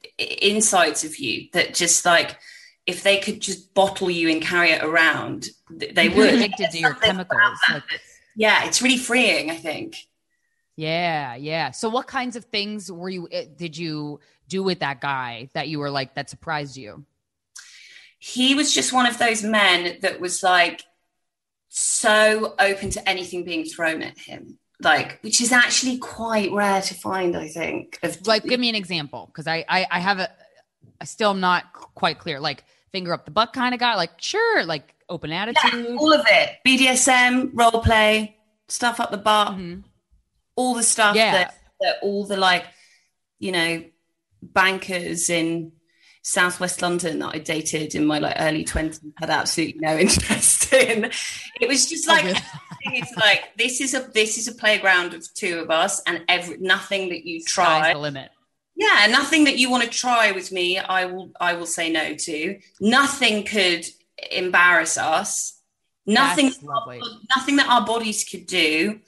insides 0.46 1.04
of 1.04 1.16
you 1.18 1.48
that 1.52 1.74
just 1.74 2.04
like, 2.04 2.38
if 2.86 3.02
they 3.02 3.18
could 3.18 3.40
just 3.40 3.74
bottle 3.74 4.08
you 4.10 4.30
and 4.30 4.40
carry 4.40 4.70
it 4.70 4.82
around, 4.82 5.46
they 5.70 6.08
would. 6.08 6.34
Addicted 6.34 6.70
to 6.70 6.78
your 6.78 6.94
chemicals. 6.94 7.58
Like, 7.68 7.82
yeah, 8.36 8.66
it's 8.66 8.80
really 8.80 8.98
freeing, 8.98 9.50
I 9.50 9.56
think. 9.56 9.96
Yeah, 10.76 11.34
yeah. 11.34 11.72
So 11.72 11.88
what 11.88 12.06
kinds 12.06 12.36
of 12.36 12.44
things 12.44 12.92
were 12.92 13.08
you 13.08 13.28
eh, 13.32 13.46
did 13.56 13.76
you 13.76 14.20
do 14.48 14.62
with 14.62 14.80
that 14.80 15.00
guy 15.00 15.50
that 15.54 15.68
you 15.68 15.78
were 15.78 15.90
like 15.90 16.14
that 16.14 16.30
surprised 16.30 16.76
you? 16.76 17.04
He 18.18 18.54
was 18.54 18.72
just 18.72 18.92
one 18.92 19.06
of 19.06 19.18
those 19.18 19.42
men 19.42 19.98
that 20.02 20.20
was 20.20 20.42
like 20.42 20.82
so 21.68 22.54
open 22.58 22.90
to 22.90 23.08
anything 23.08 23.44
being 23.44 23.64
thrown 23.64 24.02
at 24.02 24.18
him. 24.18 24.58
Like, 24.80 25.18
which 25.22 25.40
is 25.40 25.52
actually 25.52 25.96
quite 25.96 26.52
rare 26.52 26.82
to 26.82 26.94
find, 26.94 27.34
I 27.34 27.48
think. 27.48 27.98
Of 28.02 28.26
like, 28.26 28.44
give 28.44 28.60
me 28.60 28.68
an 28.68 28.74
example, 28.74 29.26
because 29.26 29.46
I, 29.46 29.64
I 29.66 29.86
I 29.90 29.98
have 30.00 30.18
a 30.18 30.28
I 31.00 31.04
still 31.04 31.30
am 31.30 31.40
not 31.40 31.72
quite 31.72 32.18
clear. 32.18 32.40
Like 32.40 32.64
finger 32.92 33.12
up 33.12 33.24
the 33.24 33.30
butt 33.30 33.52
kind 33.52 33.74
of 33.74 33.80
guy. 33.80 33.94
Like, 33.96 34.20
sure, 34.20 34.64
like 34.64 34.94
open 35.08 35.32
attitude. 35.32 35.86
Yeah, 35.90 35.96
all 35.96 36.12
of 36.12 36.24
it. 36.28 36.50
BDSM, 36.66 37.50
role 37.54 37.82
play, 37.82 38.36
stuff 38.68 39.00
up 39.00 39.10
the 39.10 39.18
butt. 39.18 39.52
Mm-hmm 39.52 39.80
all 40.56 40.74
the 40.74 40.82
stuff 40.82 41.14
yeah. 41.14 41.32
that, 41.32 41.54
that 41.80 41.96
all 42.02 42.24
the 42.24 42.36
like, 42.36 42.64
you 43.38 43.52
know, 43.52 43.84
bankers 44.42 45.30
in 45.30 45.72
southwest 46.22 46.82
London 46.82 47.20
that 47.20 47.34
I 47.34 47.38
dated 47.38 47.94
in 47.94 48.04
my 48.04 48.18
like 48.18 48.34
early 48.38 48.64
20s 48.64 49.00
had 49.18 49.30
absolutely 49.30 49.80
no 49.80 49.96
interest 49.98 50.72
in. 50.72 51.10
It 51.60 51.68
was 51.68 51.86
just 51.86 52.08
like 52.08 52.24
it's 52.80 53.16
like 53.16 53.56
this 53.56 53.80
is 53.80 53.94
a 53.94 54.00
this 54.12 54.38
is 54.38 54.48
a 54.48 54.54
playground 54.54 55.14
of 55.14 55.32
two 55.34 55.60
of 55.60 55.70
us 55.70 56.02
and 56.06 56.24
every 56.28 56.56
nothing 56.58 57.10
that 57.10 57.24
you 57.24 57.42
try 57.44 57.80
Sky's 57.80 57.94
the 57.94 58.00
limit. 58.00 58.30
Yeah, 58.76 59.06
nothing 59.10 59.44
that 59.44 59.58
you 59.58 59.70
want 59.70 59.84
to 59.84 59.88
try 59.88 60.32
with 60.32 60.52
me, 60.52 60.78
I 60.78 61.06
will 61.06 61.32
I 61.40 61.54
will 61.54 61.66
say 61.66 61.90
no 61.90 62.14
to. 62.14 62.58
Nothing 62.80 63.44
could 63.44 63.86
embarrass 64.30 64.98
us. 64.98 65.60
Nothing 66.04 66.52
nothing 67.34 67.56
that 67.56 67.68
our 67.68 67.84
bodies 67.84 68.24
could 68.24 68.46
do 68.46 69.00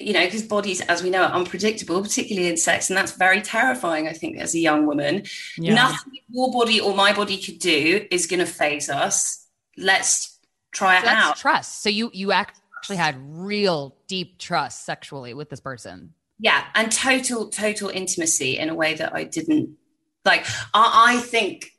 you 0.00 0.14
know, 0.14 0.24
because 0.24 0.42
bodies, 0.42 0.80
as 0.80 1.02
we 1.02 1.10
know, 1.10 1.22
are 1.22 1.32
unpredictable, 1.32 2.02
particularly 2.02 2.48
in 2.48 2.56
sex, 2.56 2.88
and 2.88 2.96
that's 2.96 3.12
very 3.12 3.42
terrifying. 3.42 4.08
I 4.08 4.12
think 4.12 4.38
as 4.38 4.54
a 4.54 4.58
young 4.58 4.86
woman, 4.86 5.24
yeah. 5.56 5.74
nothing 5.74 6.12
your 6.28 6.50
body 6.50 6.80
or 6.80 6.94
my 6.94 7.12
body 7.12 7.36
could 7.36 7.58
do 7.58 8.06
is 8.10 8.26
going 8.26 8.40
to 8.40 8.46
faze 8.46 8.88
us. 8.88 9.46
Let's 9.76 10.38
try 10.72 10.98
it 10.98 11.04
out. 11.04 11.36
Trust. 11.36 11.82
So 11.82 11.90
you 11.90 12.10
you 12.14 12.32
actually 12.32 12.96
had 12.96 13.16
real 13.20 13.96
deep 14.08 14.38
trust 14.38 14.84
sexually 14.84 15.34
with 15.34 15.50
this 15.50 15.60
person. 15.60 16.14
Yeah, 16.40 16.64
and 16.74 16.90
total 16.90 17.50
total 17.50 17.90
intimacy 17.90 18.58
in 18.58 18.70
a 18.70 18.74
way 18.74 18.94
that 18.94 19.14
I 19.14 19.24
didn't 19.24 19.76
like. 20.24 20.46
I, 20.72 21.16
I 21.16 21.20
think 21.20 21.72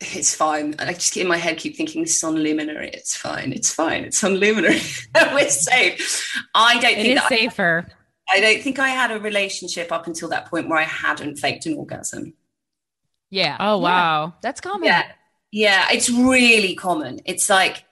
it's 0.00 0.34
fine. 0.34 0.74
I 0.78 0.92
just 0.94 1.16
in 1.16 1.26
my 1.26 1.36
head 1.36 1.58
keep 1.58 1.76
thinking 1.76 2.02
this 2.02 2.16
is 2.16 2.24
on 2.24 2.36
Luminary. 2.36 2.88
It's 2.88 3.16
fine. 3.16 3.52
It's 3.52 3.72
fine. 3.72 4.04
It's 4.04 4.22
on 4.24 4.34
Luminary. 4.34 4.80
We're 5.32 5.50
safe. 5.50 6.32
I 6.54 6.78
don't 6.80 6.98
it 6.98 7.02
think 7.02 7.18
is 7.18 7.28
safer. 7.28 7.86
I, 8.30 8.36
I, 8.36 8.40
don't 8.40 8.62
think 8.62 8.78
I 8.78 8.88
had 8.88 9.10
a 9.10 9.20
relationship 9.20 9.92
up 9.92 10.06
until 10.06 10.28
that 10.30 10.46
point 10.46 10.68
where 10.68 10.78
I 10.78 10.84
hadn't 10.84 11.36
faked 11.36 11.66
an 11.66 11.74
orgasm. 11.74 12.34
Yeah. 13.30 13.56
Oh 13.60 13.78
wow, 13.78 14.26
yeah. 14.26 14.32
that's 14.40 14.60
common. 14.62 14.84
Yeah, 14.84 15.12
yeah, 15.50 15.86
it's 15.90 16.08
really 16.08 16.74
common. 16.74 17.20
It's 17.26 17.50
like 17.50 17.84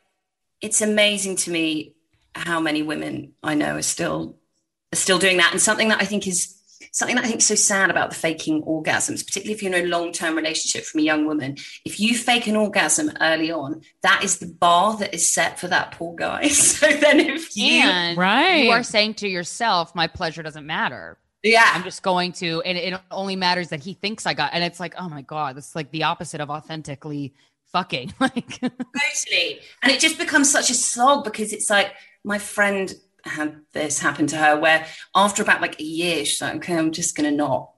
it's 0.61 0.81
amazing 0.81 1.37
to 1.37 1.51
me 1.51 1.97
how 2.35 2.61
many 2.61 2.83
women 2.83 3.33
I 3.43 3.55
know 3.55 3.77
are 3.77 3.83
still 3.83 4.37
are 4.37 4.46
still 4.95 5.19
doing 5.19 5.37
that, 5.39 5.53
and 5.53 5.61
something 5.61 5.89
that 5.89 6.01
I 6.01 6.05
think 6.05 6.27
is 6.27 6.57
something 6.97 7.17
that 7.17 7.27
I 7.27 7.29
think 7.29 7.41
is 7.41 7.47
so 7.47 7.55
sad 7.55 7.91
about 7.91 8.09
the 8.09 8.17
faking 8.17 8.63
orgasms, 8.63 9.25
particularly 9.25 9.53
if 9.53 9.63
you're 9.63 9.75
in 9.75 9.85
a 9.85 9.89
long 9.89 10.13
term 10.13 10.35
relationship 10.35 10.85
from 10.85 11.01
a 11.01 11.03
young 11.03 11.27
woman. 11.27 11.57
If 11.85 12.01
you 12.01 12.17
fake 12.17 12.47
an 12.47 12.57
orgasm 12.57 13.13
early 13.21 13.53
on, 13.53 13.83
that 14.01 14.25
is 14.25 14.39
the 14.39 14.47
bar 14.47 14.97
that 14.97 15.13
is 15.13 15.29
set 15.29 15.61
for 15.61 15.69
that 15.69 15.93
poor 15.93 16.15
guy. 16.15 16.49
so 16.49 16.87
then 16.87 17.21
if 17.21 17.55
you, 17.55 17.83
and 17.83 18.17
right. 18.17 18.65
you 18.65 18.71
are 18.71 18.83
saying 18.83 19.15
to 19.15 19.29
yourself, 19.29 19.95
my 19.95 20.07
pleasure 20.07 20.43
doesn't 20.43 20.67
matter. 20.67 21.19
Yeah. 21.43 21.71
I'm 21.75 21.85
just 21.85 22.03
going 22.03 22.33
to, 22.33 22.63
and 22.63 22.79
it 22.79 22.99
only 23.11 23.37
matters 23.37 23.69
that 23.69 23.81
he 23.81 23.93
thinks 23.93 24.25
I 24.25 24.33
got. 24.33 24.55
And 24.55 24.65
it's 24.65 24.81
like, 24.81 24.95
oh 24.99 25.09
my 25.11 25.21
God, 25.23 25.57
this 25.57 25.69
is 25.69 25.77
like 25.77 25.91
the 25.91 26.05
opposite 26.05 26.41
of 26.41 26.49
authentically 26.49 27.35
fucking. 27.73 28.15
like, 28.21 28.59
totally. 28.59 29.61
And 29.83 29.93
it 29.93 30.01
just 30.01 30.19
becomes 30.19 30.51
such 30.51 30.71
a 30.71 30.75
slog 30.75 31.25
because 31.25 31.53
it's 31.53 31.69
like, 31.69 31.93
my 32.25 32.39
friend 32.39 32.93
had 33.27 33.61
this 33.73 33.99
happen 33.99 34.27
to 34.29 34.37
her 34.37 34.59
where 34.59 34.87
after 35.15 35.43
about 35.43 35.61
like 35.61 35.81
a 35.81 35.85
year, 35.85 36.25
she's 36.25 36.41
like, 36.41 36.57
okay, 36.57 36.77
I'm 36.77 36.93
just 36.93 37.17
going 37.17 37.31
to 37.31 37.37
not 37.37 37.71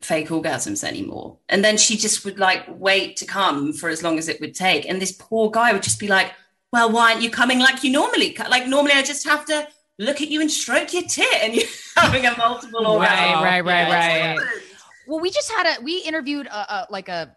fake 0.00 0.28
orgasms 0.28 0.84
anymore. 0.84 1.38
And 1.48 1.64
then 1.64 1.76
she 1.76 1.96
just 1.96 2.24
would 2.24 2.38
like 2.38 2.64
wait 2.68 3.16
to 3.18 3.26
come 3.26 3.72
for 3.72 3.88
as 3.88 4.02
long 4.02 4.18
as 4.18 4.28
it 4.28 4.40
would 4.40 4.54
take. 4.54 4.88
And 4.88 5.00
this 5.00 5.12
poor 5.12 5.50
guy 5.50 5.72
would 5.72 5.82
just 5.82 6.00
be 6.00 6.08
like, 6.08 6.32
well, 6.72 6.90
why 6.92 7.12
aren't 7.12 7.22
you 7.22 7.30
coming 7.30 7.58
like 7.58 7.82
you 7.82 7.90
normally? 7.90 8.36
Like 8.48 8.66
normally 8.66 8.92
I 8.92 9.02
just 9.02 9.26
have 9.26 9.44
to 9.46 9.66
look 9.98 10.20
at 10.20 10.28
you 10.28 10.40
and 10.40 10.50
stroke 10.50 10.92
your 10.92 11.02
tit 11.02 11.26
and 11.42 11.54
you're 11.54 11.68
having 11.96 12.26
a 12.26 12.36
multiple 12.36 12.86
orgasm. 12.86 13.42
Right, 13.42 13.64
right, 13.64 13.88
right, 13.88 14.36
right. 14.36 14.48
Well, 15.06 15.20
we 15.20 15.30
just 15.30 15.50
had 15.50 15.78
a, 15.78 15.82
we 15.82 15.98
interviewed 15.98 16.46
a, 16.46 16.56
a 16.56 16.86
like 16.90 17.08
a, 17.08 17.34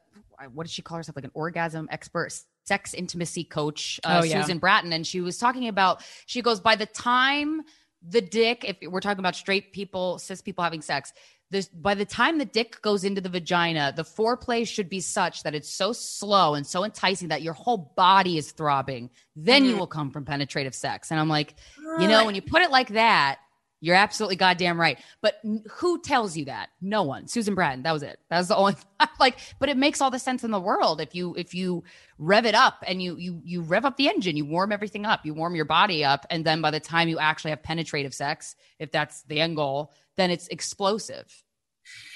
what 0.53 0.65
did 0.65 0.71
she 0.71 0.81
call 0.81 0.97
herself? 0.97 1.15
Like 1.15 1.25
an 1.25 1.31
orgasm 1.33 1.87
expert 1.91 2.31
sex 2.69 2.93
intimacy 2.93 3.43
coach, 3.43 3.99
uh, 4.03 4.21
oh, 4.21 4.23
yeah. 4.23 4.41
Susan 4.41 4.59
Bratton, 4.59 4.93
and 4.93 5.05
she 5.05 5.21
was 5.21 5.37
talking 5.37 5.67
about, 5.67 6.03
she 6.27 6.41
goes, 6.41 6.59
by 6.59 6.75
the 6.75 6.85
time 6.85 7.63
the 8.07 8.21
dick, 8.21 8.63
if 8.63 8.77
we're 8.89 9.01
talking 9.01 9.19
about 9.19 9.35
straight 9.35 9.73
people, 9.73 10.19
cis 10.19 10.41
people 10.41 10.63
having 10.63 10.81
sex, 10.81 11.11
this, 11.51 11.67
by 11.67 11.95
the 11.95 12.05
time 12.05 12.37
the 12.37 12.45
dick 12.45 12.79
goes 12.83 13.03
into 13.03 13.21
the 13.21 13.29
vagina, 13.29 13.91
the 13.95 14.03
foreplay 14.03 14.67
should 14.67 14.87
be 14.87 14.99
such 14.99 15.41
that 15.43 15.55
it's 15.55 15.69
so 15.69 15.91
slow 15.93 16.53
and 16.53 16.65
so 16.65 16.83
enticing 16.83 17.29
that 17.29 17.41
your 17.41 17.53
whole 17.53 17.91
body 17.97 18.37
is 18.37 18.51
throbbing. 18.51 19.09
Then 19.35 19.63
mm. 19.63 19.69
you 19.69 19.77
will 19.77 19.87
come 19.87 20.11
from 20.11 20.25
penetrative 20.25 20.75
sex. 20.75 21.09
And 21.09 21.19
I'm 21.19 21.27
like, 21.27 21.55
you 21.99 22.07
know, 22.07 22.23
when 22.25 22.35
you 22.35 22.43
put 22.43 22.61
it 22.61 22.69
like 22.69 22.89
that, 22.89 23.39
you're 23.81 23.95
absolutely 23.95 24.35
goddamn 24.35 24.79
right. 24.79 24.99
But 25.21 25.39
who 25.69 26.01
tells 26.01 26.35
you 26.35 26.45
that? 26.45 26.69
No 26.81 27.03
one. 27.03 27.27
Susan 27.27 27.55
Bratton. 27.55 27.83
That 27.83 27.93
was 27.93 28.03
it. 28.03 28.19
That 28.29 28.37
was 28.37 28.49
the 28.49 28.55
only 28.57 28.75
like. 29.19 29.37
But 29.59 29.69
it 29.69 29.77
makes 29.77 30.01
all 30.01 30.11
the 30.11 30.19
sense 30.19 30.43
in 30.43 30.51
the 30.51 30.59
world 30.59 31.01
if 31.01 31.15
you 31.15 31.35
if 31.35 31.53
you 31.53 31.83
rev 32.17 32.45
it 32.45 32.55
up 32.55 32.83
and 32.85 33.01
you 33.01 33.15
you 33.17 33.41
you 33.43 33.61
rev 33.61 33.85
up 33.85 33.97
the 33.97 34.09
engine, 34.09 34.35
you 34.35 34.45
warm 34.45 34.71
everything 34.71 35.05
up, 35.05 35.25
you 35.25 35.33
warm 35.33 35.55
your 35.55 35.65
body 35.65 36.03
up, 36.03 36.25
and 36.29 36.45
then 36.45 36.61
by 36.61 36.71
the 36.71 36.79
time 36.79 37.07
you 37.07 37.19
actually 37.19 37.51
have 37.51 37.63
penetrative 37.63 38.13
sex, 38.13 38.55
if 38.79 38.91
that's 38.91 39.23
the 39.23 39.39
end 39.39 39.55
goal, 39.55 39.93
then 40.17 40.31
it's 40.31 40.47
explosive. 40.49 41.43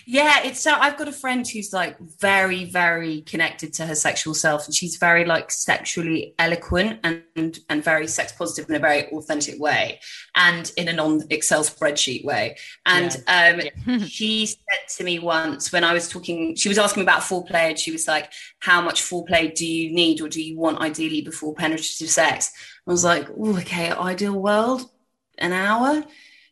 Yeah, 0.05 0.41
it's 0.43 0.59
so 0.59 0.73
I've 0.73 0.97
got 0.97 1.07
a 1.07 1.13
friend 1.13 1.47
who's 1.47 1.71
like 1.71 1.97
very, 2.19 2.65
very 2.65 3.21
connected 3.21 3.73
to 3.75 3.85
her 3.85 3.95
sexual 3.95 4.33
self, 4.33 4.65
and 4.65 4.75
she's 4.75 4.97
very 4.97 5.23
like 5.23 5.49
sexually 5.49 6.35
eloquent 6.37 6.99
and 7.03 7.59
and, 7.69 7.83
very 7.83 8.07
sex 8.07 8.33
positive 8.33 8.69
in 8.69 8.75
a 8.75 8.79
very 8.79 9.07
authentic 9.07 9.59
way, 9.59 10.01
and 10.35 10.71
in 10.75 10.89
a 10.89 10.93
non 10.93 11.21
Excel 11.29 11.63
spreadsheet 11.63 12.25
way. 12.25 12.57
And 12.85 13.15
yeah. 13.27 13.53
um, 13.53 13.61
yeah. 13.87 13.97
she 14.05 14.45
said 14.45 14.97
to 14.97 15.03
me 15.05 15.19
once 15.19 15.71
when 15.71 15.85
I 15.85 15.93
was 15.93 16.09
talking, 16.09 16.55
she 16.55 16.69
was 16.69 16.77
asking 16.77 17.01
me 17.01 17.05
about 17.05 17.21
foreplay, 17.21 17.69
and 17.69 17.79
she 17.79 17.91
was 17.91 18.05
like, 18.05 18.31
"How 18.59 18.81
much 18.81 19.01
foreplay 19.01 19.55
do 19.55 19.65
you 19.65 19.93
need, 19.93 20.19
or 20.19 20.27
do 20.27 20.41
you 20.41 20.57
want 20.57 20.81
ideally 20.81 21.21
before 21.21 21.55
penetrative 21.55 22.09
sex?" 22.09 22.51
I 22.85 22.91
was 22.91 23.05
like, 23.05 23.29
"Oh, 23.37 23.57
okay, 23.59 23.91
ideal 23.91 24.33
world, 24.33 24.89
an 25.37 25.53
hour." 25.53 26.03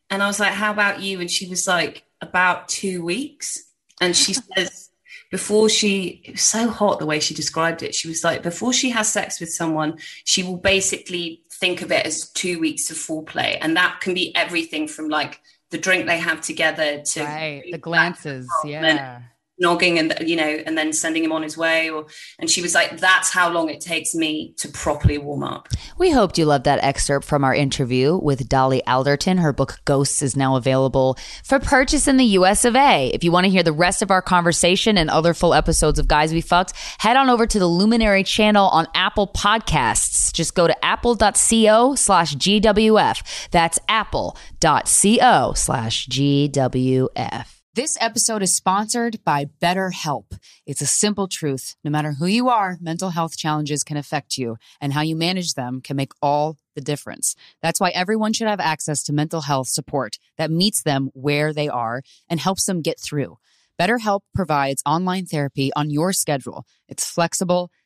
And 0.09 0.23
I 0.23 0.27
was 0.27 0.39
like, 0.39 0.53
"How 0.53 0.71
about 0.71 1.01
you?" 1.01 1.19
And 1.19 1.29
she 1.29 1.49
was 1.49 1.67
like 1.67 2.05
about 2.21 2.67
two 2.67 3.03
weeks. 3.03 3.63
And 3.99 4.15
she 4.15 4.33
says, 4.55 4.89
before 5.31 5.69
she, 5.69 6.21
it 6.25 6.31
was 6.31 6.41
so 6.41 6.69
hot 6.69 6.99
the 6.99 7.05
way 7.05 7.19
she 7.19 7.33
described 7.33 7.83
it. 7.83 7.95
She 7.95 8.07
was 8.07 8.23
like, 8.23 8.43
before 8.43 8.73
she 8.73 8.89
has 8.89 9.11
sex 9.11 9.39
with 9.39 9.51
someone, 9.51 9.97
she 10.25 10.43
will 10.43 10.57
basically 10.57 11.43
think 11.53 11.81
of 11.81 11.91
it 11.91 12.05
as 12.05 12.29
two 12.31 12.59
weeks 12.59 12.91
of 12.91 12.97
foreplay. 12.97 13.57
And 13.61 13.77
that 13.77 14.01
can 14.01 14.13
be 14.13 14.35
everything 14.35 14.87
from 14.87 15.07
like 15.07 15.39
the 15.69 15.77
drink 15.77 16.05
they 16.05 16.17
have 16.17 16.41
together 16.41 17.01
to 17.01 17.23
right. 17.23 17.63
the 17.71 17.77
glances. 17.77 18.47
Yeah. 18.65 19.21
Nogging 19.61 19.99
and 19.99 20.13
you 20.27 20.35
know 20.35 20.61
and 20.65 20.77
then 20.77 20.91
sending 20.91 21.23
him 21.23 21.31
on 21.31 21.43
his 21.43 21.55
way 21.55 21.89
or 21.89 22.05
and 22.39 22.49
she 22.49 22.61
was 22.61 22.73
like 22.73 22.99
that's 22.99 23.31
how 23.31 23.49
long 23.49 23.69
it 23.69 23.79
takes 23.79 24.13
me 24.13 24.53
to 24.57 24.67
properly 24.67 25.17
warm 25.17 25.43
up. 25.43 25.69
We 25.97 26.11
hoped 26.11 26.37
you 26.37 26.45
loved 26.45 26.65
that 26.65 26.83
excerpt 26.83 27.25
from 27.25 27.43
our 27.43 27.53
interview 27.53 28.17
with 28.17 28.49
dolly 28.49 28.83
alderton. 28.85 29.37
Her 29.37 29.53
book 29.53 29.79
ghosts 29.85 30.21
is 30.21 30.35
now 30.35 30.55
available 30.55 31.17
for 31.43 31.59
purchase 31.59 32.07
in 32.07 32.17
the 32.17 32.25
us 32.25 32.65
of 32.65 32.75
a. 32.75 33.11
If 33.13 33.23
you 33.23 33.31
want 33.31 33.45
to 33.45 33.51
hear 33.51 33.63
the 33.63 33.71
rest 33.71 34.01
of 34.01 34.11
our 34.11 34.21
conversation 34.21 34.97
and 34.97 35.09
other 35.09 35.33
full 35.33 35.53
episodes 35.53 35.99
of 35.99 36.07
guys 36.07 36.33
we 36.33 36.41
fucked 36.41 36.73
head 36.97 37.15
on 37.15 37.29
over 37.29 37.45
to 37.45 37.59
the 37.59 37.67
luminary 37.67 38.23
channel 38.23 38.67
on 38.69 38.87
apple 38.95 39.27
podcasts. 39.27 40.33
Just 40.33 40.55
go 40.55 40.67
to 40.67 40.85
apple.co 40.85 41.95
slash 41.95 42.35
gwf 42.35 43.49
that's 43.51 43.79
apple.co 43.87 45.53
slash 45.53 46.07
gwf 46.07 47.60
this 47.73 47.97
episode 48.01 48.43
is 48.43 48.53
sponsored 48.53 49.23
by 49.23 49.45
BetterHelp. 49.61 50.37
It's 50.65 50.81
a 50.81 50.85
simple 50.85 51.29
truth. 51.29 51.75
No 51.85 51.91
matter 51.91 52.13
who 52.13 52.25
you 52.25 52.49
are, 52.49 52.77
mental 52.81 53.11
health 53.11 53.37
challenges 53.37 53.85
can 53.85 53.95
affect 53.95 54.37
you, 54.37 54.57
and 54.81 54.91
how 54.91 55.01
you 55.01 55.15
manage 55.15 55.53
them 55.53 55.79
can 55.79 55.95
make 55.95 56.11
all 56.21 56.57
the 56.75 56.81
difference. 56.81 57.33
That's 57.61 57.79
why 57.79 57.91
everyone 57.91 58.33
should 58.33 58.49
have 58.49 58.59
access 58.59 59.03
to 59.03 59.13
mental 59.13 59.41
health 59.41 59.69
support 59.69 60.17
that 60.37 60.51
meets 60.51 60.83
them 60.83 61.11
where 61.13 61.53
they 61.53 61.69
are 61.69 62.01
and 62.29 62.41
helps 62.41 62.65
them 62.65 62.81
get 62.81 62.99
through. 62.99 63.37
BetterHelp 63.79 64.21
provides 64.35 64.83
online 64.85 65.25
therapy 65.25 65.71
on 65.73 65.89
your 65.89 66.11
schedule. 66.11 66.65
It's 66.89 67.09
flexible, 67.09 67.71